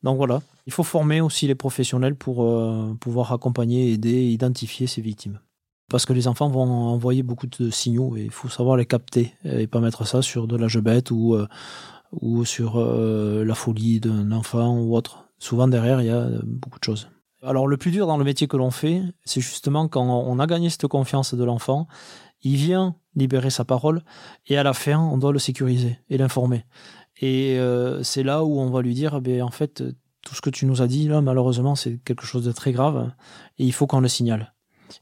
Donc 0.04 0.18
voilà, 0.18 0.42
il 0.68 0.74
faut 0.74 0.84
former 0.84 1.22
aussi 1.22 1.48
les 1.48 1.56
professionnels 1.56 2.16
pour 2.16 2.36
pouvoir 3.00 3.34
accompagner, 3.34 3.94
aider, 3.94 4.26
identifier 4.26 4.86
ces 4.86 5.02
victimes 5.02 5.40
parce 5.92 6.06
que 6.06 6.14
les 6.14 6.30
enfants 6.30 6.48
vont 6.48 6.64
envoyer 6.64 7.22
beaucoup 7.22 7.48
de 7.48 7.70
signaux 7.70 8.16
et 8.16 8.24
il 8.24 8.32
faut 8.32 8.48
savoir 8.48 8.78
les 8.78 8.86
capter 8.86 9.36
et 9.44 9.68
pas 9.68 9.82
mettre 9.82 10.08
ça 10.08 10.22
sur 10.22 10.48
de 10.48 10.56
l'âge 10.56 10.80
bête 10.80 11.12
ou, 11.12 11.36
euh, 11.36 12.46
sur 12.46 12.80
euh, 12.80 13.44
la 13.44 13.54
folie 13.54 14.00
d'un 14.00 14.32
enfant 14.32 14.80
ou 14.80 14.96
autre. 14.96 15.26
Souvent 15.38 15.68
derrière, 15.68 16.02
il 16.02 16.08
y 16.08 16.12
a 16.12 16.30
beaucoup 16.44 16.80
de 16.80 16.84
choses. 16.86 17.10
Alors 17.44 17.68
le 17.68 17.76
plus 17.76 17.92
dur 17.92 18.08
dans 18.08 18.18
le 18.18 18.24
métier 18.24 18.48
que 18.48 18.56
l'on 18.56 18.72
fait, 18.72 19.02
c'est 19.26 19.42
justement 19.42 19.90
quand 19.90 20.06
on 20.06 20.40
a 20.40 20.48
gagné 20.48 20.70
cette 20.70 20.88
confiance 20.88 21.34
de 21.34 21.44
l'enfant, 21.44 21.88
il 22.42 22.56
vient 22.56 22.96
libérer 23.16 23.50
sa 23.50 23.66
parole 23.66 24.02
et 24.48 24.58
à 24.58 24.64
la 24.64 24.74
fin, 24.74 24.98
on 24.98 25.18
doit 25.18 25.34
le 25.34 25.40
sécuriser 25.40 26.00
et 26.10 26.18
l'informer. 26.18 26.66
Et 27.20 27.60
euh, 27.60 28.02
c'est 28.02 28.24
là 28.24 28.46
où 28.46 28.60
on 28.60 28.70
va 28.70 28.82
lui 28.82 28.94
dire, 28.94 29.20
ben, 29.20 29.42
en 29.42 29.52
fait, 29.52 29.84
tout 30.22 30.36
ce 30.36 30.42
que 30.42 30.50
tu 30.50 30.66
nous 30.66 30.82
as 30.82 30.88
dit 30.88 31.10
là, 31.10 31.20
malheureusement, 31.20 31.76
c'est 31.76 31.98
quelque 32.06 32.26
chose 32.26 32.46
de 32.46 32.54
très 32.54 32.72
grave 32.72 33.12
et 33.58 33.66
il 33.66 33.74
faut 33.74 33.88
qu'on 33.88 34.00
le 34.00 34.08
signale. 34.08 34.54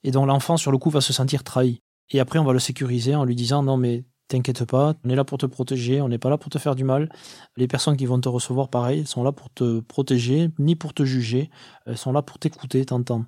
Et 0.04 0.12
donc 0.12 0.28
l'enfant, 0.28 0.58
sur 0.58 0.72
le 0.72 0.78
coup, 0.78 0.90
va 0.90 1.02
se 1.02 1.14
sentir 1.14 1.44
trahi. 1.44 1.82
Et 2.12 2.20
après, 2.20 2.40
on 2.40 2.44
va 2.44 2.54
le 2.54 2.60
sécuriser 2.60 3.16
en 3.16 3.24
lui 3.24 3.36
disant 3.36 3.64
non, 3.64 3.78
mais 3.78 4.06
t'inquiète 4.28 4.66
pas, 4.66 4.94
on 5.04 5.10
est 5.10 5.16
là 5.16 5.24
pour 5.24 5.38
te 5.38 5.46
protéger, 5.46 6.02
on 6.02 6.08
n'est 6.08 6.18
pas 6.18 6.30
là 6.30 6.38
pour 6.38 6.50
te 6.50 6.58
faire 6.58 6.76
du 6.76 6.84
mal. 6.84 7.10
Les 7.58 7.68
personnes 7.68 7.98
qui 7.98 8.06
vont 8.06 8.20
te 8.20 8.30
recevoir, 8.30 8.70
pareil, 8.70 9.06
sont 9.06 9.24
là 9.24 9.32
pour 9.32 9.50
te 9.52 9.80
protéger, 9.82 10.50
ni 10.60 10.76
pour 10.76 10.94
te 10.94 11.04
juger. 11.04 11.50
Elles 11.86 11.98
sont 11.98 12.12
là 12.12 12.22
pour 12.22 12.40
t'écouter, 12.40 12.86
t'entendre. 12.86 13.26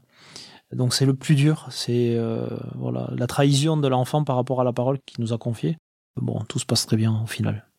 Donc 0.72 0.94
c'est 0.94 1.06
le 1.06 1.14
plus 1.14 1.36
dur, 1.36 1.68
c'est 1.70 2.16
euh, 2.16 2.48
voilà 2.76 3.10
la 3.18 3.28
trahison 3.28 3.76
de 3.76 3.88
l'enfant 3.90 4.24
par 4.24 4.38
rapport 4.38 4.62
à 4.62 4.64
la 4.64 4.72
parole 4.72 5.00
qu'il 5.06 5.22
nous 5.22 5.34
a 5.34 5.38
confiée. 5.38 5.78
Bon, 6.16 6.40
tout 6.48 6.60
se 6.60 6.66
passe 6.66 6.86
très 6.86 6.98
bien 6.98 7.22
au 7.24 7.28
final. 7.28 7.71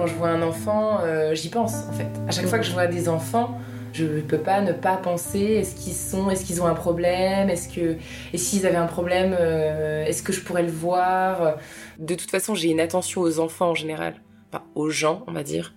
Quand 0.00 0.06
je 0.06 0.14
vois 0.14 0.28
un 0.28 0.40
enfant, 0.40 1.00
euh, 1.02 1.34
j'y 1.34 1.50
pense 1.50 1.74
en 1.90 1.92
fait. 1.92 2.08
À 2.26 2.30
chaque 2.30 2.46
fois 2.46 2.58
que 2.58 2.64
je 2.64 2.72
vois 2.72 2.86
des 2.86 3.06
enfants, 3.10 3.60
je 3.92 4.06
peux 4.22 4.38
pas 4.38 4.62
ne 4.62 4.72
pas 4.72 4.96
penser 4.96 5.40
est-ce 5.40 5.74
qu'ils 5.74 5.92
sont, 5.92 6.30
est-ce 6.30 6.46
qu'ils 6.46 6.62
ont 6.62 6.66
un 6.66 6.74
problème, 6.74 7.50
est-ce 7.50 7.68
que, 7.68 7.98
et 8.32 8.38
s'ils 8.38 8.66
avaient 8.66 8.78
un 8.78 8.86
problème, 8.86 9.36
euh, 9.38 10.06
est-ce 10.06 10.22
que 10.22 10.32
je 10.32 10.40
pourrais 10.40 10.62
le 10.62 10.70
voir? 10.70 11.58
De 11.98 12.14
toute 12.14 12.30
façon, 12.30 12.54
j'ai 12.54 12.70
une 12.70 12.80
attention 12.80 13.20
aux 13.20 13.40
enfants 13.40 13.72
en 13.72 13.74
général, 13.74 14.14
pas 14.50 14.64
aux 14.74 14.88
gens, 14.88 15.22
on 15.26 15.32
va 15.32 15.42
dire, 15.42 15.74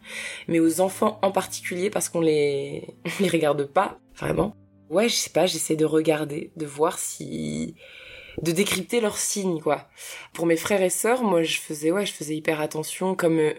mais 0.48 0.62
aux 0.62 0.80
enfants 0.80 1.20
en 1.22 1.32
particulier 1.32 1.90
parce 1.90 2.08
qu'on 2.08 2.22
les, 2.22 2.96
on 3.20 3.24
les 3.24 3.30
regarde 3.30 3.66
pas 3.66 4.00
vraiment. 4.16 4.56
Ouais, 4.90 5.10
je 5.10 5.16
sais 5.16 5.32
pas, 5.32 5.48
j'essaie 5.48 5.76
de 5.76 5.84
regarder, 5.84 6.54
de 6.56 6.66
voir 6.66 6.98
si 6.98 7.76
de 8.42 8.54
décrypter 8.54 9.02
leurs 9.02 9.18
signes 9.18 9.60
quoi. 9.60 9.90
Pour 10.34 10.46
mes 10.46 10.56
frères 10.56 10.82
et 10.82 10.90
sœurs, 10.90 11.24
moi 11.24 11.44
je 11.44 11.60
faisais 11.60 11.92
ouais, 11.92 12.06
je 12.06 12.14
faisais 12.14 12.36
hyper 12.36 12.62
attention 12.62 13.16
comme 13.16 13.38
euh, 13.40 13.54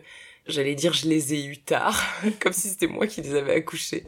j'allais 0.47 0.75
dire 0.75 0.93
je 0.93 1.09
les 1.09 1.35
ai 1.35 1.45
eu 1.45 1.59
tard, 1.59 2.03
comme 2.41 2.53
si 2.53 2.69
c'était 2.69 2.87
moi 2.87 3.07
qui 3.07 3.23
les 3.23 3.35
avais 3.35 3.55
accouchés. 3.55 4.05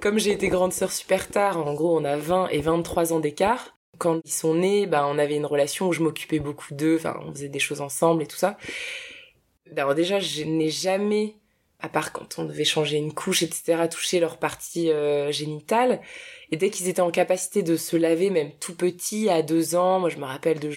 Comme 0.00 0.18
j'ai 0.18 0.32
été 0.32 0.48
grande 0.48 0.72
sœur 0.72 0.92
super 0.92 1.28
tard, 1.28 1.58
en 1.58 1.74
gros 1.74 1.98
on 1.98 2.04
a 2.04 2.16
20 2.16 2.48
et 2.48 2.60
23 2.60 3.12
ans 3.12 3.20
d'écart. 3.20 3.76
Quand 3.98 4.20
ils 4.24 4.32
sont 4.32 4.54
nés, 4.54 4.86
bah 4.86 5.06
on 5.08 5.18
avait 5.18 5.36
une 5.36 5.46
relation 5.46 5.88
où 5.88 5.92
je 5.92 6.02
m'occupais 6.02 6.38
beaucoup 6.38 6.74
d'eux, 6.74 6.96
enfin 6.96 7.18
on 7.26 7.32
faisait 7.32 7.48
des 7.48 7.58
choses 7.58 7.80
ensemble 7.80 8.22
et 8.22 8.26
tout 8.26 8.36
ça. 8.36 8.58
Alors 9.74 9.94
déjà, 9.94 10.20
je 10.20 10.44
n'ai 10.44 10.70
jamais, 10.70 11.36
à 11.80 11.88
part 11.88 12.12
quand 12.12 12.38
on 12.38 12.44
devait 12.44 12.64
changer 12.64 12.98
une 12.98 13.12
couche, 13.12 13.42
etc., 13.42 13.88
touché 13.90 14.20
leur 14.20 14.38
partie 14.38 14.90
euh, 14.90 15.32
génitale. 15.32 16.00
Et 16.52 16.56
dès 16.56 16.70
qu'ils 16.70 16.88
étaient 16.88 17.00
en 17.00 17.10
capacité 17.10 17.62
de 17.62 17.76
se 17.76 17.96
laver, 17.96 18.30
même 18.30 18.52
tout 18.60 18.76
petit, 18.76 19.28
à 19.28 19.42
deux 19.42 19.74
ans, 19.74 19.98
moi 19.98 20.10
je 20.10 20.18
me 20.18 20.24
rappelle 20.24 20.60
de 20.60 20.75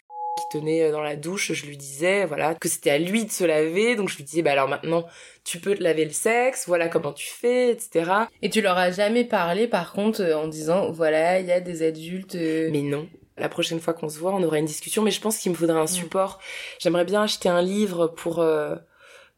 tenait 0.52 0.84
euh, 0.84 0.92
dans 0.92 1.02
la 1.02 1.16
douche, 1.16 1.54
je 1.54 1.66
lui 1.66 1.78
disais, 1.78 2.26
voilà, 2.26 2.56
que 2.56 2.68
c'était 2.68 2.90
à 2.90 2.98
lui 2.98 3.26
de 3.26 3.32
se 3.32 3.44
laver, 3.44 3.96
donc 3.96 4.10
je 4.10 4.18
lui 4.18 4.24
disais, 4.24 4.42
bah 4.42 4.52
alors 4.52 4.68
maintenant, 4.68 5.06
tu 5.44 5.60
peux 5.60 5.76
te 5.76 5.84
laver 5.84 6.06
le 6.06 6.12
sexe, 6.12 6.66
voilà 6.68 6.88
comment 6.90 7.14
tu 7.14 7.28
fais, 7.28 7.72
etc. 7.72 8.12
Et 8.42 8.50
tu 8.50 8.62
leur 8.62 8.78
as 8.78 8.92
jamais 8.92 9.26
parlé, 9.26 9.68
par 9.68 9.94
contre, 9.94 10.22
euh, 10.22 10.38
en 10.38 10.48
disant, 10.48 10.92
voilà, 10.92 11.40
il 11.40 11.46
y 11.48 11.52
a 11.52 11.60
des 11.62 11.84
adultes... 11.84 12.36
euh, 12.36 12.70
Mais 12.72 12.82
non. 12.82 13.08
La 13.38 13.48
prochaine 13.50 13.80
fois 13.80 13.94
qu'on 13.94 14.10
se 14.10 14.20
voit, 14.20 14.34
on 14.34 14.44
aura 14.44 14.60
une 14.60 14.66
discussion, 14.66 15.02
mais 15.02 15.12
je 15.12 15.22
pense 15.22 15.38
qu'il 15.38 15.52
me 15.52 15.58
faudra 15.58 15.80
un 15.80 15.88
support. 15.88 16.40
J'aimerais 16.80 17.06
bien 17.06 17.24
acheter 17.24 17.48
un 17.50 17.62
livre 17.62 18.08
pour... 18.08 18.40
euh, 18.40 18.76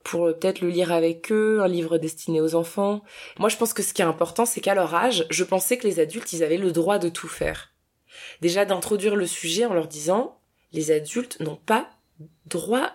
pour 0.03 0.25
peut-être 0.25 0.61
le 0.61 0.69
lire 0.69 0.91
avec 0.91 1.31
eux, 1.31 1.61
un 1.61 1.67
livre 1.67 1.99
destiné 1.99 2.41
aux 2.41 2.55
enfants. 2.55 3.03
Moi, 3.37 3.49
je 3.49 3.57
pense 3.57 3.71
que 3.71 3.83
ce 3.83 3.93
qui 3.93 4.01
est 4.01 4.05
important, 4.05 4.47
c'est 4.47 4.59
qu'à 4.59 4.73
leur 4.73 4.95
âge, 4.95 5.27
je 5.29 5.43
pensais 5.43 5.77
que 5.77 5.85
les 5.85 5.99
adultes, 5.99 6.33
ils 6.33 6.43
avaient 6.43 6.57
le 6.57 6.71
droit 6.71 6.97
de 6.97 7.07
tout 7.07 7.27
faire. 7.27 7.71
Déjà 8.41 8.65
d'introduire 8.65 9.15
le 9.15 9.27
sujet 9.27 9.65
en 9.65 9.75
leur 9.75 9.87
disant, 9.87 10.39
les 10.73 10.91
adultes 10.91 11.39
n'ont 11.39 11.59
pas 11.65 11.89
droit, 12.45 12.91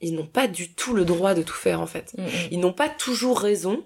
ils 0.00 0.14
n'ont 0.14 0.26
pas 0.26 0.48
du 0.48 0.72
tout 0.72 0.94
le 0.94 1.04
droit 1.04 1.34
de 1.34 1.42
tout 1.42 1.54
faire 1.54 1.80
en 1.80 1.86
fait. 1.86 2.14
Ils 2.50 2.60
n'ont 2.60 2.72
pas 2.72 2.88
toujours 2.88 3.40
raison 3.40 3.84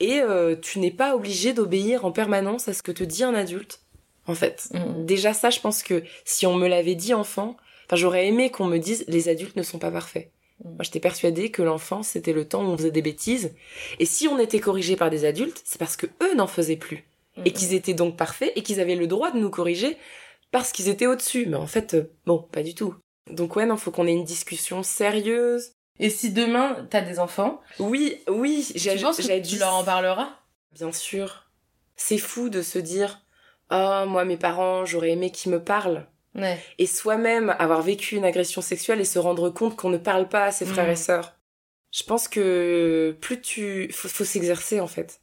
et 0.00 0.20
euh, 0.20 0.56
tu 0.60 0.78
n'es 0.78 0.90
pas 0.90 1.14
obligé 1.14 1.52
d'obéir 1.52 2.04
en 2.04 2.12
permanence 2.12 2.68
à 2.68 2.72
ce 2.72 2.82
que 2.82 2.92
te 2.92 3.04
dit 3.04 3.24
un 3.24 3.34
adulte. 3.34 3.80
En 4.26 4.34
fait, 4.34 4.68
déjà 4.98 5.34
ça, 5.34 5.50
je 5.50 5.60
pense 5.60 5.82
que 5.82 6.04
si 6.24 6.46
on 6.46 6.54
me 6.54 6.68
l'avait 6.68 6.94
dit 6.94 7.12
enfant, 7.12 7.56
enfin 7.86 7.96
j'aurais 7.96 8.28
aimé 8.28 8.50
qu'on 8.50 8.66
me 8.66 8.78
dise 8.78 9.04
les 9.08 9.28
adultes 9.28 9.56
ne 9.56 9.62
sont 9.62 9.78
pas 9.78 9.90
parfaits. 9.90 10.30
Moi, 10.64 10.82
j'étais 10.82 11.00
persuadée 11.00 11.50
que 11.50 11.62
l'enfance, 11.62 12.08
c'était 12.08 12.32
le 12.32 12.46
temps 12.46 12.62
où 12.62 12.68
on 12.68 12.76
faisait 12.76 12.92
des 12.92 13.02
bêtises. 13.02 13.52
Et 13.98 14.06
si 14.06 14.28
on 14.28 14.38
était 14.38 14.60
corrigé 14.60 14.94
par 14.94 15.10
des 15.10 15.24
adultes, 15.24 15.60
c'est 15.64 15.78
parce 15.78 15.96
que 15.96 16.06
eux 16.22 16.34
n'en 16.36 16.46
faisaient 16.46 16.76
plus. 16.76 17.04
Et 17.44 17.52
qu'ils 17.52 17.72
étaient 17.72 17.94
donc 17.94 18.16
parfaits 18.16 18.52
et 18.54 18.62
qu'ils 18.62 18.78
avaient 18.78 18.94
le 18.94 19.06
droit 19.06 19.32
de 19.32 19.38
nous 19.38 19.50
corriger 19.50 19.96
parce 20.52 20.70
qu'ils 20.70 20.88
étaient 20.88 21.06
au-dessus. 21.08 21.46
Mais 21.46 21.56
en 21.56 21.66
fait, 21.66 21.94
euh, 21.94 22.12
bon, 22.26 22.38
pas 22.52 22.62
du 22.62 22.74
tout. 22.76 22.94
Donc 23.30 23.56
ouais, 23.56 23.66
non, 23.66 23.76
faut 23.76 23.90
qu'on 23.90 24.06
ait 24.06 24.12
une 24.12 24.24
discussion 24.24 24.82
sérieuse. 24.84 25.72
Et 25.98 26.10
si 26.10 26.30
demain, 26.30 26.86
t'as 26.90 27.00
des 27.02 27.18
enfants 27.18 27.60
Oui, 27.78 28.16
oui, 28.28 28.66
j'ai 28.76 28.96
Tu 28.96 29.02
penses 29.02 29.16
que 29.16 29.22
j'ai 29.22 29.42
tu 29.42 29.58
leur 29.58 29.74
en 29.74 29.84
parleras? 29.84 30.30
Bien 30.72 30.92
sûr. 30.92 31.50
C'est 31.96 32.18
fou 32.18 32.48
de 32.48 32.62
se 32.62 32.78
dire, 32.78 33.20
oh, 33.70 34.04
moi, 34.06 34.24
mes 34.24 34.36
parents, 34.38 34.84
j'aurais 34.84 35.10
aimé 35.10 35.30
qu'ils 35.30 35.52
me 35.52 35.62
parlent. 35.62 36.06
Ouais. 36.34 36.58
Et 36.78 36.86
soi-même 36.86 37.50
avoir 37.58 37.82
vécu 37.82 38.16
une 38.16 38.24
agression 38.24 38.62
sexuelle 38.62 39.00
et 39.00 39.04
se 39.04 39.18
rendre 39.18 39.50
compte 39.50 39.76
qu'on 39.76 39.90
ne 39.90 39.98
parle 39.98 40.28
pas 40.28 40.46
à 40.46 40.50
ses 40.52 40.64
frères 40.64 40.86
Mhm. 40.86 40.92
et 40.92 40.96
sœurs. 40.96 41.34
Je 41.92 42.02
pense 42.04 42.26
que 42.26 43.16
plus 43.20 43.40
tu... 43.42 43.90
Faut, 43.92 44.08
faut 44.08 44.24
s'exercer, 44.24 44.80
en 44.80 44.86
fait. 44.86 45.20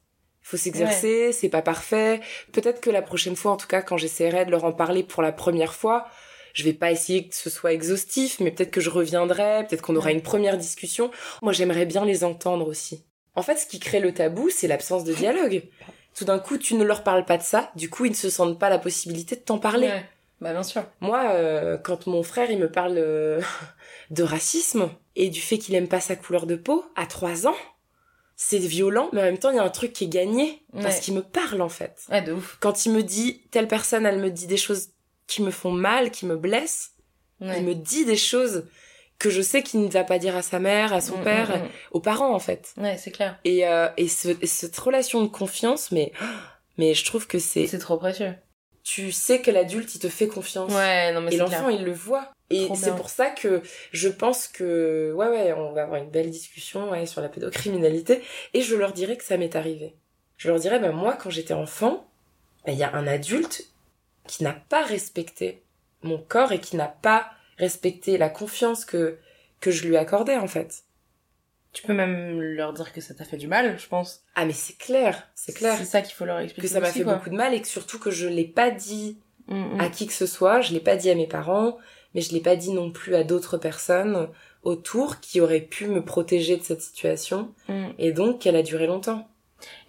Faut 0.50 0.58
s'exercer, 0.58 1.32
c'est 1.32 1.48
pas 1.48 1.62
parfait. 1.62 2.22
Peut-être 2.54 2.82
que 2.82 2.90
la 2.90 3.04
prochaine 3.04 3.36
fois, 3.36 3.52
en 3.52 3.56
tout 3.56 3.68
cas, 3.68 3.84
quand 3.84 3.98
j'essaierai 3.98 4.46
de 4.46 4.50
leur 4.50 4.64
en 4.64 4.72
parler 4.72 5.04
pour 5.04 5.22
la 5.22 5.32
première 5.32 5.76
fois, 5.76 6.08
je 6.56 6.64
vais 6.64 6.74
pas 6.74 6.90
essayer 6.90 7.28
que 7.28 7.36
ce 7.36 7.52
soit 7.52 7.72
exhaustif, 7.72 8.40
mais 8.40 8.50
peut-être 8.50 8.72
que 8.72 8.82
je 8.82 8.90
reviendrai, 8.90 9.68
peut-être 9.70 9.84
qu'on 9.84 9.96
aura 9.96 10.12
une 10.12 10.24
première 10.24 10.58
discussion. 10.58 11.12
Moi, 11.44 11.54
j'aimerais 11.54 11.86
bien 11.86 12.04
les 12.04 12.24
entendre 12.24 12.68
aussi. 12.68 13.06
En 13.36 13.44
fait, 13.44 13.58
ce 13.58 13.68
qui 13.68 13.80
crée 13.80 14.00
le 14.00 14.12
tabou, 14.12 14.50
c'est 14.50 14.68
l'absence 14.68 15.04
de 15.04 15.14
dialogue. 15.14 15.62
Tout 16.16 16.26
d'un 16.26 16.40
coup, 16.40 16.58
tu 16.58 16.74
ne 16.74 16.84
leur 16.84 17.04
parles 17.04 17.26
pas 17.26 17.38
de 17.38 17.44
ça, 17.44 17.72
du 17.76 17.92
coup, 17.92 18.06
ils 18.06 18.12
ne 18.12 18.16
se 18.16 18.32
sentent 18.32 18.58
pas 18.58 18.70
la 18.70 18.80
possibilité 18.80 19.36
de 19.36 19.42
t'en 19.42 19.60
parler. 19.60 19.90
Ouais. 19.90 20.06
Bah 20.42 20.54
bien 20.54 20.64
sûr. 20.64 20.84
Moi, 21.00 21.30
euh, 21.34 21.78
quand 21.78 22.08
mon 22.08 22.24
frère, 22.24 22.50
il 22.50 22.58
me 22.58 22.72
parle 22.72 22.96
euh, 22.98 23.40
de 24.10 24.24
racisme 24.24 24.90
et 25.16 25.30
du 25.30 25.42
fait 25.42 25.60
qu'il 25.60 25.76
aime 25.76 25.88
pas 25.88 26.00
sa 26.00 26.16
couleur 26.16 26.48
de 26.48 26.56
peau, 26.56 26.86
à 26.96 27.06
3 27.06 27.46
ans, 27.46 27.56
c'est 28.42 28.58
violent, 28.58 29.10
mais 29.12 29.20
en 29.20 29.26
même 29.26 29.38
temps, 29.38 29.50
il 29.50 29.58
y 29.58 29.60
a 29.60 29.64
un 29.64 29.70
truc 29.70 29.92
qui 29.92 30.06
est 30.06 30.08
gagné, 30.08 30.64
parce 30.82 31.02
qu'il 31.02 31.14
me 31.14 31.22
parle, 31.22 31.62
en 31.62 31.68
fait. 31.68 32.04
Ouais, 32.10 32.22
de 32.22 32.32
ouf. 32.32 32.56
Quand 32.62 32.86
il 32.86 32.94
me 32.94 33.04
dit, 33.04 33.42
telle 33.52 33.68
personne, 33.68 34.06
elle 34.06 34.20
me 34.20 34.30
dit 34.30 34.48
des 34.48 34.56
choses 34.56 34.88
qui 35.28 35.42
me 35.42 35.52
font 35.52 35.72
mal, 35.74 36.10
qui 36.10 36.26
me 36.26 36.38
blessent, 36.38 36.92
Ouais. 37.42 37.58
il 37.60 37.66
me 37.66 37.74
dit 37.76 38.06
des 38.06 38.16
choses 38.16 38.66
que 39.18 39.30
je 39.30 39.42
sais 39.42 39.62
qu'il 39.62 39.82
ne 39.82 39.90
va 39.90 40.06
pas 40.06 40.20
dire 40.20 40.38
à 40.38 40.42
sa 40.42 40.60
mère, 40.60 40.94
à 40.94 41.02
son 41.02 41.18
Mm, 41.18 41.24
père, 41.26 41.50
mm, 41.58 41.64
mm. 41.64 41.70
aux 41.92 42.00
parents, 42.00 42.34
en 42.34 42.40
fait. 42.40 42.74
Ouais, 42.78 42.96
c'est 42.98 43.12
clair. 43.12 43.38
Et, 43.44 43.68
euh, 43.68 43.90
et, 43.98 44.08
ce- 44.08 44.38
et 44.42 44.48
cette 44.48 44.78
relation 44.78 45.22
de 45.22 45.28
confiance, 45.28 45.92
mais, 45.92 46.14
mais 46.78 46.94
je 46.94 47.04
trouve 47.04 47.28
que 47.28 47.40
c'est... 47.40 47.68
C'est 47.68 47.78
trop 47.80 47.98
précieux. 47.98 48.34
Tu 48.86 49.12
sais 49.12 49.42
que 49.42 49.52
l'adulte, 49.52 49.94
il 49.96 50.00
te 50.00 50.08
fait 50.08 50.28
confiance. 50.28 50.72
Ouais, 50.72 51.12
non 51.12 51.20
mais 51.20 51.34
Et 51.34 51.38
l'enfant, 51.38 51.68
il 51.68 51.84
le 51.84 51.92
voit. 51.92 52.32
Et 52.50 52.68
c'est 52.76 52.96
pour 52.96 53.10
ça 53.10 53.30
que 53.30 53.62
je 53.92 54.10
pense 54.10 54.48
que, 54.48 55.14
ouais, 55.16 55.28
ouais, 55.28 55.54
on 55.54 55.72
va 55.72 55.84
avoir 55.84 56.02
une 56.02 56.10
belle 56.10 56.32
discussion 56.32 56.90
ouais, 56.92 57.06
sur 57.06 57.22
la 57.22 57.30
pédocriminalité. 57.30 58.22
Et 58.54 58.62
je 58.62 58.76
leur 58.76 58.92
dirai 58.94 59.18
que 59.18 59.24
ça 59.24 59.38
m'est 59.38 59.56
arrivé. 59.56 59.96
Je 60.38 60.50
leur 60.50 60.60
dirai, 60.60 60.80
ben 60.80 60.92
moi, 60.92 61.16
quand 61.16 61.30
j'étais 61.30 61.54
enfant, 61.54 62.08
ben, 62.66 62.72
il 62.72 62.80
y 62.80 62.84
a 62.84 62.94
un 62.96 63.06
adulte 63.06 63.66
qui 64.26 64.44
n'a 64.44 64.54
pas 64.54 64.84
respecté 64.84 65.64
mon 66.02 66.18
corps 66.18 66.52
et 66.52 66.60
qui 66.60 66.76
n'a 66.76 66.88
pas 66.88 67.30
respecté 67.58 68.18
la 68.18 68.30
confiance 68.30 68.86
que, 68.86 69.18
que 69.60 69.70
je 69.70 69.88
lui 69.88 69.98
accordais, 69.98 70.38
en 70.38 70.48
fait. 70.48 70.84
Tu 71.72 71.84
peux 71.84 71.94
même 71.94 72.42
leur 72.42 72.74
dire 72.74 72.94
que 72.94 73.02
ça 73.02 73.14
t'a 73.14 73.26
fait 73.26 73.38
du 73.38 73.48
mal, 73.48 73.78
je 73.78 73.88
pense. 73.88 74.24
Ah, 74.34 74.46
mais 74.46 74.54
c'est 74.54 74.78
clair, 74.78 75.30
c'est 75.36 75.54
clair. 75.54 75.76
C'est 75.78 75.86
ça 75.86 76.02
qu'il 76.02 76.16
faut 76.16 76.26
leur 76.26 76.40
expliquer. 76.40 76.68
que 76.68 76.74
ça 76.74 76.80
m'a 76.80 76.92
fait 76.92 77.04
quoi. 77.04 77.16
beaucoup 77.16 77.30
de 77.30 77.36
mal 77.36 77.54
et 77.54 77.62
que 77.62 77.68
surtout 77.68 78.00
que 78.00 78.10
je 78.10 78.28
l'ai 78.28 78.46
pas 78.46 78.72
dit 78.72 79.20
Mm, 79.50 79.78
mm. 79.78 79.82
à 79.82 79.90
qui 79.90 80.06
que 80.06 80.14
ce 80.14 80.28
soit, 80.28 80.62
je 80.62 80.74
l'ai 80.74 80.80
pas 80.80 80.96
dit 80.96 81.10
à 81.10 81.16
mes 81.16 81.28
parents, 81.28 81.78
mais 82.16 82.22
je 82.22 82.34
l'ai 82.34 82.40
pas 82.42 82.56
dit 82.56 82.72
non 82.72 82.92
plus 82.92 83.16
à 83.16 83.24
d'autres 83.24 83.58
personnes 83.58 84.30
autour 84.64 85.20
qui 85.20 85.40
auraient 85.42 85.62
pu 85.62 85.88
me 85.88 86.04
protéger 86.04 86.58
de 86.58 86.64
cette 86.64 86.82
situation 86.82 87.54
Mm. 87.68 87.88
et 87.98 88.12
donc 88.12 88.40
qu'elle 88.40 88.56
a 88.56 88.64
duré 88.64 88.88
longtemps. 88.88 89.28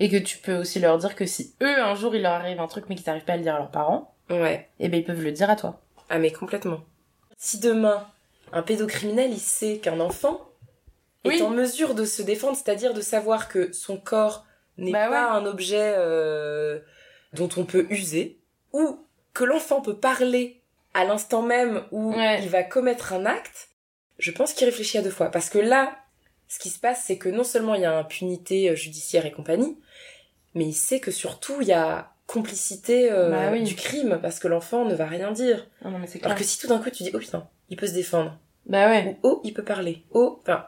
Et 0.01 0.09
que 0.09 0.17
tu 0.17 0.39
peux 0.39 0.57
aussi 0.57 0.81
leur 0.81 0.99
dire 0.99 1.15
que 1.15 1.27
si 1.27 1.55
eux, 1.63 1.81
un 1.81 1.95
jour, 1.95 2.15
il 2.17 2.23
leur 2.23 2.33
arrive 2.33 2.59
un 2.61 2.67
truc 2.67 2.87
mais 2.89 2.97
qu'ils 2.97 3.07
n'arrivent 3.07 3.25
pas 3.25 3.35
à 3.35 3.37
le 3.37 3.43
dire 3.43 3.55
à 3.55 3.59
leurs 3.59 3.71
parents, 3.71 4.15
Ouais. 4.29 4.69
eh 4.81 4.89
ben 4.89 4.99
ils 5.01 5.05
peuvent 5.05 5.23
le 5.23 5.33
dire 5.33 5.49
à 5.51 5.57
toi. 5.57 5.81
Ah 6.09 6.19
mais 6.19 6.31
complètement. 6.33 6.81
Si 7.37 7.59
demain 7.61 8.07
un 8.53 8.63
pédocriminel 8.63 9.31
il 9.33 9.39
sait 9.39 9.79
qu'un 9.79 10.01
enfant 10.01 10.41
Oui. 11.25 11.37
est 11.39 11.43
en 11.43 11.51
mesure 11.51 11.95
de 11.95 12.05
se 12.05 12.23
défendre, 12.23 12.57
c'est-à-dire 12.57 12.95
de 12.95 13.01
savoir 13.01 13.49
que 13.49 13.73
son 13.73 13.97
corps 13.97 14.45
n'est 14.77 14.91
Bah 14.93 15.09
pas 15.09 15.31
un 15.33 15.47
objet 15.47 15.95
euh, 15.97 16.81
dont 17.35 17.49
on 17.57 17.65
peut 17.65 17.87
user, 17.91 18.39
ou 18.73 18.99
que 19.35 19.45
l'enfant 19.45 19.81
peut 19.83 19.97
parler 19.97 20.60
à 20.95 21.05
l'instant 21.05 21.43
même 21.43 21.83
où 21.93 22.13
Ouais. 22.15 22.43
il 22.43 22.49
va 22.49 22.63
commettre 22.63 23.13
un 23.13 23.27
acte, 23.27 23.69
je 24.19 24.31
pense 24.31 24.53
qu'il 24.53 24.67
réfléchit 24.67 24.99
à 24.99 25.03
deux 25.03 25.11
fois. 25.11 25.31
Parce 25.31 25.49
que 25.51 25.59
là, 25.59 25.97
ce 26.49 26.59
qui 26.59 26.69
se 26.71 26.79
passe, 26.79 27.05
c'est 27.07 27.17
que 27.19 27.29
non 27.29 27.45
seulement 27.45 27.75
il 27.75 27.83
y 27.83 27.85
a 27.85 27.97
impunité 27.97 28.71
euh, 28.71 28.75
judiciaire 28.75 29.25
et 29.27 29.33
compagnie, 29.33 29.79
mais 30.55 30.65
il 30.67 30.75
sait 30.75 31.01
que 31.01 31.11
surtout 31.11 31.61
il 31.61 31.69
y 31.69 31.73
a 31.73 32.11
complicité 32.27 33.11
euh, 33.11 33.31
Bah 33.31 33.51
oui. 33.53 33.63
du 33.65 33.75
crime, 33.75 34.19
parce 34.23 34.39
que 34.39 34.47
l'enfant 34.49 34.85
ne 34.85 34.95
va 34.95 35.07
rien 35.07 35.33
dire. 35.33 35.67
Non, 35.85 35.99
mais. 35.99 36.07
Alors 36.25 36.37
que 36.37 36.45
si 36.45 36.59
tout 36.59 36.67
d'un 36.69 36.79
coup 36.79 36.91
tu 36.91 37.03
dis, 37.03 37.11
oh 37.15 37.19
putain, 37.19 37.49
il 37.71 37.77
peut 37.77 37.87
se 37.89 37.93
défendre, 37.93 38.39
Bah 38.67 38.89
ouais. 38.89 39.07
ou 39.07 39.19
oh, 39.29 39.41
il 39.45 39.53
peut 39.55 39.65
parler, 39.65 40.03
oh, 40.13 40.39
enfin, 40.43 40.67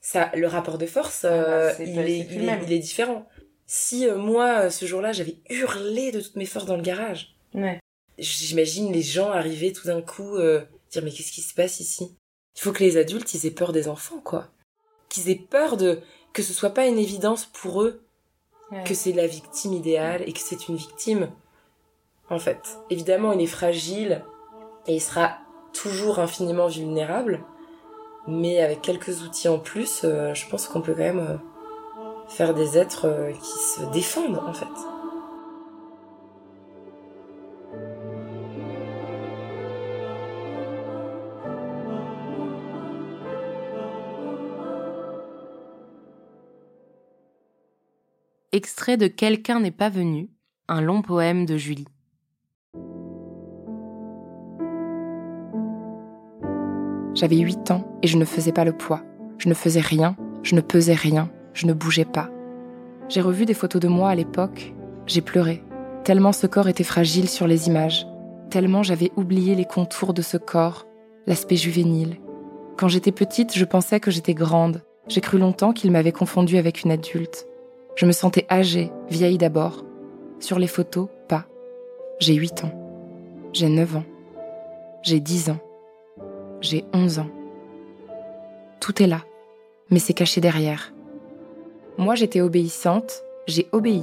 ça, 0.00 0.30
le 0.34 0.46
rapport 0.46 0.78
de 0.78 0.86
force, 0.86 1.22
euh, 1.24 1.68
bah, 1.68 1.74
c'est 1.76 1.86
il, 1.88 1.94
pas- 1.94 2.02
est, 2.02 2.18
il, 2.30 2.72
il 2.72 2.80
différent. 2.80 3.26
Si 3.66 4.06
euh, 4.08 4.16
moi, 4.18 4.64
euh, 4.66 4.70
ce 4.70 4.84
jour-là, 4.84 5.12
j'avais 5.12 5.36
hurlé 5.48 6.12
de 6.12 6.20
toutes 6.20 6.36
mes 6.36 6.44
forces 6.44 6.66
dans 6.66 6.76
le 6.76 6.82
garage, 6.82 7.34
Ouais. 7.54 7.78
J'imagine 8.18 8.92
les 8.92 9.02
gens 9.02 9.30
arriver 9.30 9.72
tout 9.72 9.86
d'un 9.86 10.02
coup, 10.02 10.36
euh, 10.36 10.62
dire 10.90 11.02
mais 11.02 11.10
qu'est-ce 11.10 11.32
qui 11.32 11.42
se 11.42 11.54
passe 11.54 11.80
ici? 11.80 12.14
Il 12.56 12.60
faut 12.60 12.72
que 12.72 12.84
les 12.84 12.96
adultes, 12.96 13.34
ils 13.34 13.46
aient 13.46 13.50
peur 13.50 13.72
des 13.72 13.88
enfants, 13.88 14.20
quoi. 14.22 14.48
Qu'ils 15.08 15.28
aient 15.30 15.34
peur 15.50 15.76
de 15.76 16.00
que 16.32 16.42
ce 16.42 16.52
soit 16.52 16.70
pas 16.70 16.86
une 16.86 16.98
évidence 16.98 17.46
pour 17.46 17.82
eux 17.82 18.00
Ouais. 18.72 18.82
que 18.84 18.94
c'est 18.94 19.12
la 19.12 19.26
victime 19.26 19.74
idéale 19.74 20.22
et 20.26 20.32
que 20.32 20.40
c'est 20.40 20.68
une 20.68 20.76
victime. 20.76 21.28
En 22.30 22.38
fait, 22.38 22.78
évidemment, 22.88 23.32
il 23.32 23.42
est 23.42 23.46
fragile 23.46 24.24
et 24.86 24.94
il 24.94 25.00
sera 25.00 25.36
toujours 25.74 26.18
infiniment 26.18 26.66
vulnérable, 26.68 27.44
Mais 28.26 28.60
avec 28.62 28.80
quelques 28.80 29.20
outils 29.22 29.48
en 29.48 29.58
plus, 29.58 30.00
euh, 30.04 30.32
je 30.32 30.48
pense 30.48 30.66
qu'on 30.66 30.80
peut 30.80 30.94
quand 30.94 31.00
même 31.00 31.18
euh, 31.18 31.36
faire 32.28 32.54
des 32.54 32.78
êtres 32.78 33.06
euh, 33.06 33.32
qui 33.32 33.58
se 33.82 33.84
défendent 33.92 34.38
en 34.46 34.54
fait. 34.54 34.64
Extrait 48.56 48.96
de 48.96 49.08
Quelqu'un 49.08 49.58
n'est 49.58 49.72
pas 49.72 49.88
venu, 49.88 50.28
un 50.68 50.80
long 50.80 51.02
poème 51.02 51.44
de 51.44 51.56
Julie. 51.56 51.88
J'avais 57.14 57.38
8 57.38 57.72
ans 57.72 57.98
et 58.02 58.06
je 58.06 58.16
ne 58.16 58.24
faisais 58.24 58.52
pas 58.52 58.64
le 58.64 58.72
poids. 58.72 59.02
Je 59.38 59.48
ne 59.48 59.54
faisais 59.54 59.80
rien, 59.80 60.16
je 60.44 60.54
ne 60.54 60.60
pesais 60.60 60.94
rien, 60.94 61.32
je 61.52 61.66
ne 61.66 61.72
bougeais 61.72 62.04
pas. 62.04 62.30
J'ai 63.08 63.20
revu 63.20 63.44
des 63.44 63.54
photos 63.54 63.82
de 63.82 63.88
moi 63.88 64.10
à 64.10 64.14
l'époque, 64.14 64.72
j'ai 65.08 65.20
pleuré, 65.20 65.64
tellement 66.04 66.30
ce 66.30 66.46
corps 66.46 66.68
était 66.68 66.84
fragile 66.84 67.28
sur 67.28 67.48
les 67.48 67.66
images, 67.66 68.06
tellement 68.50 68.84
j'avais 68.84 69.10
oublié 69.16 69.56
les 69.56 69.64
contours 69.64 70.14
de 70.14 70.22
ce 70.22 70.36
corps, 70.36 70.86
l'aspect 71.26 71.56
juvénile. 71.56 72.20
Quand 72.76 72.86
j'étais 72.86 73.10
petite, 73.10 73.58
je 73.58 73.64
pensais 73.64 73.98
que 73.98 74.12
j'étais 74.12 74.32
grande. 74.34 74.84
J'ai 75.08 75.20
cru 75.20 75.38
longtemps 75.38 75.72
qu'il 75.72 75.90
m'avait 75.90 76.12
confondue 76.12 76.56
avec 76.56 76.84
une 76.84 76.92
adulte. 76.92 77.48
Je 77.96 78.06
me 78.06 78.12
sentais 78.12 78.46
âgée, 78.50 78.90
vieille 79.08 79.38
d'abord. 79.38 79.84
Sur 80.40 80.58
les 80.58 80.66
photos, 80.66 81.08
pas. 81.28 81.46
J'ai 82.18 82.34
8 82.34 82.64
ans. 82.64 82.72
J'ai 83.52 83.68
9 83.68 83.96
ans. 83.96 84.04
J'ai 85.02 85.20
10 85.20 85.50
ans. 85.50 85.60
J'ai 86.60 86.84
11 86.92 87.20
ans. 87.20 87.30
Tout 88.80 89.02
est 89.02 89.06
là, 89.06 89.20
mais 89.90 89.98
c'est 89.98 90.12
caché 90.12 90.40
derrière. 90.40 90.92
Moi, 91.96 92.16
j'étais 92.16 92.40
obéissante, 92.40 93.22
j'ai 93.46 93.68
obéi. 93.72 94.02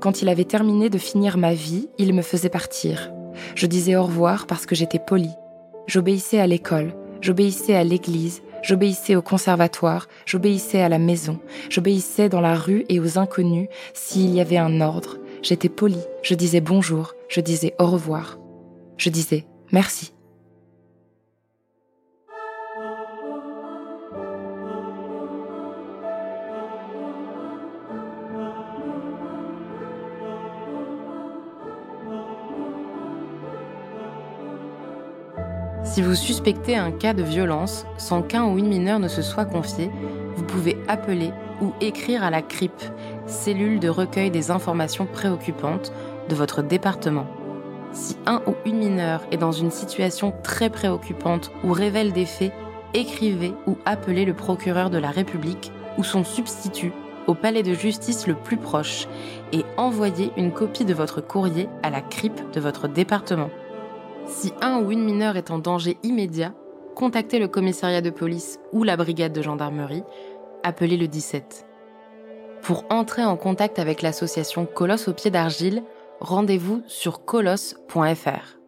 Quand 0.00 0.22
il 0.22 0.28
avait 0.28 0.44
terminé 0.44 0.90
de 0.90 0.98
finir 0.98 1.38
ma 1.38 1.54
vie, 1.54 1.88
il 1.98 2.14
me 2.14 2.22
faisait 2.22 2.48
partir. 2.48 3.12
Je 3.54 3.66
disais 3.66 3.94
au 3.94 4.02
revoir 4.02 4.46
parce 4.46 4.66
que 4.66 4.74
j'étais 4.74 4.98
polie. 4.98 5.34
J'obéissais 5.86 6.40
à 6.40 6.46
l'école, 6.46 6.92
j'obéissais 7.20 7.74
à 7.74 7.84
l'église, 7.84 8.42
j'obéissais 8.62 9.16
au 9.16 9.22
conservatoire, 9.22 10.08
j'obéissais 10.26 10.80
à 10.80 10.88
la 10.88 10.98
maison, 10.98 11.38
j'obéissais 11.70 12.28
dans 12.28 12.40
la 12.40 12.54
rue 12.54 12.84
et 12.88 13.00
aux 13.00 13.18
inconnus 13.18 13.68
s'il 13.94 14.30
y 14.34 14.40
avait 14.40 14.58
un 14.58 14.80
ordre. 14.80 15.18
J'étais 15.42 15.68
polie, 15.68 16.04
je 16.22 16.34
disais 16.34 16.60
bonjour, 16.60 17.14
je 17.28 17.40
disais 17.40 17.74
au 17.78 17.86
revoir. 17.86 18.38
Je 18.96 19.10
disais 19.10 19.46
merci. 19.72 20.12
Si 35.98 36.04
vous 36.04 36.14
suspectez 36.14 36.76
un 36.76 36.92
cas 36.92 37.12
de 37.12 37.24
violence 37.24 37.84
sans 37.96 38.22
qu'un 38.22 38.44
ou 38.44 38.56
une 38.56 38.68
mineure 38.68 39.00
ne 39.00 39.08
se 39.08 39.20
soit 39.20 39.46
confié, 39.46 39.90
vous 40.36 40.44
pouvez 40.44 40.78
appeler 40.86 41.32
ou 41.60 41.72
écrire 41.80 42.22
à 42.22 42.30
la 42.30 42.40
CRIP, 42.40 42.80
cellule 43.26 43.80
de 43.80 43.88
recueil 43.88 44.30
des 44.30 44.52
informations 44.52 45.06
préoccupantes 45.06 45.92
de 46.28 46.36
votre 46.36 46.62
département. 46.62 47.26
Si 47.90 48.16
un 48.26 48.42
ou 48.46 48.54
une 48.64 48.78
mineure 48.78 49.22
est 49.32 49.38
dans 49.38 49.50
une 49.50 49.72
situation 49.72 50.32
très 50.44 50.70
préoccupante 50.70 51.50
ou 51.64 51.72
révèle 51.72 52.12
des 52.12 52.26
faits, 52.26 52.52
écrivez 52.94 53.52
ou 53.66 53.76
appelez 53.84 54.24
le 54.24 54.34
procureur 54.34 54.90
de 54.90 54.98
la 54.98 55.10
République 55.10 55.72
ou 55.98 56.04
son 56.04 56.22
substitut 56.22 56.92
au 57.26 57.34
palais 57.34 57.64
de 57.64 57.74
justice 57.74 58.28
le 58.28 58.36
plus 58.36 58.56
proche 58.56 59.08
et 59.52 59.64
envoyez 59.76 60.30
une 60.36 60.52
copie 60.52 60.84
de 60.84 60.94
votre 60.94 61.20
courrier 61.20 61.68
à 61.82 61.90
la 61.90 62.02
CRIP 62.02 62.52
de 62.52 62.60
votre 62.60 62.86
département. 62.86 63.50
Si 64.28 64.52
un 64.60 64.82
ou 64.82 64.92
une 64.92 65.04
mineure 65.04 65.36
est 65.36 65.50
en 65.50 65.58
danger 65.58 65.96
immédiat, 66.02 66.52
contactez 66.94 67.38
le 67.38 67.48
commissariat 67.48 68.02
de 68.02 68.10
police 68.10 68.60
ou 68.72 68.84
la 68.84 68.96
brigade 68.96 69.32
de 69.32 69.42
gendarmerie, 69.42 70.04
appelez 70.62 70.96
le 70.96 71.08
17. 71.08 71.66
Pour 72.62 72.84
entrer 72.90 73.24
en 73.24 73.36
contact 73.36 73.78
avec 73.78 74.02
l'association 74.02 74.66
Colosse 74.66 75.08
au 75.08 75.14
pied 75.14 75.30
d'argile, 75.30 75.82
rendez-vous 76.20 76.82
sur 76.86 77.24
colosse.fr. 77.24 78.58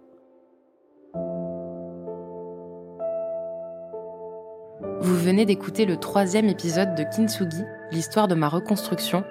Vous 5.03 5.17
venez 5.17 5.45
d'écouter 5.45 5.85
le 5.85 5.99
troisième 5.99 6.49
épisode 6.49 6.95
de 6.95 7.05
Kintsugi, 7.05 7.65
l'histoire 7.91 8.29
de 8.29 8.35
ma 8.35 8.49
reconstruction, 8.49 9.25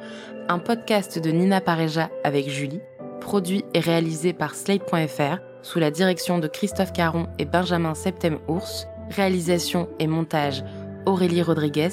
un 0.47 0.59
podcast 0.59 1.17
de 1.19 1.32
Nina 1.32 1.59
Pareja 1.59 2.09
avec 2.23 2.49
Julie, 2.49 2.82
produit 3.19 3.65
et 3.73 3.80
réalisé 3.80 4.34
par 4.34 4.55
Slate.fr 4.55 5.49
sous 5.62 5.80
la 5.80 5.91
direction 5.91 6.39
de 6.39 6.47
Christophe 6.47 6.93
Caron 6.93 7.28
et 7.38 7.45
Benjamin 7.45 7.93
Septem-Ours, 7.93 8.88
réalisation 9.10 9.89
et 9.99 10.07
montage 10.07 10.64
Aurélie 11.05 11.41
Rodriguez, 11.41 11.89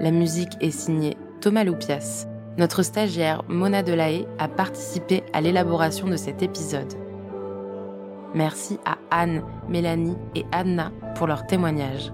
la 0.00 0.10
musique 0.10 0.52
est 0.60 0.70
signée 0.70 1.16
Thomas 1.40 1.64
Loupias. 1.64 2.26
Notre 2.58 2.82
stagiaire 2.82 3.42
Mona 3.48 3.82
Delahaye 3.82 4.26
a 4.38 4.48
participé 4.48 5.22
à 5.32 5.40
l'élaboration 5.40 6.08
de 6.08 6.16
cet 6.16 6.42
épisode. 6.42 6.92
Merci 8.34 8.78
à 8.84 8.98
Anne, 9.10 9.42
Mélanie 9.68 10.16
et 10.34 10.44
Anna 10.52 10.90
pour 11.14 11.26
leur 11.26 11.46
témoignage. 11.46 12.12